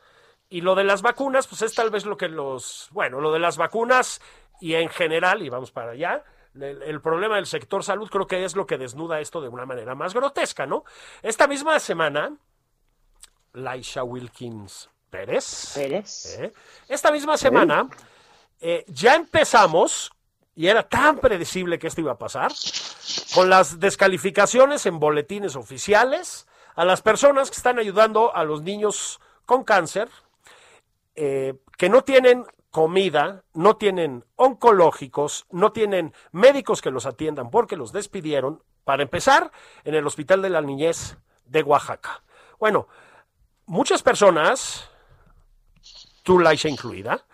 Y 0.50 0.62
lo 0.62 0.74
de 0.74 0.84
las 0.84 1.04
vacunas, 1.04 1.48
pues 1.48 1.62
es 1.62 1.76
tal 1.76 1.92
vez 1.92 2.06
lo 2.06 2.18
que 2.18 2.28
los, 2.28 2.90
bueno, 2.92 3.22
lo 3.22 3.32
de 3.32 3.40
las 3.40 3.58
vacunas 3.58 4.20
y 4.60 4.76
en 4.76 4.90
general, 4.90 5.42
y 5.42 5.50
vamos 5.50 5.72
para 5.72 5.92
allá, 5.92 6.24
el, 6.56 6.82
el 6.82 7.02
problema 7.02 7.36
del 7.36 7.46
sector 7.46 7.84
salud 7.84 8.10
creo 8.10 8.28
que 8.28 8.44
es 8.44 8.56
lo 8.56 8.66
que 8.66 8.78
desnuda 8.78 9.20
esto 9.20 9.42
de 9.42 9.48
una 9.48 9.66
manera 9.66 9.96
más 9.96 10.14
grotesca, 10.14 10.66
¿no? 10.66 10.84
Esta 11.22 11.48
misma 11.48 11.80
semana, 11.80 12.36
Laisha 13.54 14.04
Wilkins 14.04 14.90
Pérez, 15.10 15.74
Pérez. 15.74 16.38
¿eh? 16.40 16.54
esta 16.88 17.12
misma 17.12 17.38
semana, 17.38 17.90
eh, 18.60 18.86
ya 18.88 19.16
empezamos, 19.16 20.12
y 20.56 20.68
era 20.68 20.88
tan 20.88 21.18
predecible 21.20 21.80
que 21.80 21.88
esto 21.88 22.02
iba 22.02 22.12
a 22.12 22.18
pasar, 22.18 22.52
con 23.34 23.50
las 23.50 23.80
descalificaciones 23.80 24.86
en 24.86 25.00
boletines 25.00 25.56
oficiales 25.56 26.48
a 26.76 26.86
las 26.86 27.02
personas 27.02 27.50
que 27.50 27.58
están 27.58 27.80
ayudando 27.80 28.36
a 28.36 28.44
los 28.44 28.62
niños 28.62 29.20
con 29.46 29.64
cáncer, 29.64 30.10
eh, 31.16 31.56
que 31.78 31.90
no 31.90 32.04
tienen 32.04 32.46
comida, 32.72 33.44
no 33.54 33.78
tienen 33.78 34.26
oncológicos, 34.36 35.46
no 35.52 35.72
tienen 35.72 36.14
médicos 36.32 36.82
que 36.82 36.92
los 36.92 37.06
atiendan 37.06 37.50
porque 37.50 37.76
los 37.76 37.92
despidieron, 37.92 38.64
para 38.84 39.04
empezar, 39.04 39.52
en 39.84 39.96
el 39.96 40.06
Hospital 40.08 40.42
de 40.42 40.50
la 40.50 40.62
Niñez 40.62 41.18
de 41.46 41.64
Oaxaca. 41.64 42.24
Bueno, 42.60 42.88
muchas 43.66 44.04
personas, 44.04 44.90
tú 46.24 46.40
Laisha 46.40 46.70
incluida, 46.70 47.26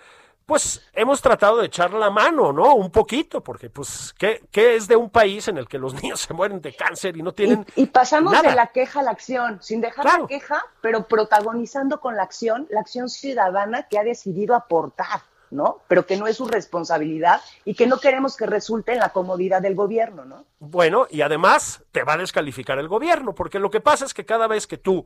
pues 0.46 0.82
hemos 0.94 1.22
tratado 1.22 1.58
de 1.58 1.66
echar 1.68 1.92
la 1.94 2.10
mano, 2.12 2.54
¿no? 2.54 2.76
Un 2.76 2.92
poquito, 2.92 3.42
porque 3.42 3.70
pues, 3.70 4.14
¿qué, 4.18 4.44
qué 4.52 4.76
es 4.76 4.88
de 4.88 4.96
un 4.96 5.10
país 5.10 5.48
en 5.48 5.58
el 5.58 5.68
que 5.68 5.78
los 5.80 5.94
niños 6.02 6.20
se 6.22 6.34
mueren 6.34 6.62
de 6.62 6.76
cáncer 6.76 7.18
y 7.18 7.24
no 7.24 7.32
tienen... 7.34 7.66
Y, 7.76 7.84
y 7.84 7.86
pasamos 7.88 8.32
nada? 8.34 8.50
de 8.50 8.56
la 8.56 8.68
queja 8.68 9.00
a 9.00 9.04
la 9.04 9.12
acción, 9.12 9.60
sin 9.62 9.82
dejar 9.82 10.06
Claro. 10.06 10.22
la 10.24 10.28
queja, 10.28 10.64
pero 10.82 11.08
protagonizando 11.08 12.00
con 12.00 12.16
la 12.16 12.24
acción, 12.24 12.68
la 12.70 12.82
acción 12.82 13.10
ciudadana 13.10 13.84
que 13.90 13.98
ha 13.98 14.04
decidido 14.04 14.54
aportar, 14.56 15.22
¿no? 15.50 15.80
Pero 15.88 16.06
que 16.06 16.18
no 16.18 16.28
es 16.28 16.38
su 16.38 16.48
responsabilidad 16.48 17.42
y 17.64 17.74
que 17.76 17.88
no 17.88 18.00
queremos 18.00 18.36
que 18.38 18.46
resulte 18.46 18.94
en 18.94 19.00
la 19.00 19.10
comodidad 19.10 19.62
del 19.62 19.76
gobierno, 19.76 20.26
¿no? 20.26 20.46
Bueno, 20.60 21.08
y 21.10 21.22
además 21.22 21.84
te 21.92 22.04
va 22.04 22.14
a 22.14 22.18
descalificar 22.18 22.78
el 22.78 22.88
gobierno, 22.88 23.34
porque 23.34 23.60
lo 23.60 23.70
que 23.72 23.80
pasa 23.82 24.06
es 24.06 24.14
que 24.14 24.26
cada 24.26 24.48
vez 24.48 24.68
que 24.68 24.78
tú 24.78 25.06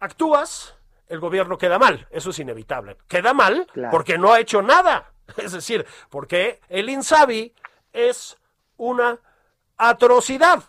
actúas, 0.00 0.74
el 1.08 1.20
gobierno 1.20 1.56
queda 1.58 1.78
mal, 1.78 2.06
eso 2.10 2.30
es 2.30 2.38
inevitable. 2.38 2.96
Queda 3.08 3.32
mal 3.34 3.66
Claro. 3.72 3.90
porque 3.90 4.18
no 4.18 4.32
ha 4.32 4.40
hecho 4.40 4.62
nada. 4.62 5.12
Es 5.36 5.52
decir, 5.52 5.84
porque 6.10 6.60
el 6.68 6.88
INSABI 6.88 7.52
es 7.92 8.38
una 8.76 9.18
atrocidad, 9.76 10.62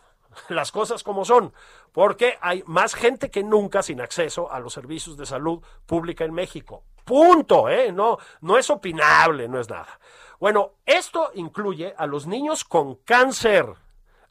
las 0.49 0.71
cosas 0.71 1.03
como 1.03 1.25
son, 1.25 1.53
porque 1.91 2.37
hay 2.41 2.63
más 2.67 2.93
gente 2.95 3.29
que 3.31 3.43
nunca 3.43 3.81
sin 3.83 4.01
acceso 4.01 4.51
a 4.51 4.59
los 4.59 4.73
servicios 4.73 5.17
de 5.17 5.25
salud 5.25 5.63
pública 5.85 6.25
en 6.25 6.33
México. 6.33 6.83
Punto, 7.05 7.69
¿eh? 7.69 7.91
No, 7.91 8.17
no 8.41 8.57
es 8.57 8.69
opinable, 8.69 9.47
no 9.47 9.59
es 9.59 9.69
nada. 9.69 9.99
Bueno, 10.39 10.73
esto 10.85 11.31
incluye 11.35 11.93
a 11.97 12.05
los 12.05 12.27
niños 12.27 12.63
con 12.65 12.95
cáncer, 12.95 13.65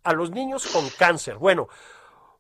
a 0.05 0.13
los 0.13 0.31
niños 0.31 0.67
con 0.69 0.89
cáncer. 0.91 1.37
Bueno, 1.37 1.69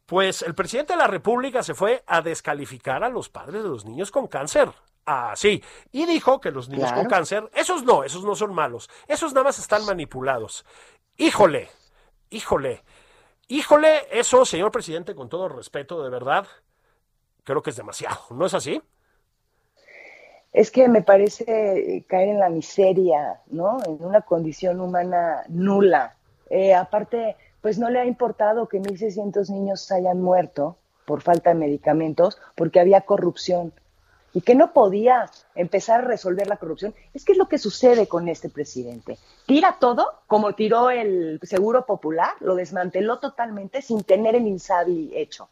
pues 0.06 0.42
el 0.42 0.54
presidente 0.54 0.92
de 0.94 0.98
la 1.00 1.06
República 1.08 1.62
se 1.62 1.74
fue 1.74 2.02
a 2.06 2.22
descalificar 2.22 3.02
a 3.04 3.08
los 3.08 3.28
padres 3.28 3.62
de 3.62 3.68
los 3.68 3.84
niños 3.84 4.10
con 4.10 4.26
cáncer. 4.28 4.70
Así. 5.08 5.62
y 5.92 6.04
dijo 6.04 6.40
que 6.40 6.50
los 6.50 6.68
niños 6.68 6.88
Claro. 6.88 7.02
con 7.02 7.08
cáncer, 7.10 7.48
esos 7.54 7.84
no, 7.84 8.02
esos 8.02 8.24
no 8.24 8.34
son 8.34 8.52
malos. 8.52 8.90
Esos 9.06 9.32
nada 9.32 9.44
más 9.44 9.58
están 9.60 9.84
manipulados. 9.84 10.64
Híjole, 11.16 11.68
híjole, 12.28 12.82
híjole, 13.46 14.00
eso, 14.10 14.44
señor 14.44 14.72
presidente, 14.72 15.14
con 15.14 15.28
todo 15.28 15.48
respeto, 15.48 16.02
de 16.02 16.10
verdad, 16.10 16.48
creo 17.44 17.62
que 17.62 17.70
es 17.70 17.76
demasiado. 17.76 18.18
¿No 18.30 18.46
es 18.46 18.54
así? 18.54 18.82
Es 20.52 20.72
que 20.72 20.88
me 20.88 21.02
parece 21.02 22.04
caer 22.08 22.30
en 22.30 22.40
la 22.40 22.48
miseria, 22.48 23.40
¿no? 23.46 23.78
En 23.86 24.02
una 24.04 24.22
condición 24.22 24.80
humana 24.80 25.44
nula. 25.48 26.16
Eh, 26.50 26.74
aparte, 26.74 27.36
pues 27.66 27.80
no 27.80 27.90
le 27.90 27.98
ha 27.98 28.04
importado 28.04 28.68
que 28.68 28.80
1.600 28.80 29.50
niños 29.50 29.90
hayan 29.90 30.22
muerto 30.22 30.76
por 31.04 31.20
falta 31.20 31.50
de 31.50 31.56
medicamentos 31.56 32.38
porque 32.54 32.78
había 32.78 33.00
corrupción 33.00 33.72
y 34.32 34.42
que 34.42 34.54
no 34.54 34.72
podía 34.72 35.28
empezar 35.56 35.98
a 35.98 36.06
resolver 36.06 36.46
la 36.46 36.58
corrupción. 36.58 36.94
Es 37.12 37.24
que 37.24 37.32
es 37.32 37.38
lo 37.38 37.48
que 37.48 37.58
sucede 37.58 38.06
con 38.06 38.28
este 38.28 38.48
presidente. 38.50 39.18
Tira 39.46 39.78
todo, 39.80 40.12
como 40.28 40.54
tiró 40.54 40.90
el 40.90 41.40
Seguro 41.42 41.86
Popular, 41.86 42.34
lo 42.38 42.54
desmanteló 42.54 43.18
totalmente 43.18 43.82
sin 43.82 44.04
tener 44.04 44.36
el 44.36 44.46
INSABI 44.46 45.10
hecho. 45.16 45.48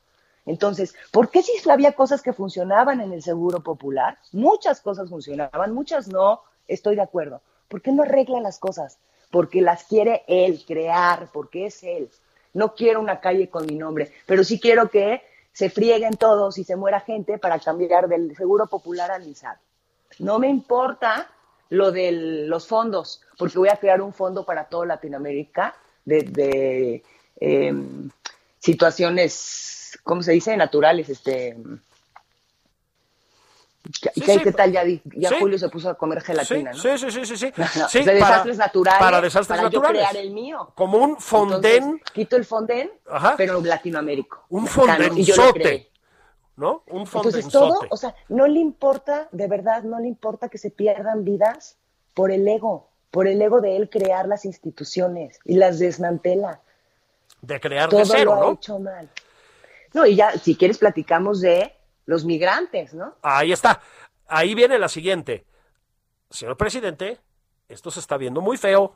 Entonces, 0.47 0.95
¿por 1.11 1.31
qué 1.31 1.43
si 1.43 1.69
había 1.69 1.95
cosas 1.95 2.23
que 2.23 2.33
funcionaban 2.33 3.01
en 3.01 3.13
el 3.13 3.25
Seguro 3.25 3.59
Popular? 3.59 4.19
Muchas 4.31 4.81
cosas 4.81 5.11
funcionaban, 5.11 5.75
muchas 5.75 6.07
no, 6.07 6.43
estoy 6.69 6.95
de 6.95 7.03
acuerdo. 7.03 7.41
¿Por 7.67 7.83
qué 7.83 7.91
no 7.91 8.05
arregla 8.05 8.41
las 8.41 8.61
cosas? 8.61 8.99
Porque 9.35 9.61
las 9.61 9.83
quiere 9.83 10.23
él 10.29 10.63
crear, 10.65 11.29
porque 11.33 11.67
es 11.67 11.83
él. 11.83 12.09
No 12.53 12.77
quiero 12.77 13.01
una 13.01 13.19
calle 13.19 13.51
con 13.51 13.67
mi 13.67 13.75
nombre, 13.75 14.13
pero 14.27 14.45
sí 14.45 14.61
quiero 14.61 14.89
que 14.89 15.23
se 15.53 15.71
frieguen 15.71 16.13
todos 16.13 16.57
y 16.57 16.63
se 16.63 16.77
muera 16.77 17.01
gente 17.01 17.37
para 17.39 17.59
cambiar 17.59 18.07
del 18.07 18.37
Seguro 18.37 18.69
Popular 18.69 19.11
al 19.11 19.27
INSABI. 19.27 19.59
No 20.21 20.39
me 20.39 20.49
importa 20.49 21.29
lo 21.69 21.91
de 21.91 22.13
los 22.13 22.69
fondos, 22.69 23.23
porque 23.37 23.59
voy 23.59 23.71
a 23.71 23.77
crear 23.77 24.01
un 24.03 24.13
fondo 24.13 24.45
para 24.45 24.67
toda 24.67 24.87
Latinoamérica 24.87 25.75
de, 26.05 26.23
de 26.23 27.03
eh, 27.41 27.75
situaciones, 28.61 29.99
¿cómo 30.05 30.23
se 30.23 30.31
dice? 30.31 30.57
Naturales, 30.57 31.09
este. 31.09 31.57
¿Qué, 34.03 34.11
Sí, 34.15 34.21
qué- 34.21 34.35
sí, 34.35 34.41
qué 34.41 34.53
tal? 34.53 34.71
Ya, 34.73 34.85
di- 34.85 35.01
ya 35.17 35.31
sí. 35.31 35.37
Julio 35.39 35.59
se 35.59 35.69
puso 35.69 35.89
a 35.89 35.95
comer 35.95 36.21
gelatina, 36.21 36.73
sí, 36.75 36.89
¿no? 36.89 36.99
sí, 36.99 37.11
sí, 37.11 37.25
sí, 37.25 37.37
sí. 37.37 37.53
No, 37.57 37.65
no, 37.77 37.89
Sí, 37.89 37.99
de 38.01 38.05
para- 38.05 38.15
desastres 38.17 38.59
naturales. 38.59 38.99
Para 39.01 39.21
desastres 39.21 39.49
para 39.59 39.63
naturales. 39.63 40.03
yo 40.03 40.09
crear 40.11 40.17
el 40.25 40.31
mío. 40.33 40.73
Como 40.75 40.99
un 40.99 41.17
fondén, 41.19 41.83
Entonces, 41.83 42.11
quito 42.13 42.37
el 42.37 42.45
fondén, 42.45 42.91
Ajá. 43.09 43.35
pero 43.37 43.61
latinoamérico. 43.63 44.45
un 44.51 44.67
fondenzote, 44.67 45.91
¿no? 46.57 46.83
Un 46.89 47.01
Entonces 47.03 47.49
todo, 47.49 47.63
fondenzote. 47.69 47.89
o 47.91 47.97
sea, 47.97 48.15
no 48.29 48.47
le 48.47 48.61
importa, 48.61 49.29
de 49.33 49.47
verdad, 49.49 49.83
no 49.85 49.99
le 50.01 50.09
importa 50.09 50.49
que 50.49 50.59
se 50.59 50.71
pierdan 50.71 51.25
vidas 51.25 51.77
por 52.13 52.31
el 52.31 52.47
ego, 52.47 52.91
por 53.11 53.27
el 53.27 53.41
ego 53.41 53.61
de 53.61 53.77
él 53.77 53.89
crear 53.89 54.27
las 54.29 54.45
instituciones 54.45 55.39
y 55.45 55.55
las 55.55 55.79
desmantela. 55.79 56.61
de 57.41 57.61
crear 57.61 57.89
Todo 57.91 58.01
de 58.01 58.07
cero, 58.07 58.35
lo 58.41 58.49
ha 58.51 58.53
hecho 58.55 58.79
mal. 58.79 59.09
No, 59.93 60.07
y 60.07 60.17
ya, 60.17 60.33
si 60.33 60.57
quieres, 60.57 60.79
platicamos 60.79 61.41
de 61.41 61.73
los 62.07 62.25
migrantes, 62.25 62.95
¿no? 62.95 63.15
Ahí 63.23 63.53
está. 63.53 63.81
Ahí 64.27 64.55
viene 64.55 64.79
la 64.79 64.89
siguiente. 64.89 65.45
Señor 66.31 66.57
presidente, 66.57 67.19
esto 67.69 67.91
se 67.91 68.01
está 68.01 68.17
viendo 68.17 68.41
muy 68.41 68.57
feo. 68.57 68.95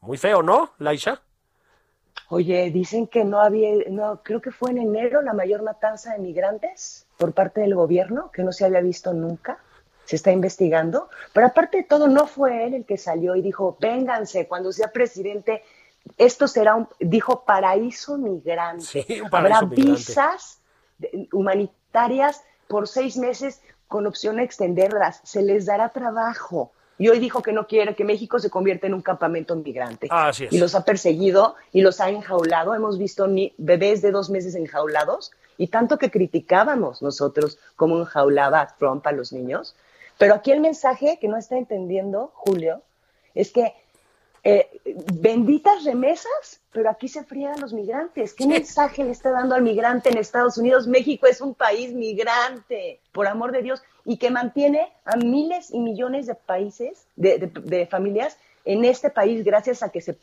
Muy 0.00 0.16
feo, 0.16 0.42
¿no, 0.42 0.72
Laisha? 0.78 1.22
Oye, 2.28 2.70
dicen 2.70 3.06
que 3.06 3.24
no 3.24 3.40
había, 3.40 3.70
no, 3.90 4.22
creo 4.22 4.40
que 4.40 4.50
fue 4.50 4.70
en 4.70 4.78
enero 4.78 5.20
la 5.20 5.32
mayor 5.32 5.62
matanza 5.62 6.12
de 6.12 6.20
migrantes 6.20 7.06
por 7.18 7.32
parte 7.32 7.60
del 7.60 7.74
gobierno, 7.74 8.30
que 8.32 8.42
no 8.42 8.52
se 8.52 8.64
había 8.64 8.80
visto 8.80 9.12
nunca. 9.12 9.58
Se 10.04 10.16
está 10.16 10.32
investigando. 10.32 11.08
Pero 11.32 11.46
aparte 11.46 11.78
de 11.78 11.82
todo, 11.84 12.08
no 12.08 12.26
fue 12.26 12.66
él 12.66 12.74
el 12.74 12.84
que 12.84 12.96
salió 12.96 13.36
y 13.36 13.42
dijo, 13.42 13.76
vénganse, 13.80 14.48
cuando 14.48 14.72
sea 14.72 14.88
presidente, 14.92 15.62
esto 16.16 16.48
será 16.48 16.74
un, 16.76 16.88
dijo, 16.98 17.44
paraíso 17.44 18.16
migrante. 18.16 18.84
Sí, 18.84 19.20
un 19.20 19.30
paraíso 19.30 19.58
Habrá 19.58 19.66
migrante. 19.68 19.92
visas 19.92 20.59
humanitarias 21.32 22.42
por 22.68 22.88
seis 22.88 23.16
meses 23.16 23.60
con 23.88 24.06
opción 24.06 24.38
a 24.38 24.42
extenderlas. 24.42 25.20
Se 25.24 25.42
les 25.42 25.66
dará 25.66 25.90
trabajo. 25.90 26.72
Y 26.98 27.08
hoy 27.08 27.18
dijo 27.18 27.42
que 27.42 27.52
no 27.52 27.66
quiere 27.66 27.94
que 27.94 28.04
México 28.04 28.38
se 28.38 28.50
convierta 28.50 28.86
en 28.86 28.94
un 28.94 29.00
campamento 29.00 29.56
migrante. 29.56 30.06
Así 30.10 30.44
es. 30.44 30.52
Y 30.52 30.58
los 30.58 30.74
ha 30.74 30.84
perseguido 30.84 31.56
y 31.72 31.80
los 31.80 32.00
ha 32.00 32.10
enjaulado. 32.10 32.74
Hemos 32.74 32.98
visto 32.98 33.26
ni 33.26 33.54
bebés 33.56 34.02
de 34.02 34.10
dos 34.10 34.28
meses 34.28 34.54
enjaulados 34.54 35.32
y 35.56 35.68
tanto 35.68 35.98
que 35.98 36.10
criticábamos 36.10 37.00
nosotros 37.00 37.58
cómo 37.76 37.98
enjaulaba 37.98 38.60
a 38.60 38.76
Trump 38.76 39.06
a 39.06 39.12
los 39.12 39.32
niños. 39.32 39.74
Pero 40.18 40.34
aquí 40.34 40.52
el 40.52 40.60
mensaje 40.60 41.18
que 41.18 41.28
no 41.28 41.38
está 41.38 41.56
entendiendo, 41.56 42.30
Julio, 42.34 42.82
es 43.34 43.50
que 43.50 43.74
eh, 44.42 44.80
benditas 45.12 45.84
remesas, 45.84 46.60
pero 46.72 46.88
aquí 46.90 47.08
se 47.08 47.20
a 47.20 47.56
los 47.58 47.72
migrantes. 47.72 48.32
¿Qué 48.34 48.46
mensaje 48.46 49.04
le 49.04 49.10
está 49.10 49.30
dando 49.30 49.54
al 49.54 49.62
migrante 49.62 50.08
en 50.08 50.18
Estados 50.18 50.56
Unidos? 50.56 50.86
México 50.86 51.26
es 51.26 51.40
un 51.40 51.54
país 51.54 51.92
migrante, 51.92 53.00
por 53.12 53.26
amor 53.26 53.52
de 53.52 53.62
Dios, 53.62 53.82
y 54.04 54.16
que 54.16 54.30
mantiene 54.30 54.92
a 55.04 55.16
miles 55.16 55.70
y 55.70 55.78
millones 55.78 56.26
de 56.26 56.34
países, 56.34 57.04
de, 57.16 57.38
de- 57.38 57.46
de 57.48 57.86
familias 57.86 58.36
en 58.64 58.84
este 58.84 59.10
país 59.10 59.44
gracias 59.44 59.82
a 59.82 59.90
que 59.90 60.00
se 60.00 60.16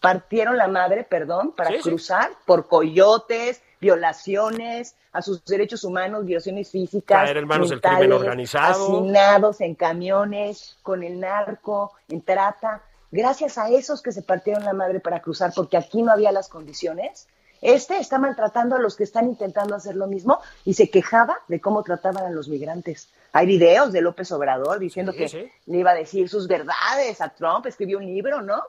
partieron 0.00 0.56
la 0.56 0.68
madre, 0.68 1.04
perdón, 1.04 1.52
para 1.52 1.70
Sí, 1.70 1.76
sí. 1.76 1.82
cruzar 1.82 2.30
por 2.46 2.68
coyotes, 2.68 3.60
violaciones 3.80 4.94
a 5.12 5.22
sus 5.22 5.44
derechos 5.44 5.84
humanos, 5.84 6.24
violaciones 6.24 6.70
físicas, 6.70 7.24
Caer 7.24 7.38
en 7.38 7.46
manos 7.48 7.70
del 7.70 7.80
crimen 7.80 7.98
mentales, 8.00 8.20
organizado. 8.20 8.84
asesinados 8.84 9.60
en 9.60 9.74
camiones, 9.74 10.76
con 10.82 11.02
el 11.02 11.18
narco, 11.20 11.92
en 12.08 12.22
trata. 12.22 12.82
Gracias 13.10 13.58
a 13.58 13.68
esos 13.70 14.02
que 14.02 14.12
se 14.12 14.22
partieron 14.22 14.64
la 14.64 14.72
madre 14.74 15.00
para 15.00 15.20
cruzar, 15.22 15.52
porque 15.54 15.76
aquí 15.76 16.02
no 16.02 16.12
había 16.12 16.32
las 16.32 16.48
condiciones, 16.48 17.26
este 17.60 17.98
está 17.98 18.18
maltratando 18.18 18.76
a 18.76 18.78
los 18.78 18.96
que 18.96 19.02
están 19.04 19.26
intentando 19.26 19.74
hacer 19.74 19.96
lo 19.96 20.06
mismo 20.06 20.40
y 20.64 20.74
se 20.74 20.90
quejaba 20.90 21.38
de 21.48 21.60
cómo 21.60 21.82
trataban 21.82 22.24
a 22.24 22.30
los 22.30 22.48
migrantes. 22.48 23.10
Hay 23.32 23.46
videos 23.46 23.92
de 23.92 24.00
López 24.00 24.30
Obrador 24.32 24.78
diciendo 24.78 25.12
Sí, 25.12 25.18
que 25.18 25.28
sí. 25.28 25.50
le 25.66 25.78
iba 25.78 25.90
a 25.90 25.94
decir 25.94 26.28
sus 26.28 26.46
verdades 26.46 27.20
a 27.20 27.30
Trump, 27.30 27.66
escribió 27.66 27.98
un 27.98 28.06
libro, 28.06 28.42
¿no? 28.42 28.62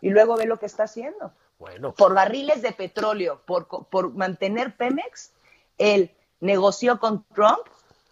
Y 0.00 0.10
luego 0.10 0.36
ve 0.36 0.46
lo 0.46 0.58
que 0.58 0.66
está 0.66 0.84
haciendo 0.84 1.32
Bueno, 1.58 1.94
por 1.94 2.14
barriles 2.14 2.62
de 2.62 2.72
petróleo, 2.72 3.40
por, 3.44 3.66
por 3.66 4.12
mantener 4.14 4.76
Pemex, 4.76 5.32
él 5.78 6.12
negoció 6.40 6.98
con 7.00 7.24
Trump, 7.34 7.66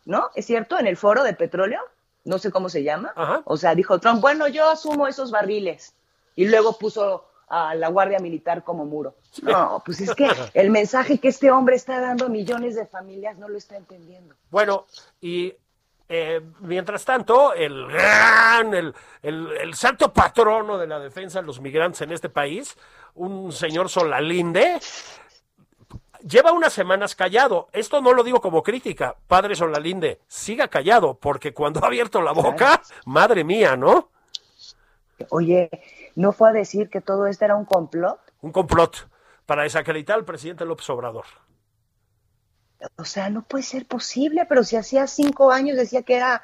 ¿no? 0.07 0.31
¿Es 0.35 0.47
cierto? 0.47 0.79
En 0.79 0.87
el 0.87 0.97
foro 0.97 1.23
de 1.23 1.35
petróleo, 1.35 1.81
no 2.25 2.39
sé 2.39 2.51
cómo 2.51 2.69
se 2.69 2.83
llama. 2.83 3.13
Ajá. 3.17 3.43
O 3.45 3.57
sea, 3.57 3.75
dijo 3.75 3.99
Trump, 3.99 4.21
bueno, 4.21 4.49
yo 4.49 4.69
asumo 4.69 5.07
esos 5.07 5.31
barriles. 5.31 5.95
Y 6.37 6.47
luego 6.47 6.79
puso 6.79 7.27
a 7.49 7.75
la 7.75 7.89
Guardia 7.89 8.19
Militar 8.21 8.63
como 8.63 8.85
muro. 8.85 9.17
No, 9.43 9.83
pues 9.85 10.01
es 10.01 10.15
que 10.15 10.29
el 10.55 10.71
mensaje 10.71 11.19
que 11.19 11.29
este 11.29 11.51
hombre 11.51 11.77
está 11.77 12.01
dando 12.01 12.27
a 12.27 12.29
millones 12.29 12.77
de 12.77 12.87
familias 12.87 13.37
no 13.39 13.49
lo 13.49 13.59
está 13.59 13.77
entendiendo. 13.77 14.35
bueno, 14.51 14.87
y 15.21 15.55
eh, 16.09 16.41
mientras 16.61 17.05
tanto, 17.05 17.55
el 17.55 17.87
gran, 17.87 18.75
el, 18.75 18.95
el, 19.23 19.49
el 19.61 19.75
santo 19.75 20.13
patrono 20.13 20.77
de 20.77 20.89
la 20.89 20.99
defensa 20.99 21.41
de 21.41 21.47
los 21.47 21.61
migrantes 21.61 22.01
en 22.01 22.11
este 22.11 22.29
país, 22.29 22.77
un 23.15 23.53
señor 23.53 23.89
Solalinde, 23.89 24.81
lleva 26.27 26.53
unas 26.53 26.73
semanas 26.73 27.15
callado. 27.15 27.69
Esto 27.73 28.01
no 28.01 28.13
lo 28.13 28.23
digo 28.23 28.41
como 28.41 28.63
crítica. 28.63 29.17
Padre 29.27 29.55
Solalinde, 29.55 30.21
siga 30.29 30.69
callado, 30.69 31.15
porque 31.15 31.53
cuando 31.53 31.83
ha 31.83 31.87
abierto 31.87 32.21
la 32.23 32.33
boca, 32.33 32.83
madre 33.05 33.45
mía, 33.45 33.77
¿no? 33.77 34.11
Oye, 35.29 35.71
¿no 36.17 36.33
fue 36.33 36.51
a 36.51 36.53
decir 36.53 36.89
que 36.89 37.01
todo 37.01 37.27
esto 37.27 37.45
era 37.45 37.57
un 37.57 37.65
complot? 37.65 38.19
Un 38.41 38.53
complot 38.53 39.09
para 39.47 39.65
desacreditar 39.65 40.17
al 40.17 40.25
presidente 40.25 40.65
López 40.65 40.89
Obrador. 40.91 41.27
O 42.97 43.05
sea, 43.05 43.29
no 43.29 43.43
puede 43.43 43.65
ser 43.65 43.87
posible, 43.87 44.47
pero 44.49 44.65
si 44.65 44.77
hacía 44.77 45.07
cinco 45.07 45.51
años 45.51 45.77
decía 45.77 46.03
que 46.03 46.17
era, 46.17 46.43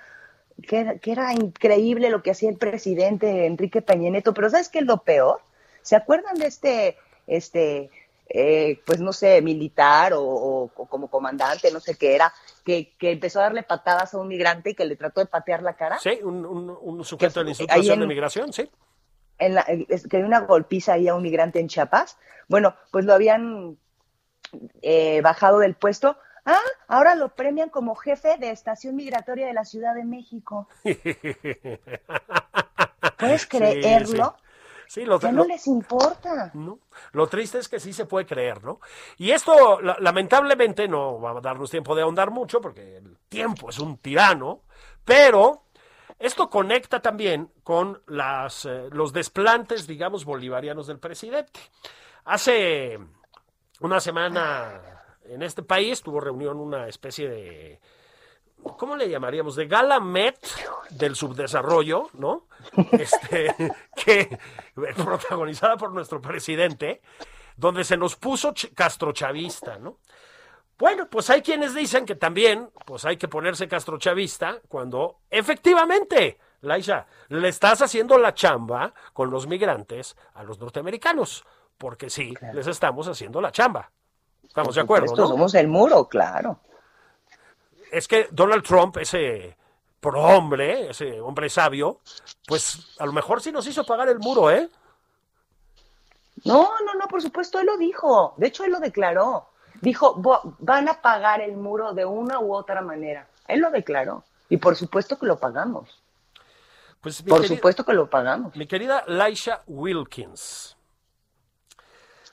que 0.67 0.81
era, 0.81 0.99
que 0.99 1.13
era 1.13 1.33
increíble 1.33 2.11
lo 2.11 2.23
que 2.23 2.33
hacía 2.33 2.51
el 2.51 2.59
presidente 2.59 3.47
Enrique 3.47 3.81
Peña 3.81 4.11
Nieto, 4.11 4.35
pero 4.35 4.51
¿sabes 4.51 4.69
qué 4.69 4.81
es 4.81 4.85
lo 4.85 5.03
peor? 5.03 5.41
¿Se 5.83 5.97
acuerdan 5.97 6.35
de 6.37 6.47
este, 6.47 6.99
este, 7.27 7.91
eh, 8.29 8.81
pues 8.87 9.01
no 9.01 9.13
sé, 9.13 9.41
militar 9.43 10.13
o, 10.15 10.23
o- 10.23 10.71
o 10.75 10.87
como 10.87 11.09
comandante, 11.09 11.71
no 11.71 11.81
sé 11.81 11.97
qué 11.97 12.15
era, 12.15 12.33
que, 12.65 12.97
que 12.99 13.13
empezó 13.13 13.39
a 13.41 13.45
darle 13.45 13.63
patadas 13.63 14.13
a 14.15 14.19
un 14.19 14.29
migrante 14.29 14.71
y 14.71 14.75
que 14.75 14.85
le 14.85 14.97
trató 14.97 15.21
de 15.21 15.27
patear 15.27 15.63
la 15.63 15.75
cara? 15.75 15.99
Sí, 15.99 16.19
un, 16.23 16.45
un- 16.45 16.77
un 16.81 17.05
sujeto 17.05 17.41
del 17.41 17.49
Instituto 17.51 17.77
Nacional 17.77 18.01
de 18.01 18.07
Migración, 18.07 18.53
sí. 18.53 18.69
en 19.39 19.55
la, 19.55 19.61
es- 19.63 20.07
que 20.09 20.17
hay 20.19 20.23
una 20.25 20.41
golpiza 20.41 20.95
ahí 20.95 21.07
a 21.09 21.15
un 21.15 21.23
migrante 21.23 21.61
en 21.61 21.69
Chiapas. 21.69 22.19
Bueno, 22.49 22.75
pues 22.91 23.05
lo 23.05 23.13
habían 23.15 23.77
eh, 24.83 25.21
bajado 25.23 25.59
del 25.61 25.75
puesto. 25.75 26.17
Ah, 26.45 26.59
ahora 26.89 27.17
lo 27.17 27.35
premian 27.35 27.69
como 27.71 27.95
jefe 27.97 28.37
de 28.39 28.51
estación 28.51 28.95
migratoria 28.95 29.47
de 29.49 29.53
la 29.53 29.65
Ciudad 29.65 29.95
de 29.95 30.05
México. 30.05 30.69
¿Puedes 33.19 33.43
Sí, 33.43 33.49
creerlo? 33.49 34.37
Sí, 34.89 35.05
lo, 35.05 35.19
Ya 35.21 35.33
lo- 35.33 35.43
no 35.43 35.49
les 35.49 35.67
importa. 35.67 36.51
¿no? 36.55 36.79
Lo 37.13 37.27
triste 37.27 37.59
es 37.59 37.69
que 37.69 37.81
sí 37.81 37.93
se 37.93 38.07
puede 38.07 38.27
creer, 38.27 38.63
¿no? 38.65 38.81
Y 39.19 39.31
esto, 39.31 39.81
la- 39.81 39.97
lamentablemente, 40.01 40.89
no 40.89 41.21
va 41.21 41.33
a 41.33 41.41
darnos 41.41 41.71
tiempo 41.71 41.95
de 41.95 42.03
ahondar 42.03 42.31
mucho, 42.31 42.61
porque 42.61 42.99
el 42.99 43.19
tiempo 43.29 43.71
es 43.71 43.79
un 43.79 43.99
tirano, 43.99 44.63
pero 45.05 45.65
esto 46.19 46.49
conecta 46.49 47.01
también 47.03 47.53
con 47.63 48.03
las, 48.07 48.65
eh, 48.65 48.89
los 48.93 49.13
desplantes, 49.13 49.87
digamos, 49.87 50.25
bolivarianos 50.25 50.87
del 50.87 50.99
presidente. 50.99 51.61
Hace 52.25 52.99
una 53.81 54.01
semana 54.01 54.81
en 55.25 55.43
este 55.43 55.63
país 55.63 56.03
tuvo 56.03 56.21
reunión 56.21 56.59
una 56.59 56.89
especie 56.89 57.29
de, 57.29 57.81
¿cómo 58.79 58.97
le 58.97 59.09
llamaríamos? 59.09 59.57
De 59.57 59.67
gala 59.67 60.01
Met 60.01 60.39
del 60.91 61.17
subdesarrollo, 61.17 62.11
¿no? 62.15 62.47
Este, 62.93 63.55
que 63.97 64.39
protagonizada 64.75 65.77
por 65.77 65.93
nuestro 65.93 66.21
presidente, 66.21 67.01
donde 67.57 67.85
se 67.85 67.97
nos 67.97 68.17
puso 68.17 68.53
ch- 68.53 68.73
castrochavista, 68.75 69.79
¿no? 69.79 69.99
Bueno, 70.79 71.09
pues 71.09 71.31
hay 71.31 71.41
quienes 71.41 71.75
dicen 71.75 72.05
que 72.05 72.17
también, 72.17 72.71
pues 72.85 73.05
hay 73.07 73.17
que 73.17 73.29
ponerse 73.29 73.67
castrochavista 73.67 74.61
cuando 74.69 75.21
efectivamente, 75.31 76.39
Laisha, 76.61 77.07
le 77.29 77.49
estás 77.49 77.81
haciendo 77.81 78.19
la 78.19 78.35
chamba 78.35 78.93
con 79.15 79.31
los 79.31 79.47
migrantes 79.47 80.17
a 80.35 80.43
los 80.43 80.59
norteamericanos, 80.59 81.47
porque 81.79 82.11
sí, 82.11 82.35
les 82.53 82.67
estamos 82.67 83.09
haciendo 83.09 83.41
la 83.41 83.53
chamba. 83.53 83.91
Estamos 84.47 84.75
de 84.75 84.83
acuerdo, 84.83 85.07
¿no? 85.17 85.29
somos 85.29 85.55
el 85.55 85.69
muro, 85.69 86.09
claro. 86.09 86.61
Es 87.93 88.09
que 88.09 88.29
Donald 88.31 88.63
Trump, 88.65 88.97
ese 88.99 89.57
prohombre, 90.01 90.91
ese 90.91 91.21
hombre 91.21 91.49
sabio, 91.51 92.01
pues 92.47 92.95
a 92.99 93.07
lo 93.07 93.13
mejor 93.13 93.41
sí 93.43 93.51
nos 93.53 93.67
hizo 93.67 93.85
pagar 93.85 94.09
el 94.09 94.19
muro, 94.19 94.51
¿eh? 94.51 94.69
No, 96.45 96.69
no, 96.85 96.95
no, 96.95 97.09
por 97.09 97.23
supuesto, 97.23 97.59
él 97.59 97.67
lo 97.67 97.77
dijo. 97.79 98.35
De 98.37 98.49
hecho, 98.49 98.65
él 98.65 98.73
lo 98.73 98.79
declaró. 98.79 99.49
Dijo, 99.81 100.15
"Vo- 100.17 100.55
van 100.59 100.89
a 100.89 101.01
pagar 101.01 101.41
el 101.41 101.57
muro 101.57 101.93
de 101.93 102.05
una 102.05 102.41
u 102.41 102.55
otra 102.55 102.81
manera. 102.83 103.29
Él 103.49 103.61
lo 103.61 103.71
declaró. 103.71 104.25
Y 104.49 104.59
por 104.59 104.77
supuesto 104.77 105.19
que 105.19 105.27
lo 105.27 105.39
pagamos. 105.39 106.03
Pues 107.01 107.23
Por 107.23 107.41
querida, 107.41 107.57
supuesto 107.57 107.85
que 107.85 107.93
lo 107.93 108.09
pagamos. 108.09 108.55
mi 108.57 108.67
querida 108.67 109.05
Laisha 109.07 109.63
Wilkins, 109.67 110.77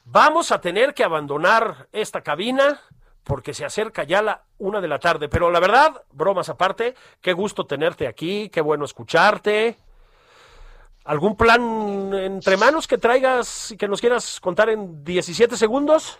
vamos 0.06 0.52
a 0.52 0.60
tener 0.62 0.94
que 0.94 1.04
abandonar 1.04 1.88
esta 1.92 2.22
cabina 2.22 2.82
porque 3.24 3.54
se 3.54 3.66
acerca 3.66 4.04
ya 4.04 4.22
la 4.22 4.44
una 4.58 4.82
de 4.82 4.88
la 4.88 5.00
tarde. 5.00 5.30
Pero 5.30 5.50
la 5.52 5.60
verdad, 5.60 6.04
bromas 6.12 6.50
aparte, 6.50 6.96
qué 7.22 7.34
gusto 7.34 7.66
tenerte 7.66 8.08
aquí, 8.08 8.50
qué 8.50 8.62
bueno 8.62 8.86
escucharte. 8.86 9.78
¿Algún 11.06 11.36
plan 11.36 12.14
entre 12.14 12.56
manos 12.56 12.88
que 12.88 12.98
traigas 12.98 13.72
y 13.72 13.78
que 13.78 13.88
nos 13.88 14.00
quieras 14.00 14.40
contar 14.40 14.70
en 14.70 15.04
17 15.04 15.58
segundos? 15.58 16.18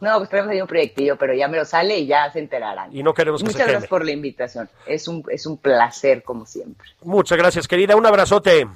No, 0.00 0.16
pues 0.18 0.30
tenemos 0.30 0.50
ahí 0.50 0.60
un 0.60 0.66
proyectillo, 0.66 1.16
pero 1.16 1.34
ya 1.34 1.46
me 1.48 1.58
lo 1.58 1.64
sale 1.64 1.98
y 1.98 2.06
ya 2.06 2.30
se 2.32 2.38
enterarán. 2.38 2.94
Y 2.94 3.02
no 3.02 3.12
queremos 3.12 3.42
que 3.42 3.48
Muchas 3.48 3.66
se 3.66 3.70
gracias 3.70 3.88
por 3.88 4.04
la 4.04 4.12
invitación. 4.12 4.68
Es 4.86 5.08
un, 5.08 5.24
es 5.28 5.46
un 5.46 5.58
placer, 5.58 6.22
como 6.22 6.46
siempre. 6.46 6.88
Muchas 7.02 7.36
gracias, 7.36 7.68
querida. 7.68 7.96
Un 7.96 8.06
abrazote. 8.06 8.66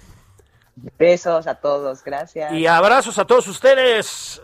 Besos 0.99 1.47
a 1.47 1.55
todos. 1.55 2.05
Gracias. 2.05 2.53
Y 2.53 2.67
abrazos 2.67 3.19
a 3.19 3.27
todos 3.27 3.47
ustedes. 3.49 4.43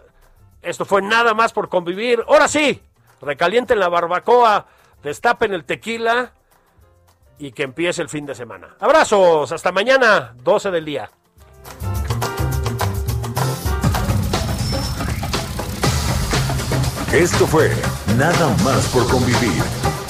Esto 0.62 0.84
fue 0.84 1.02
nada 1.02 1.34
más 1.34 1.52
por 1.52 1.68
convivir. 1.68 2.22
Ahora 2.26 2.48
sí, 2.48 2.80
recalienten 3.20 3.78
la 3.78 3.88
barbacoa, 3.88 4.66
destapen 5.02 5.52
el 5.54 5.64
tequila 5.64 6.32
y 7.38 7.52
que 7.52 7.62
empiece 7.62 8.02
el 8.02 8.08
fin 8.08 8.26
de 8.26 8.34
semana. 8.34 8.76
Abrazos, 8.80 9.50
hasta 9.52 9.72
mañana, 9.72 10.34
12 10.42 10.70
del 10.70 10.84
día. 10.84 11.10
Esto 17.12 17.44
fue 17.46 17.70
Nada 18.16 18.54
más 18.64 18.86
por 18.88 19.06
convivir. 19.08 19.62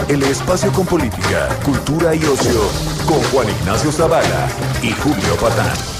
El 0.08 0.22
espacio 0.24 0.72
con 0.72 0.86
política, 0.86 1.48
cultura 1.64 2.14
y 2.14 2.24
ocio 2.24 2.60
con 3.06 3.22
Juan 3.30 3.48
Ignacio 3.48 3.92
Zavala 3.92 4.48
y 4.82 4.90
Julio 4.90 5.36
Patán. 5.40 5.99